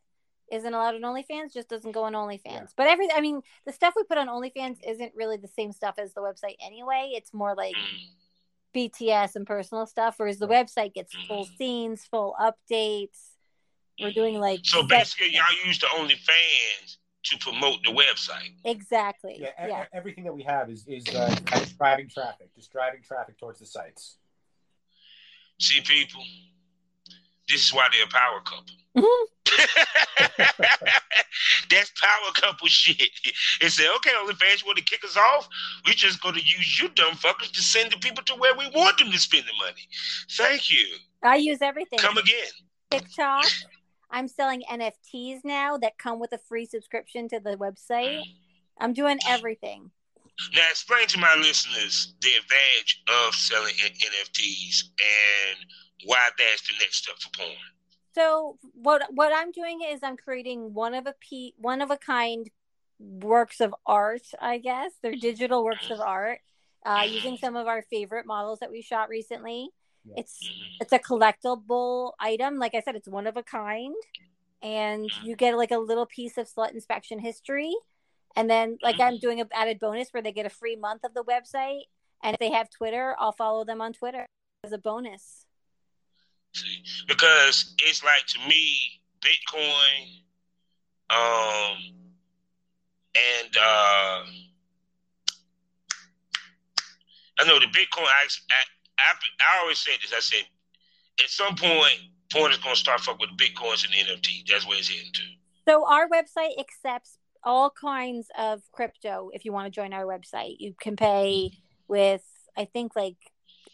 isn't 0.50 0.72
allowed 0.72 0.94
on 0.94 1.02
OnlyFans 1.02 1.52
just 1.52 1.68
doesn't 1.68 1.92
go 1.92 2.04
on 2.04 2.14
OnlyFans. 2.14 2.40
Yeah. 2.46 2.64
But 2.76 2.86
every 2.86 3.08
I 3.14 3.20
mean, 3.20 3.42
the 3.66 3.72
stuff 3.72 3.94
we 3.96 4.04
put 4.04 4.18
on 4.18 4.28
OnlyFans 4.28 4.78
isn't 4.86 5.12
really 5.14 5.36
the 5.36 5.48
same 5.48 5.72
stuff 5.72 5.96
as 5.98 6.14
the 6.14 6.22
website 6.22 6.56
anyway. 6.64 7.10
It's 7.14 7.34
more 7.34 7.54
like 7.54 7.74
Mm, 7.76 8.90
BTS 8.90 9.36
and 9.36 9.46
personal 9.46 9.86
stuff, 9.86 10.14
whereas 10.18 10.38
the 10.38 10.48
website 10.48 10.94
gets 10.94 11.14
full 11.26 11.46
scenes, 11.58 12.04
full 12.04 12.34
updates. 12.40 13.18
We're 14.00 14.12
doing 14.12 14.38
like 14.40 14.60
So 14.62 14.80
set- 14.80 14.88
basically, 14.88 15.30
y'all 15.34 15.66
use 15.66 15.78
the 15.80 15.86
OnlyFans 15.86 16.98
to 17.24 17.36
promote 17.38 17.82
the 17.84 17.90
website. 17.90 18.54
exactly. 18.64 19.36
Yeah, 19.40 19.66
Yeah. 19.66 19.82
e- 19.82 19.86
everything 19.92 20.24
that 20.24 20.32
we 20.34 20.42
have 20.44 20.70
is 20.70 20.86
is 20.86 21.06
uh, 21.14 21.34
driving 21.78 22.08
traffic, 22.08 22.54
just 22.54 22.70
driving 22.72 23.02
traffic 23.02 23.38
towards 23.38 23.58
the 23.60 23.66
sites. 23.66 24.16
See, 25.60 25.80
people, 25.80 26.22
this 27.48 27.64
is 27.64 27.72
why 27.74 27.88
they're 27.92 28.04
a 28.04 28.08
power 28.08 28.40
couple. 28.40 28.74
Mhm. 28.98 29.26
That's 31.70 31.90
power 32.00 32.32
couple 32.34 32.68
shit. 32.68 33.00
It 33.60 33.70
said, 33.70 33.88
okay, 33.96 34.10
OnlyFans, 34.10 34.60
you 34.60 34.66
want 34.66 34.78
to 34.78 34.84
kick 34.84 35.04
us 35.04 35.16
off? 35.16 35.48
We 35.86 35.94
just 35.94 36.20
going 36.22 36.34
to 36.34 36.40
use 36.40 36.80
you 36.80 36.88
dumb 36.90 37.14
fuckers 37.14 37.50
to 37.52 37.62
send 37.62 37.92
the 37.92 37.96
people 37.98 38.22
to 38.24 38.34
where 38.34 38.54
we 38.56 38.68
want 38.74 38.98
them 38.98 39.10
to 39.10 39.18
spend 39.18 39.44
the 39.44 39.52
money. 39.64 39.88
Thank 40.32 40.70
you. 40.70 40.86
I 41.22 41.36
use 41.36 41.58
everything. 41.62 41.98
Come 41.98 42.16
again. 42.18 42.46
TikTok. 42.90 43.46
I'm 44.10 44.28
selling 44.28 44.62
NFTs 44.70 45.40
now 45.44 45.76
that 45.78 45.98
come 45.98 46.18
with 46.18 46.32
a 46.32 46.38
free 46.38 46.64
subscription 46.64 47.28
to 47.28 47.40
the 47.40 47.56
website. 47.56 48.22
I'm 48.80 48.92
doing 48.92 49.18
everything. 49.28 49.90
Now, 50.54 50.62
explain 50.70 51.06
to 51.08 51.18
my 51.18 51.34
listeners 51.36 52.14
the 52.20 52.28
advantage 52.28 53.02
of 53.08 53.34
selling 53.34 53.74
NFTs 53.74 54.84
and 55.00 55.58
why 56.04 56.30
that's 56.38 56.62
the 56.68 56.74
next 56.78 56.98
step 56.98 57.16
for 57.18 57.30
porn. 57.36 57.56
So 58.14 58.58
what 58.72 59.02
what 59.12 59.32
I'm 59.34 59.52
doing 59.52 59.80
is 59.88 60.00
I'm 60.02 60.16
creating 60.16 60.74
one 60.74 60.94
of 60.94 61.06
a 61.06 61.14
pe- 61.20 61.52
one 61.56 61.82
of 61.82 61.90
a 61.90 61.96
kind 61.96 62.48
works 62.98 63.60
of 63.60 63.74
art. 63.86 64.22
I 64.40 64.58
guess 64.58 64.92
they're 65.02 65.12
digital 65.12 65.64
works 65.64 65.90
of 65.90 66.00
art, 66.00 66.40
uh, 66.84 67.04
using 67.06 67.36
some 67.36 67.56
of 67.56 67.66
our 67.66 67.82
favorite 67.82 68.26
models 68.26 68.60
that 68.60 68.70
we 68.70 68.82
shot 68.82 69.08
recently. 69.08 69.70
It's 70.16 70.38
it's 70.80 70.92
a 70.92 70.98
collectible 70.98 72.12
item. 72.20 72.58
Like 72.58 72.74
I 72.74 72.80
said, 72.80 72.96
it's 72.96 73.08
one 73.08 73.26
of 73.26 73.36
a 73.36 73.42
kind, 73.42 73.94
and 74.62 75.10
you 75.24 75.36
get 75.36 75.56
like 75.56 75.70
a 75.70 75.78
little 75.78 76.06
piece 76.06 76.38
of 76.38 76.48
slut 76.48 76.72
inspection 76.72 77.18
history. 77.18 77.74
And 78.36 78.48
then, 78.48 78.78
like 78.82 79.00
I'm 79.00 79.18
doing 79.18 79.40
an 79.40 79.48
added 79.52 79.80
bonus 79.80 80.08
where 80.12 80.22
they 80.22 80.32
get 80.32 80.46
a 80.46 80.50
free 80.50 80.76
month 80.76 81.02
of 81.04 81.14
the 81.14 81.24
website, 81.24 81.82
and 82.22 82.34
if 82.34 82.38
they 82.38 82.50
have 82.50 82.70
Twitter, 82.70 83.16
I'll 83.18 83.32
follow 83.32 83.64
them 83.64 83.80
on 83.80 83.92
Twitter 83.92 84.26
as 84.64 84.72
a 84.72 84.78
bonus. 84.78 85.46
See, 86.54 86.82
because 87.06 87.74
it's 87.78 88.04
like 88.04 88.26
to 88.28 88.38
me, 88.48 89.00
Bitcoin, 89.20 90.22
um, 91.10 91.78
and 93.14 93.56
uh, 93.56 94.24
I 97.40 97.46
know 97.46 97.58
the 97.58 97.66
Bitcoin. 97.66 98.06
I, 98.98 99.62
always 99.62 99.78
say 99.78 99.92
this. 100.00 100.12
I 100.14 100.20
said 100.20 100.44
at 101.22 101.30
some 101.30 101.54
point, 101.56 101.98
porn 102.32 102.52
is 102.52 102.58
going 102.58 102.74
to 102.74 102.80
start 102.80 103.00
fuck 103.00 103.18
with 103.18 103.30
Bitcoins 103.36 103.84
and 103.84 103.92
the 103.92 104.12
NFT. 104.12 104.48
That's 104.48 104.66
where 104.66 104.78
it's 104.78 104.88
heading 104.88 105.12
to. 105.12 105.22
So 105.68 105.86
our 105.86 106.08
website 106.08 106.58
accepts 106.58 107.18
all 107.44 107.70
kinds 107.70 108.28
of 108.36 108.62
crypto. 108.72 109.30
If 109.32 109.44
you 109.44 109.52
want 109.52 109.66
to 109.66 109.70
join 109.70 109.92
our 109.92 110.04
website, 110.04 110.56
you 110.58 110.74
can 110.80 110.96
pay 110.96 111.52
with 111.86 112.22
I 112.56 112.64
think 112.64 112.96
like 112.96 113.16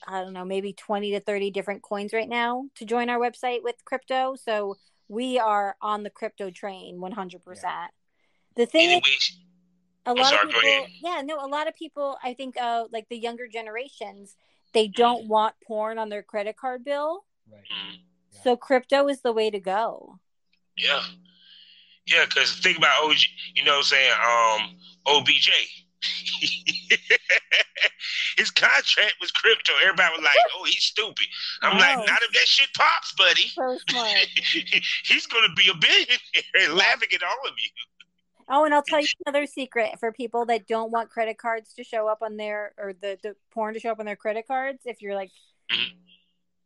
I 0.07 0.21
don't 0.21 0.35
know, 0.35 0.45
maybe 0.45 0.73
20 0.75 1.13
to 1.13 1.21
30 1.21 1.51
different 1.51 1.83
coins 1.83 2.13
right 2.13 2.29
now 2.29 2.67
to 2.77 2.85
join 2.85 3.09
our 3.09 3.19
website 3.19 3.63
with 3.63 3.77
crypto. 3.85 4.37
So 4.37 4.77
we 5.09 5.39
are 5.39 5.77
on 5.81 6.03
the 6.03 6.11
crypto 6.11 6.51
train 6.51 6.99
100%. 6.99 7.41
The 8.57 8.67
thing 8.67 8.91
is, 8.91 8.93
Anyways, 8.93 9.39
a 10.07 10.13
lot 10.13 10.27
sorry, 10.27 10.49
of 10.49 10.55
people, 10.55 10.87
yeah, 11.03 11.23
no, 11.25 11.39
a 11.45 11.49
lot 11.49 11.69
of 11.69 11.75
people, 11.75 12.19
I 12.23 12.35
think, 12.35 12.57
uh, 12.61 12.85
like 12.93 13.09
the 13.09 13.17
younger 13.17 13.49
generations, 13.49 14.37
they 14.75 14.89
don't 14.89 15.27
want 15.29 15.55
porn 15.67 15.99
on 15.99 16.09
their 16.11 16.23
credit 16.23 16.57
card 16.57 16.85
bill. 16.85 17.25
Right. 17.51 17.63
Yeah. 18.33 18.41
So 18.43 18.57
crypto 18.57 19.09
is 19.09 19.23
the 19.23 19.33
way 19.33 19.51
to 19.51 19.61
go. 19.61 20.19
yeah, 20.77 21.03
yeah. 22.07 22.25
Because 22.27 22.53
think 22.59 22.77
about 22.79 23.05
OG. 23.05 23.17
You 23.55 23.65
know, 23.65 23.73
what 23.73 23.79
I'm 23.79 23.85
saying 23.85 24.13
um, 24.13 24.77
OBJ. 25.07 25.51
His 28.37 28.51
contract 28.51 29.15
was 29.21 29.31
crypto. 29.31 29.73
Everybody 29.83 30.11
was 30.17 30.25
like, 30.25 30.37
"Oh, 30.57 30.65
he's 30.65 30.83
stupid." 30.83 31.27
I'm 31.63 31.79
like, 31.79 31.97
"Not 31.99 32.23
if 32.23 32.33
that 32.33 32.47
shit 32.47 32.69
pops, 32.77 33.15
buddy." 33.17 33.49
So 33.49 33.79
smart. 33.89 34.17
he's 35.05 35.27
gonna 35.27 35.55
be 35.57 35.71
a 35.71 35.75
billionaire 35.75 36.19
and 36.61 36.75
laughing 36.75 37.09
at 37.15 37.23
all 37.23 37.49
of 37.49 37.55
you. 37.57 37.71
Oh, 38.49 38.65
and 38.65 38.75
I'll 38.75 38.83
tell 38.83 39.01
you 39.01 39.07
another 39.27 39.47
secret 39.47 39.99
for 39.99 40.13
people 40.13 40.47
that 40.47 40.67
don't 40.67 40.91
want 40.91 41.11
credit 41.11 41.39
cards 41.39 41.73
to 41.75 41.85
show 41.85 42.09
up 42.09 42.19
on 42.23 42.37
their 42.37 42.75
or 42.77 42.93
the, 42.93 43.19
the 43.23 43.37
porn 43.53 43.75
to 43.75 43.81
show 43.81 43.91
up 43.91 44.01
on 44.01 44.07
their 44.07 44.17
credit 44.17 44.47
cards. 44.47 44.81
If 44.85 45.01
you're 45.01 45.15
like, 45.15 45.31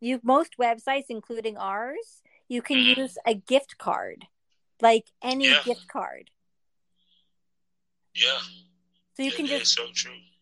you 0.01 0.21
most 0.23 0.57
websites, 0.59 1.07
including 1.09 1.57
ours, 1.57 2.23
you 2.49 2.63
can 2.63 2.79
Mhm. 2.79 2.99
use 2.99 3.19
a 3.27 3.35
gift 3.35 3.79
card, 3.79 4.27
like 4.81 5.07
any 5.23 5.51
Yeah. 5.51 5.63
gift 5.65 5.87
card. 5.89 6.31
Yeah, 8.15 8.41
So 9.15 9.23
you 9.23 9.31
yeah, 9.31 9.37
can 9.37 9.47
just 9.47 9.73
so 9.75 9.87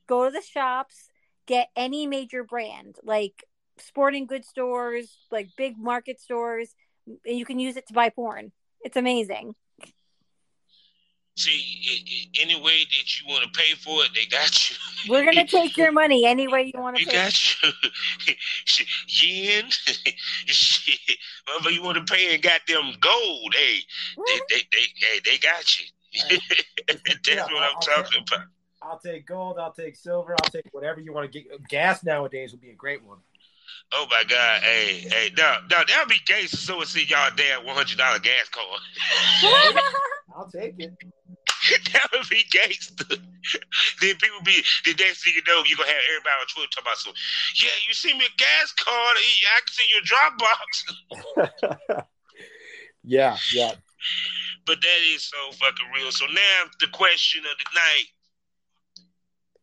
go 0.06 0.24
to 0.24 0.30
the 0.30 0.40
shops, 0.40 1.10
get 1.46 1.68
any 1.76 2.06
major 2.06 2.44
brand, 2.44 2.98
like 3.02 3.44
sporting 3.78 4.26
goods 4.26 4.48
stores, 4.48 5.18
like 5.30 5.48
big 5.56 5.76
market 5.76 6.20
stores, 6.20 6.74
and 7.06 7.38
you 7.38 7.44
can 7.44 7.58
use 7.58 7.76
it 7.76 7.86
to 7.88 7.92
buy 7.92 8.08
porn. 8.08 8.52
It's 8.80 8.96
amazing. 8.96 9.54
See, 11.36 12.30
any 12.40 12.58
way 12.58 12.84
that 12.84 13.20
you 13.20 13.26
want 13.28 13.44
to 13.44 13.50
pay 13.58 13.74
for 13.74 14.02
it, 14.04 14.10
they 14.14 14.24
got 14.24 14.70
you. 14.70 14.76
We're 15.12 15.24
gonna 15.24 15.46
take 15.46 15.76
your 15.76 15.92
money 15.92 16.24
any 16.24 16.48
way 16.48 16.72
you 16.74 16.80
want 16.80 16.96
to. 16.96 17.04
We 17.04 17.10
pay. 17.10 17.16
got 17.16 17.62
you. 17.62 17.72
Yen, 19.08 19.64
shit. 20.46 20.98
Whatever 21.46 21.70
you 21.70 21.82
want 21.82 21.98
to 22.04 22.10
pay 22.12 22.34
in 22.34 22.40
goddamn 22.40 22.94
gold, 23.00 23.54
hey, 23.54 23.80
they, 24.16 24.40
they, 24.48 24.62
they, 24.72 24.86
hey, 24.96 25.20
they 25.26 25.38
got 25.38 25.78
you. 25.78 25.86
That's 26.88 27.28
Yeah, 27.28 27.42
what 27.44 27.62
I'm 27.62 27.74
I'll- 27.76 27.80
talking 27.82 28.22
about. 28.26 28.46
I'll 28.82 28.98
take 29.00 29.26
gold. 29.26 29.56
I'll 29.58 29.72
take 29.72 29.96
silver. 29.96 30.32
I'll 30.40 30.50
take 30.50 30.66
whatever 30.72 31.00
you 31.00 31.12
want 31.12 31.30
to 31.32 31.42
get. 31.42 31.68
Gas 31.68 32.04
nowadays 32.04 32.52
would 32.52 32.60
be 32.60 32.70
a 32.70 32.74
great 32.74 33.02
one. 33.04 33.18
Oh 33.92 34.06
my 34.10 34.24
God, 34.28 34.60
hey, 34.62 35.06
hey, 35.08 35.30
no, 35.36 35.56
no, 35.70 35.78
that'll 35.86 36.08
be 36.08 36.20
gay. 36.26 36.46
So 36.46 36.56
someone 36.56 36.86
see 36.86 37.04
y'all 37.04 37.30
damn 37.36 37.64
one 37.64 37.76
hundred 37.76 37.98
dollar 37.98 38.18
gas 38.18 38.48
card. 38.50 38.66
I'll 40.36 40.50
take 40.50 40.74
it. 40.78 40.92
that 41.92 42.08
would 42.12 42.28
be 42.28 42.44
gangster. 42.50 43.04
then 44.00 44.16
people 44.16 44.42
be 44.44 44.62
the 44.84 44.94
next 44.98 45.24
thing 45.24 45.34
you 45.34 45.42
know, 45.46 45.62
you 45.66 45.76
gonna 45.76 45.88
have 45.88 46.02
everybody 46.10 46.36
on 46.40 46.46
Twitter 46.52 46.70
talking 46.74 46.86
about 46.86 46.98
so 46.98 47.12
yeah, 47.62 47.72
you 47.86 47.94
see 47.94 48.12
me 48.12 48.24
a 48.24 48.36
gas 48.36 48.72
card, 48.72 49.16
I 49.16 49.60
can 49.64 49.72
see 49.72 49.86
your 49.90 50.02
Dropbox. 50.02 51.90
yeah, 53.04 53.36
yeah. 53.52 53.72
But 54.66 54.80
that 54.82 55.00
is 55.14 55.24
so 55.24 55.52
fucking 55.52 55.86
real. 55.94 56.10
So 56.10 56.26
now 56.26 56.70
the 56.80 56.88
question 56.88 57.42
of 57.44 57.56
the 57.56 57.64
night. 57.74 58.06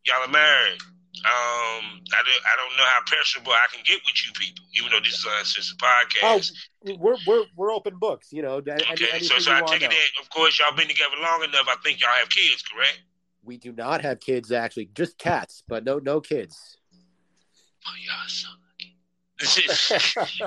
Y'all 0.06 0.26
are 0.26 0.32
married. 0.32 0.82
Um, 1.20 2.02
I 2.10 2.22
don't, 2.26 2.44
I 2.44 2.56
don't 2.58 2.76
know 2.76 2.84
how 2.86 3.00
personable 3.06 3.52
I 3.52 3.68
can 3.72 3.84
get 3.86 4.02
with 4.04 4.26
you 4.26 4.34
people, 4.34 4.66
even 4.74 4.92
though 4.92 5.00
this 5.00 5.14
is 5.14 5.26
a 5.26 5.40
uncensored 5.40 5.78
Oh, 5.82 6.40
podcast. 6.40 6.98
we're 7.00 7.18
we're 7.28 7.44
we're 7.56 7.72
open 7.72 7.98
books. 8.00 8.34
You 8.34 8.42
know, 8.42 8.54
okay, 8.56 9.20
so, 9.20 9.38
so 9.38 9.54
I 9.54 9.62
take 9.62 9.84
it 9.84 9.92
that, 9.92 10.22
of 10.22 10.30
course, 10.32 10.58
y'all 10.60 10.76
been 10.76 10.88
together 10.88 11.16
long 11.22 11.44
enough. 11.44 11.68
I 11.70 11.76
think 11.84 12.02
y'all 12.02 12.10
have 12.18 12.30
kids, 12.30 12.64
correct? 12.64 13.00
We 13.44 13.58
do 13.58 13.72
not 13.72 14.02
have 14.02 14.22
kids 14.22 14.52
actually, 14.52 14.90
just 14.96 15.18
cats, 15.20 15.64
but 15.68 15.84
no 15.86 16.00
no 16.00 16.20
kids. 16.20 16.78
Oh, 17.88 17.92
y'all 18.04 18.28
so 18.28 18.48
lucky. 18.72 18.98
This 19.40 19.58
is 19.92 20.42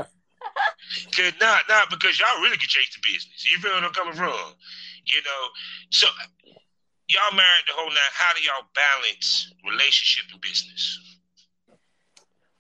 Cause 1.14 1.33
not 1.41 1.61
not 1.69 1.91
because 1.91 2.19
y'all 2.19 2.41
really 2.43 2.57
can 2.57 2.69
change 2.69 2.91
the 2.93 3.01
business. 3.03 3.51
You 3.51 3.59
feel 3.59 3.73
where 3.73 3.85
I'm 3.85 3.93
coming 3.93 4.14
from? 4.14 4.33
You 5.05 5.23
know, 5.23 5.49
so 5.91 6.07
y'all 7.09 7.37
married 7.37 7.67
the 7.69 7.75
whole 7.75 7.91
night. 7.91 8.13
How 8.13 8.35
do 8.35 8.43
y'all 8.43 8.69
balance 8.75 9.53
relationship 9.65 10.25
and 10.33 10.41
business? 10.41 11.17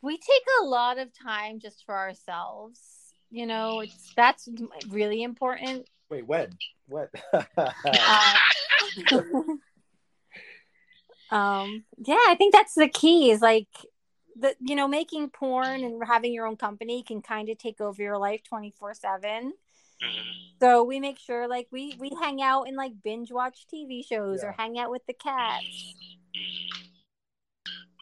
we 0.06 0.16
take 0.16 0.42
a 0.62 0.64
lot 0.64 0.98
of 0.98 1.08
time 1.12 1.58
just 1.58 1.84
for 1.84 1.96
ourselves. 1.96 2.80
You 3.30 3.46
know, 3.46 3.80
it's 3.80 4.12
that's 4.14 4.48
really 4.88 5.22
important. 5.24 5.88
Wait, 6.08 6.26
when? 6.26 6.56
What? 6.86 7.10
Uh, 7.32 7.42
um, 11.30 11.84
yeah, 11.98 12.14
I 12.28 12.36
think 12.38 12.54
that's 12.54 12.74
the 12.74 12.88
key. 12.88 13.32
Is 13.32 13.40
like 13.40 13.66
the 14.38 14.54
you 14.60 14.76
know 14.76 14.86
making 14.86 15.30
porn 15.30 15.82
and 15.82 16.00
having 16.06 16.32
your 16.32 16.46
own 16.46 16.56
company 16.56 17.02
can 17.02 17.20
kind 17.20 17.48
of 17.48 17.58
take 17.58 17.80
over 17.80 18.00
your 18.00 18.18
life 18.18 18.42
twenty 18.48 18.72
four 18.78 18.94
seven. 18.94 19.54
Mhm. 20.02 20.58
So 20.60 20.84
we 20.84 21.00
make 21.00 21.18
sure 21.18 21.48
like 21.48 21.68
we 21.70 21.96
we 21.98 22.10
hang 22.20 22.42
out 22.42 22.64
and 22.68 22.76
like 22.76 22.92
binge 23.02 23.30
watch 23.30 23.66
TV 23.72 24.02
shows 24.06 24.42
or 24.42 24.52
hang 24.52 24.78
out 24.78 24.90
with 24.90 25.04
the 25.06 25.14
cats. 25.14 25.94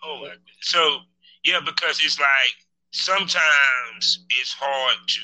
Oh, 0.02 0.28
so 0.60 1.00
yeah, 1.44 1.60
because 1.64 2.00
it's 2.04 2.20
like 2.20 2.56
sometimes 2.92 4.24
it's 4.40 4.52
hard 4.52 4.96
to 5.06 5.20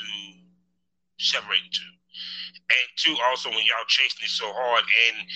separate 1.18 1.62
the 1.62 1.71
two, 1.71 1.93
and 2.71 2.89
two 2.97 3.16
also 3.23 3.51
when 3.51 3.59
y'all 3.66 3.87
chasing 3.87 4.25
it 4.25 4.31
so 4.31 4.53
hard, 4.53 4.85
and 5.09 5.27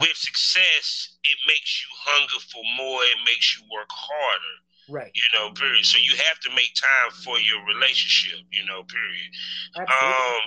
with 0.00 0.16
success, 0.16 1.16
it 1.24 1.38
makes 1.46 1.82
you 1.82 1.88
hunger 1.92 2.40
for 2.52 2.62
more. 2.76 3.02
It 3.04 3.18
makes 3.24 3.56
you 3.56 3.64
work 3.72 3.88
harder. 3.90 4.56
Right. 4.88 5.10
You 5.14 5.22
know, 5.38 5.52
period. 5.52 5.84
So 5.84 5.98
you 5.98 6.12
have 6.28 6.38
to 6.40 6.50
make 6.50 6.74
time 6.74 7.12
for 7.24 7.38
your 7.40 7.64
relationship. 7.66 8.40
You 8.50 8.64
know, 8.66 8.82
period. 8.84 9.30
Absolutely. 9.76 10.08
Um, 10.08 10.40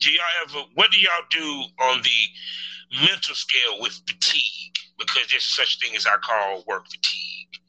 do 0.00 0.10
y'all 0.10 0.24
ever? 0.42 0.58
What 0.74 0.90
do 0.90 1.00
y'all 1.00 1.28
do 1.30 1.84
on 1.84 2.02
the 2.02 3.00
mental 3.06 3.34
scale 3.34 3.80
with 3.80 4.00
fatigue? 4.08 4.74
Because 4.98 5.26
there's 5.30 5.44
such 5.44 5.78
thing 5.80 5.96
as 5.96 6.06
I 6.06 6.16
call 6.22 6.64
work 6.66 6.86
fatigue. 6.86 7.60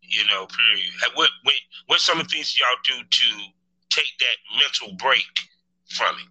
You 0.00 0.24
know, 0.26 0.46
period. 0.46 0.92
What 1.14 1.30
What 1.44 1.54
what 1.86 2.00
some 2.00 2.20
of 2.20 2.28
the 2.28 2.34
things 2.34 2.58
y'all 2.58 2.68
do 2.84 3.02
to 3.02 3.26
take 3.90 4.12
that 4.20 4.58
mental 4.58 4.96
break 4.96 5.24
from 5.88 6.16
it? 6.16 6.28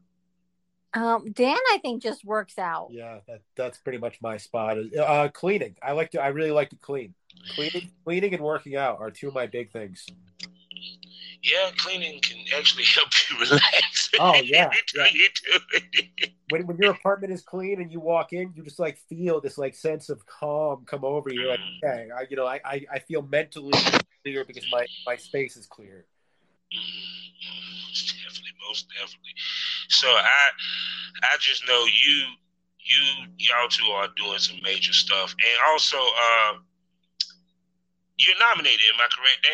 Um, 0.94 1.32
Dan, 1.32 1.58
I 1.72 1.80
think 1.82 2.04
just 2.04 2.26
works 2.26 2.60
out. 2.60 2.90
yeah, 2.92 3.20
that 3.28 3.42
that's 3.56 3.78
pretty 3.78 3.98
much 3.98 4.22
my 4.22 4.36
spot. 4.38 4.78
Uh, 4.78 5.30
cleaning. 5.30 5.78
I 5.82 5.94
like 5.94 6.12
to. 6.12 6.22
I 6.22 6.28
really 6.28 6.52
like 6.52 6.70
to 6.72 6.76
clean. 6.76 7.14
Cleaning, 7.56 7.92
cleaning, 8.04 8.34
and 8.34 8.44
working 8.44 8.76
out 8.76 9.00
are 9.00 9.12
two 9.12 9.28
of 9.28 9.34
my 9.34 9.48
big 9.48 9.72
things. 9.72 10.06
Yeah, 11.44 11.72
cleaning 11.78 12.20
can 12.22 12.38
actually 12.56 12.84
help 12.96 13.10
you 13.30 13.40
relax. 13.40 14.10
Oh, 14.20 14.36
yeah, 14.44 14.70
yeah. 14.94 15.08
When 16.50 16.68
when 16.68 16.78
your 16.78 16.92
apartment 16.92 17.32
is 17.32 17.42
clean 17.42 17.80
and 17.80 17.90
you 17.90 18.02
walk 18.02 18.34
in, 18.34 18.52
you 18.54 18.62
just 18.62 18.78
like 18.78 18.98
feel 19.08 19.40
this 19.40 19.58
like 19.58 19.74
sense 19.74 20.10
of 20.10 20.26
calm 20.26 20.84
come 20.86 21.06
over 21.06 21.32
you. 21.32 21.48
Like, 21.48 21.62
okay, 21.82 22.10
I, 22.12 22.26
you 22.30 22.36
know, 22.36 22.46
I, 22.46 22.60
I 22.66 22.86
I 22.92 23.00
feel 23.00 23.22
mentally 23.22 23.72
clear 24.22 24.44
because 24.44 24.66
my 24.70 24.86
my 25.08 25.16
space 25.16 25.56
is 25.56 25.66
clear. 25.66 26.06
Most 27.88 28.16
definitely, 28.22 28.52
most 28.68 28.88
definitely. 28.90 29.34
So 29.88 30.08
I, 30.08 30.50
I 31.24 31.38
just 31.40 31.68
know 31.68 31.86
you, 31.86 32.26
you, 32.80 33.28
y'all 33.38 33.68
two 33.70 33.86
are 33.86 34.08
doing 34.16 34.40
some 34.40 34.58
major 34.64 34.94
stuff, 34.94 35.34
and 35.34 35.72
also, 35.72 35.98
uh, 35.98 36.54
you're 38.28 38.40
nominated. 38.40 38.86
Am 38.94 39.00
I 39.00 39.08
correct, 39.16 39.48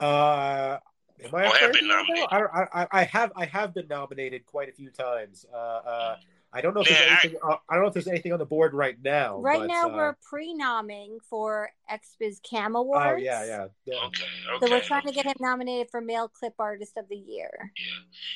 Dan? 0.00 0.08
Uh, 0.08 0.78
am 1.24 1.34
I? 1.34 1.38
Or 1.40 1.44
have 1.46 1.58
correct 1.58 1.74
been 1.74 1.88
nominated. 1.88 2.28
I, 2.30 2.38
I, 2.40 2.82
I 2.82 2.86
I 2.92 3.04
have 3.04 3.32
I 3.36 3.44
have 3.46 3.74
been 3.74 3.88
nominated 3.88 4.46
quite 4.46 4.68
a 4.68 4.72
few 4.72 4.90
times. 4.90 5.44
Uh, 5.52 5.56
uh, 5.56 6.16
I 6.50 6.62
don't 6.62 6.72
know 6.74 6.80
if 6.80 6.88
there's 6.88 6.98
Yeah, 7.00 7.06
I- 7.06 7.20
anything. 7.24 7.40
uh, 7.42 7.56
I 7.68 7.74
don't 7.74 7.82
know 7.82 7.88
if 7.88 7.94
there's 7.94 8.08
anything 8.08 8.32
on 8.32 8.38
the 8.38 8.46
board 8.46 8.72
right 8.72 8.96
now. 9.04 9.38
Right 9.38 9.58
but, 9.60 9.66
now, 9.66 9.90
uh, 9.90 9.94
we're 9.94 10.16
pre-nomming 10.30 11.18
for 11.28 11.68
XBiz 11.92 12.40
Cam 12.42 12.74
Oh 12.74 12.80
Awards. 12.80 13.22
yeah, 13.22 13.44
yeah. 13.44 13.66
yeah. 13.84 13.94
Okay, 14.06 14.24
okay. 14.54 14.66
So 14.66 14.72
we're 14.72 14.80
trying 14.80 15.02
to 15.06 15.12
get 15.12 15.26
him 15.26 15.34
nominated 15.40 15.90
for 15.90 16.00
Male 16.00 16.28
Clip 16.28 16.54
Artist 16.58 16.96
of 16.96 17.06
the 17.10 17.16
Year. 17.16 17.50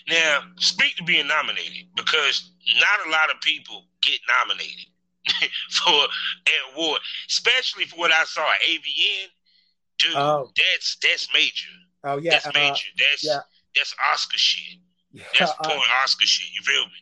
Yeah. 0.07 0.15
Now, 0.19 0.41
speak 0.59 0.97
to 0.97 1.05
being 1.05 1.27
nominated 1.27 1.87
because 1.97 2.53
not 2.81 3.07
a 3.07 3.11
lot 3.11 3.31
of 3.35 3.41
people 3.41 3.87
get 4.03 4.19
nominated 4.41 4.89
for 5.71 5.91
an 5.93 6.75
award, 6.75 7.01
especially 7.29 7.85
for 7.85 7.97
what 7.97 8.13
I 8.13 8.25
saw 8.25 8.43
at 8.43 8.61
AVN. 8.69 9.29
Dude, 9.99 10.15
Oh. 10.17 10.51
that's 10.57 10.97
that's 11.03 11.29
major. 11.33 11.69
Oh 12.05 12.19
yeah. 12.19 12.33
that's 12.33 12.47
uh, 12.47 12.53
major. 12.55 12.87
That's 12.99 13.25
yeah. 13.25 13.41
that's 13.77 13.95
Oscar 14.13 14.39
shit. 14.39 14.79
yeah, 15.13 15.25
That's 15.39 15.53
uh, 15.61 15.79
Oscar 16.03 16.27
shit. 16.27 16.49
You 16.55 16.63
feel 16.63 16.85
me? 16.87 16.93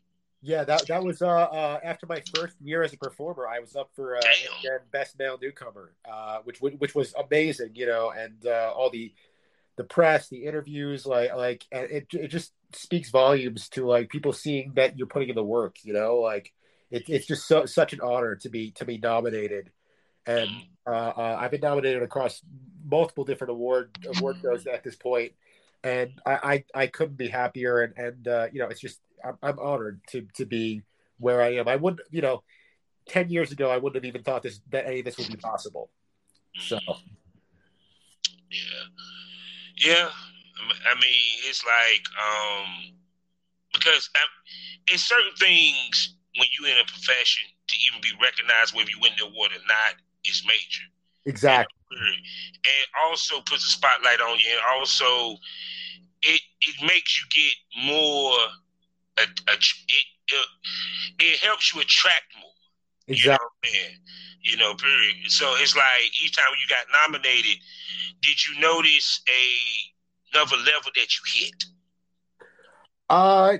yeah, 0.42 0.64
that 0.64 0.86
that 0.88 1.02
was 1.02 1.22
uh, 1.22 1.26
uh 1.28 1.80
after 1.82 2.06
my 2.06 2.22
first 2.34 2.56
year 2.60 2.82
as 2.82 2.92
a 2.92 2.96
performer. 2.96 3.46
I 3.46 3.58
was 3.60 3.76
up 3.76 3.90
for 3.94 4.16
uh, 4.16 4.20
again, 4.20 4.80
best 4.90 5.18
male 5.18 5.38
newcomer, 5.40 5.92
uh, 6.10 6.38
which 6.44 6.60
which 6.60 6.94
was 6.94 7.14
amazing, 7.14 7.70
you 7.74 7.86
know, 7.86 8.10
and 8.10 8.46
uh, 8.46 8.72
all 8.74 8.90
the 8.90 9.12
the 9.76 9.84
press, 9.84 10.28
the 10.28 10.44
interviews, 10.44 11.06
like 11.06 11.34
like 11.34 11.64
and 11.72 11.90
it 11.90 12.06
it 12.12 12.28
just 12.28 12.52
speaks 12.74 13.10
volumes 13.10 13.68
to 13.70 13.86
like 13.86 14.08
people 14.10 14.32
seeing 14.32 14.72
that 14.74 14.96
you're 14.98 15.06
putting 15.06 15.28
in 15.30 15.34
the 15.34 15.44
work, 15.44 15.76
you 15.84 15.92
know, 15.92 16.16
like 16.16 16.52
it, 16.90 17.08
it's 17.08 17.26
just 17.26 17.46
so 17.46 17.66
such 17.66 17.92
an 17.92 18.00
honor 18.00 18.36
to 18.36 18.48
be 18.48 18.72
to 18.72 18.84
be 18.84 18.98
nominated, 18.98 19.70
and 20.26 20.50
uh, 20.86 20.90
uh, 20.90 21.38
I've 21.40 21.50
been 21.50 21.60
nominated 21.60 22.02
across 22.02 22.42
multiple 22.84 23.24
different 23.24 23.52
award 23.52 23.96
award 24.16 24.36
shows 24.42 24.66
at 24.66 24.82
this 24.82 24.96
point, 24.96 25.32
and 25.84 26.20
I 26.26 26.64
I, 26.74 26.82
I 26.82 26.86
couldn't 26.88 27.16
be 27.16 27.28
happier, 27.28 27.82
and 27.82 27.96
and 27.96 28.28
uh, 28.28 28.46
you 28.52 28.60
know 28.60 28.66
it's 28.68 28.80
just 28.80 29.00
I'm, 29.24 29.38
I'm 29.42 29.58
honored 29.58 30.00
to 30.08 30.26
to 30.34 30.46
be 30.46 30.82
where 31.18 31.42
I 31.42 31.54
am. 31.54 31.68
I 31.68 31.76
wouldn't 31.76 32.02
you 32.10 32.22
know. 32.22 32.42
Ten 33.08 33.28
years 33.28 33.50
ago, 33.50 33.68
I 33.70 33.78
wouldn't 33.78 33.96
have 33.96 34.04
even 34.04 34.22
thought 34.22 34.42
this 34.42 34.60
that 34.70 34.86
any 34.86 35.00
of 35.00 35.04
this 35.04 35.18
would 35.18 35.26
be 35.26 35.34
possible. 35.34 35.90
So, 36.60 36.78
Yeah, 38.50 38.84
yeah. 39.76 40.08
I 40.86 40.94
mean- 40.94 41.40
it's 41.48 41.64
like 41.64 42.04
um, 42.22 42.94
because 43.72 44.10
um, 44.14 44.28
it's 44.86 45.02
certain 45.02 45.34
things 45.40 46.14
when 46.36 46.48
you 46.58 46.66
in 46.66 46.78
a 46.80 46.86
profession 46.86 47.44
to 47.68 47.76
even 47.88 48.00
be 48.00 48.10
recognized, 48.22 48.74
whether 48.74 48.90
you 48.90 48.98
win 49.00 49.12
the 49.18 49.24
award 49.26 49.52
or 49.52 49.62
not, 49.66 49.94
is 50.24 50.44
major. 50.46 50.84
exactly. 51.26 51.74
And 51.92 52.86
also 53.06 53.40
puts 53.40 53.66
a 53.66 53.70
spotlight 53.70 54.20
on 54.20 54.38
you, 54.38 54.46
and 54.50 54.60
also 54.78 55.36
it 56.22 56.40
it 56.62 56.76
makes 56.82 57.18
you 57.20 57.26
get 57.30 57.86
more. 57.92 58.32
A, 59.18 59.22
a, 59.22 59.54
it, 59.54 60.06
it 60.28 60.46
it 61.18 61.38
helps 61.40 61.74
you 61.74 61.80
attract 61.80 62.24
more. 62.40 62.50
Exactly. 63.08 63.38
You 63.72 63.76
know, 63.76 63.82
what 63.82 63.90
you 64.42 64.56
know, 64.56 64.74
period. 64.74 65.16
So 65.28 65.54
it's 65.58 65.76
like 65.76 66.22
each 66.22 66.36
time 66.36 66.46
you 66.60 66.68
got 66.68 66.86
nominated, 67.06 67.56
did 68.22 68.46
you 68.46 68.60
notice 68.60 69.20
a 69.28 70.36
another 70.36 70.56
level 70.56 70.90
that 70.94 71.08
you 71.16 71.22
hit? 71.42 71.64
Uh, 73.08 73.58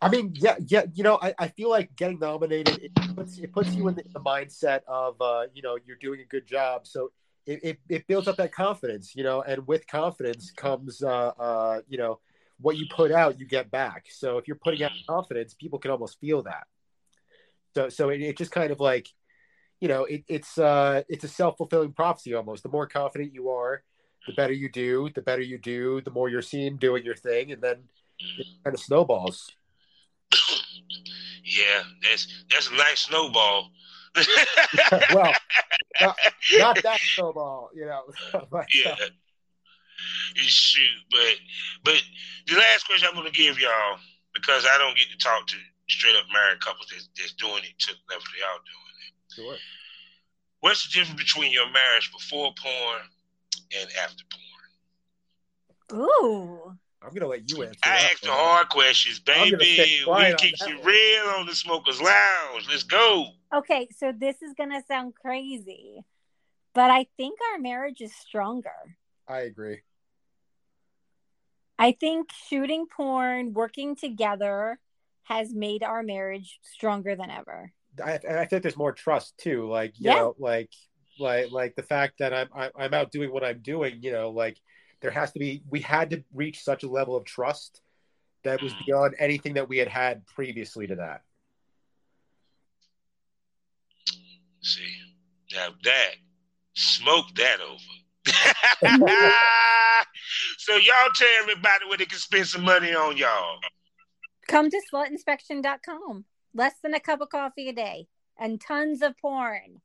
I 0.00 0.08
mean, 0.08 0.32
yeah, 0.34 0.56
yeah. 0.66 0.84
You 0.92 1.02
know, 1.02 1.18
I, 1.20 1.34
I 1.38 1.48
feel 1.48 1.70
like 1.70 1.94
getting 1.96 2.18
nominated 2.18 2.78
it 2.82 2.94
puts 3.16 3.38
it 3.38 3.52
puts 3.52 3.74
you 3.74 3.88
in 3.88 3.94
the, 3.94 4.04
the 4.12 4.20
mindset 4.20 4.80
of 4.86 5.20
uh, 5.20 5.44
you 5.54 5.62
know 5.62 5.78
you're 5.86 5.96
doing 5.96 6.20
a 6.20 6.24
good 6.24 6.46
job. 6.46 6.86
So 6.86 7.10
it, 7.46 7.60
it, 7.62 7.78
it 7.88 8.06
builds 8.06 8.28
up 8.28 8.36
that 8.36 8.52
confidence, 8.52 9.14
you 9.14 9.22
know, 9.22 9.42
and 9.42 9.66
with 9.66 9.86
confidence 9.86 10.50
comes 10.50 11.02
uh, 11.02 11.32
uh, 11.38 11.80
you 11.88 11.98
know 11.98 12.20
what 12.60 12.76
you 12.76 12.86
put 12.94 13.10
out, 13.10 13.38
you 13.38 13.46
get 13.46 13.70
back. 13.70 14.06
So 14.10 14.38
if 14.38 14.46
you're 14.46 14.56
putting 14.56 14.82
out 14.82 14.92
confidence, 15.08 15.54
people 15.54 15.78
can 15.78 15.90
almost 15.90 16.20
feel 16.20 16.42
that. 16.42 16.66
So 17.74 17.88
so 17.88 18.10
it, 18.10 18.20
it 18.20 18.38
just 18.38 18.52
kind 18.52 18.70
of 18.70 18.80
like, 18.80 19.08
you 19.80 19.88
know, 19.88 20.04
it, 20.04 20.24
it's 20.28 20.58
uh 20.58 21.02
it's 21.08 21.24
a 21.24 21.28
self 21.28 21.56
fulfilling 21.56 21.92
prophecy 21.92 22.34
almost. 22.34 22.62
The 22.62 22.68
more 22.68 22.86
confident 22.86 23.34
you 23.34 23.50
are, 23.50 23.82
the 24.26 24.32
better 24.32 24.52
you 24.52 24.68
do. 24.68 25.10
The 25.14 25.22
better 25.22 25.42
you 25.42 25.58
do, 25.58 26.00
the 26.00 26.10
more 26.10 26.28
you're 26.28 26.42
seen 26.42 26.76
doing 26.76 27.04
your 27.04 27.16
thing, 27.16 27.52
and 27.52 27.62
then 27.62 27.84
it 28.18 28.46
kind 28.64 28.74
of 28.74 28.80
snowballs. 28.80 29.50
Yeah, 31.44 31.82
that's 32.02 32.44
that's 32.50 32.70
a 32.70 32.74
nice 32.74 33.00
snowball. 33.00 33.70
well, 35.12 35.32
not, 36.00 36.16
not, 36.58 36.82
that 36.82 37.00
snowball, 37.14 37.70
you 37.74 37.84
know. 37.84 38.02
but, 38.50 38.66
yeah. 38.74 38.92
Uh, 38.92 39.08
shoot, 40.36 40.88
but 41.10 41.36
but 41.84 42.02
the 42.46 42.54
last 42.54 42.86
question 42.86 43.08
I'm 43.08 43.16
gonna 43.16 43.30
give 43.30 43.60
y'all 43.60 43.98
because 44.32 44.64
I 44.64 44.78
don't 44.78 44.96
get 44.96 45.08
to 45.10 45.18
talk 45.18 45.46
to 45.48 45.56
straight 45.88 46.16
up 46.16 46.24
married 46.32 46.60
couples 46.60 46.88
that's, 46.90 47.08
that's 47.18 47.34
doing 47.34 47.62
it 47.62 47.78
to 47.78 47.92
the 47.92 48.00
level 48.08 48.24
they 48.34 48.42
are 48.42 48.58
doing 48.64 48.96
it. 49.06 49.12
Sure. 49.34 49.56
What's 50.60 50.86
the 50.86 50.98
difference 50.98 51.22
between 51.22 51.52
your 51.52 51.70
marriage 51.70 52.10
before 52.10 52.52
porn 52.56 53.02
and 53.78 53.90
after 54.02 54.24
porn? 55.90 56.00
Ooh. 56.00 56.78
I'm 57.04 57.12
gonna 57.12 57.28
let 57.28 57.50
you 57.50 57.62
answer. 57.62 57.78
I 57.84 57.96
ask 57.96 58.20
the 58.22 58.30
hard 58.30 58.68
questions, 58.68 59.20
baby. 59.20 60.02
We 60.06 60.34
keep 60.36 60.54
you 60.66 60.82
real 60.82 61.26
on 61.38 61.46
the 61.46 61.54
smokers 61.54 62.00
lounge. 62.00 62.66
Let's 62.68 62.82
go. 62.82 63.26
Okay, 63.52 63.88
so 63.96 64.12
this 64.16 64.42
is 64.42 64.54
gonna 64.56 64.82
sound 64.88 65.14
crazy, 65.14 66.04
but 66.74 66.90
I 66.90 67.06
think 67.16 67.38
our 67.52 67.58
marriage 67.58 68.00
is 68.00 68.14
stronger. 68.14 68.96
I 69.28 69.40
agree. 69.40 69.80
I 71.78 71.92
think 71.92 72.30
shooting 72.48 72.86
porn, 72.86 73.52
working 73.52 73.96
together, 73.96 74.78
has 75.24 75.52
made 75.52 75.82
our 75.82 76.02
marriage 76.02 76.58
stronger 76.62 77.16
than 77.16 77.30
ever. 77.30 77.72
I, 78.02 78.18
I 78.28 78.44
think 78.46 78.62
there's 78.62 78.76
more 78.76 78.92
trust 78.92 79.36
too. 79.38 79.68
Like 79.68 79.98
you 79.98 80.10
yeah. 80.10 80.14
know, 80.14 80.34
like 80.38 80.70
like 81.18 81.50
like 81.50 81.76
the 81.76 81.82
fact 81.82 82.18
that 82.18 82.32
I'm 82.32 82.48
I'm 82.76 82.94
out 82.94 83.10
doing 83.12 83.32
what 83.32 83.44
I'm 83.44 83.60
doing. 83.60 83.98
You 84.02 84.12
know, 84.12 84.30
like 84.30 84.58
there 85.04 85.12
has 85.12 85.32
to 85.32 85.38
be 85.38 85.62
we 85.68 85.80
had 85.80 86.08
to 86.08 86.24
reach 86.32 86.64
such 86.64 86.82
a 86.82 86.88
level 86.88 87.14
of 87.14 87.26
trust 87.26 87.82
that 88.42 88.62
was 88.62 88.72
beyond 88.86 89.14
anything 89.18 89.52
that 89.52 89.68
we 89.68 89.76
had 89.76 89.86
had 89.86 90.26
previously 90.26 90.86
to 90.86 90.94
that. 90.94 91.20
See 94.62 94.96
now 95.54 95.68
that 95.84 96.14
smoke 96.72 97.26
that 97.36 97.58
over. 97.60 97.78
So 100.56 100.76
y'all 100.76 101.10
tell 101.14 101.28
everybody 101.42 101.84
where 101.86 101.98
they 101.98 102.06
can 102.06 102.18
spend 102.18 102.46
some 102.46 102.62
money 102.62 102.94
on 102.94 103.18
y'all. 103.18 103.58
Come 104.48 104.70
to 104.70 104.80
slutinspection.com 104.90 106.24
less 106.54 106.72
than 106.82 106.94
a 106.94 107.00
cup 107.00 107.20
of 107.20 107.28
coffee 107.28 107.68
a 107.68 107.74
day 107.74 108.06
and 108.38 108.58
tons 108.58 109.02
of 109.02 109.18
porn. 109.18 109.82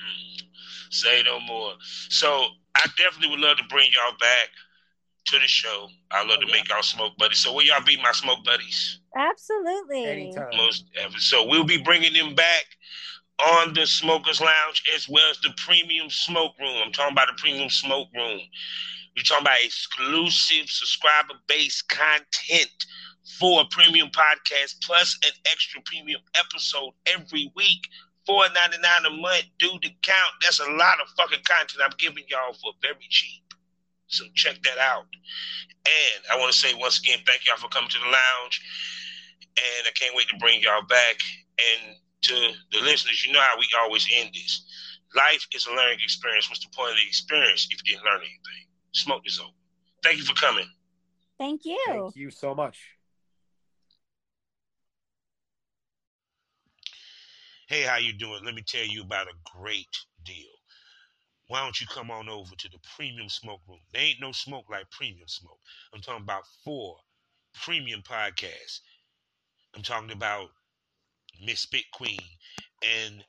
Mm. 0.00 0.46
Say 0.90 1.22
no 1.24 1.38
more. 1.40 1.74
So 1.80 2.46
I 2.76 2.86
definitely 2.98 3.30
would 3.30 3.40
love 3.40 3.56
to 3.56 3.64
bring 3.68 3.90
y'all 3.92 4.16
back 4.18 4.48
to 5.26 5.38
the 5.38 5.46
show. 5.46 5.88
I 6.10 6.24
love 6.24 6.40
to 6.40 6.46
oh, 6.48 6.52
make 6.52 6.68
y'all 6.68 6.82
smoke 6.82 7.16
buddies. 7.18 7.38
So 7.38 7.52
will 7.52 7.62
y'all 7.62 7.84
be 7.84 7.96
my 7.96 8.12
smoke 8.12 8.44
buddies? 8.44 9.00
Absolutely. 9.16 10.04
Anytime. 10.04 10.48
Most 10.56 10.84
ever. 11.00 11.18
So 11.18 11.46
we'll 11.46 11.64
be 11.64 11.82
bringing 11.82 12.12
them 12.12 12.34
back 12.34 12.64
on 13.38 13.74
the 13.74 13.86
Smokers 13.86 14.40
Lounge 14.40 14.82
as 14.94 15.08
well 15.08 15.28
as 15.30 15.40
the 15.40 15.50
Premium 15.56 16.10
Smoke 16.10 16.52
Room. 16.58 16.82
I'm 16.84 16.92
talking 16.92 17.12
about 17.12 17.28
the 17.28 17.40
Premium 17.40 17.70
Smoke 17.70 18.08
Room. 18.14 18.40
We're 19.16 19.22
talking 19.22 19.44
about 19.44 19.64
exclusive 19.64 20.68
subscriber 20.68 21.34
based 21.48 21.88
content 21.88 22.86
for 23.38 23.62
a 23.62 23.64
premium 23.70 24.08
podcast 24.08 24.76
plus 24.82 25.18
an 25.24 25.32
extra 25.50 25.80
premium 25.82 26.20
episode 26.38 26.92
every 27.06 27.50
week 27.56 27.80
four 28.26 28.44
ninety 28.54 28.78
nine 28.78 29.06
a 29.06 29.14
month, 29.16 29.44
do 29.58 29.70
the 29.82 29.90
count. 30.02 30.32
That's 30.42 30.60
a 30.60 30.70
lot 30.70 31.00
of 31.00 31.08
fucking 31.16 31.44
content 31.44 31.82
I'm 31.82 31.96
giving 31.98 32.24
y'all 32.28 32.54
for 32.54 32.72
very 32.82 33.06
cheap. 33.08 33.42
So 34.08 34.24
check 34.34 34.62
that 34.62 34.78
out. 34.78 35.06
And 35.86 36.24
I 36.32 36.38
want 36.38 36.52
to 36.52 36.58
say 36.58 36.74
once 36.74 36.98
again, 36.98 37.18
thank 37.26 37.46
y'all 37.46 37.56
for 37.56 37.68
coming 37.68 37.90
to 37.90 37.98
the 37.98 38.04
lounge. 38.04 38.60
And 39.56 39.86
I 39.86 39.90
can't 39.98 40.14
wait 40.14 40.28
to 40.28 40.36
bring 40.38 40.60
y'all 40.60 40.82
back. 40.82 41.16
And 41.58 41.96
to 42.22 42.34
the 42.72 42.80
listeners, 42.80 43.24
you 43.24 43.32
know 43.32 43.40
how 43.40 43.58
we 43.58 43.66
always 43.80 44.06
end 44.12 44.30
this. 44.34 44.66
Life 45.14 45.46
is 45.54 45.66
a 45.66 45.70
learning 45.70 46.00
experience. 46.02 46.50
What's 46.50 46.64
the 46.64 46.76
point 46.76 46.90
of 46.90 46.96
the 46.96 47.06
experience 47.06 47.68
if 47.70 47.80
you 47.84 47.94
didn't 47.94 48.04
learn 48.04 48.20
anything? 48.20 48.66
Smoke 48.92 49.22
is 49.24 49.38
over. 49.38 49.50
Thank 50.02 50.18
you 50.18 50.24
for 50.24 50.34
coming. 50.34 50.66
Thank 51.38 51.64
you. 51.64 51.78
Thank 51.86 52.16
you 52.16 52.30
so 52.30 52.54
much. 52.54 52.95
Hey, 57.66 57.82
how 57.82 57.96
you 57.96 58.12
doing? 58.12 58.44
Let 58.44 58.54
me 58.54 58.62
tell 58.62 58.84
you 58.84 59.02
about 59.02 59.26
a 59.26 59.58
great 59.58 59.88
deal. 60.24 60.52
Why 61.48 61.62
don't 61.64 61.80
you 61.80 61.86
come 61.88 62.12
on 62.12 62.28
over 62.28 62.54
to 62.56 62.68
the 62.68 62.78
premium 62.96 63.28
smoke 63.28 63.60
room? 63.68 63.80
There 63.92 64.02
ain't 64.02 64.20
no 64.20 64.32
smoke 64.32 64.66
like 64.70 64.90
premium 64.92 65.28
smoke. 65.28 65.58
I'm 65.92 66.00
talking 66.00 66.22
about 66.22 66.44
four 66.64 66.96
premium 67.54 68.02
podcasts. 68.02 68.80
I'm 69.74 69.82
talking 69.82 70.12
about 70.12 70.50
Miss 71.44 71.60
Spit 71.60 71.84
Queen 71.92 72.22
and 72.84 73.24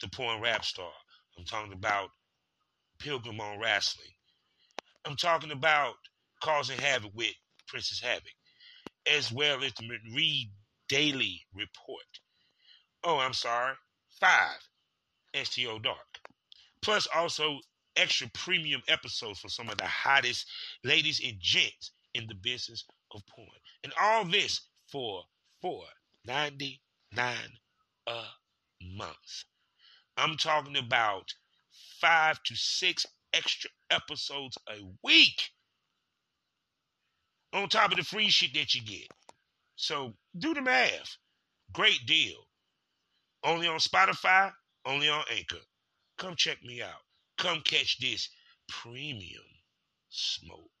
the 0.00 0.08
Porn 0.08 0.40
Rap 0.40 0.64
Star. 0.64 0.92
I'm 1.38 1.44
talking 1.44 1.74
about 1.74 2.10
Pilgrim 2.98 3.40
on 3.40 3.60
Wrestling. 3.60 4.12
I'm 5.04 5.16
talking 5.16 5.52
about 5.52 5.94
Causing 6.42 6.78
Havoc 6.78 7.12
with 7.14 7.34
Princess 7.68 8.00
Havoc, 8.00 8.32
as 9.06 9.32
well 9.32 9.62
as 9.64 9.72
the 9.74 9.88
Read 10.14 10.50
Daily 10.88 11.42
Report 11.54 12.04
oh, 13.04 13.18
I'm 13.18 13.34
sorry, 13.34 13.74
five 14.20 14.58
STO 15.44 15.78
Dark. 15.78 16.18
Plus, 16.82 17.06
also 17.14 17.60
extra 17.96 18.28
premium 18.34 18.82
episodes 18.88 19.40
for 19.40 19.48
some 19.48 19.68
of 19.68 19.78
the 19.78 19.86
hottest 19.86 20.46
ladies 20.82 21.20
and 21.24 21.36
gents 21.40 21.92
in 22.14 22.26
the 22.26 22.34
business 22.34 22.84
of 23.14 23.26
porn. 23.26 23.48
And 23.82 23.92
all 24.00 24.24
this 24.24 24.62
for 24.90 25.24
four 25.60 25.84
ninety 26.26 26.80
nine 27.14 27.58
a 28.06 28.22
month. 28.82 29.44
I'm 30.16 30.36
talking 30.36 30.76
about 30.76 31.34
five 32.00 32.42
to 32.44 32.54
six 32.54 33.06
extra 33.32 33.70
episodes 33.90 34.58
a 34.68 34.80
week 35.02 35.50
on 37.52 37.68
top 37.68 37.92
of 37.92 37.98
the 37.98 38.04
free 38.04 38.28
shit 38.28 38.54
that 38.54 38.74
you 38.74 38.82
get. 38.82 39.08
So 39.76 40.14
do 40.38 40.54
the 40.54 40.62
math. 40.62 41.16
Great 41.72 42.06
deal. 42.06 42.46
Only 43.44 43.68
on 43.68 43.78
Spotify, 43.78 44.52
only 44.86 45.08
on 45.08 45.24
Anchor. 45.30 45.60
Come 46.18 46.36
check 46.36 46.62
me 46.64 46.82
out. 46.82 47.02
Come 47.38 47.60
catch 47.62 47.98
this 48.00 48.30
premium 48.68 49.42
smoke. 50.10 50.73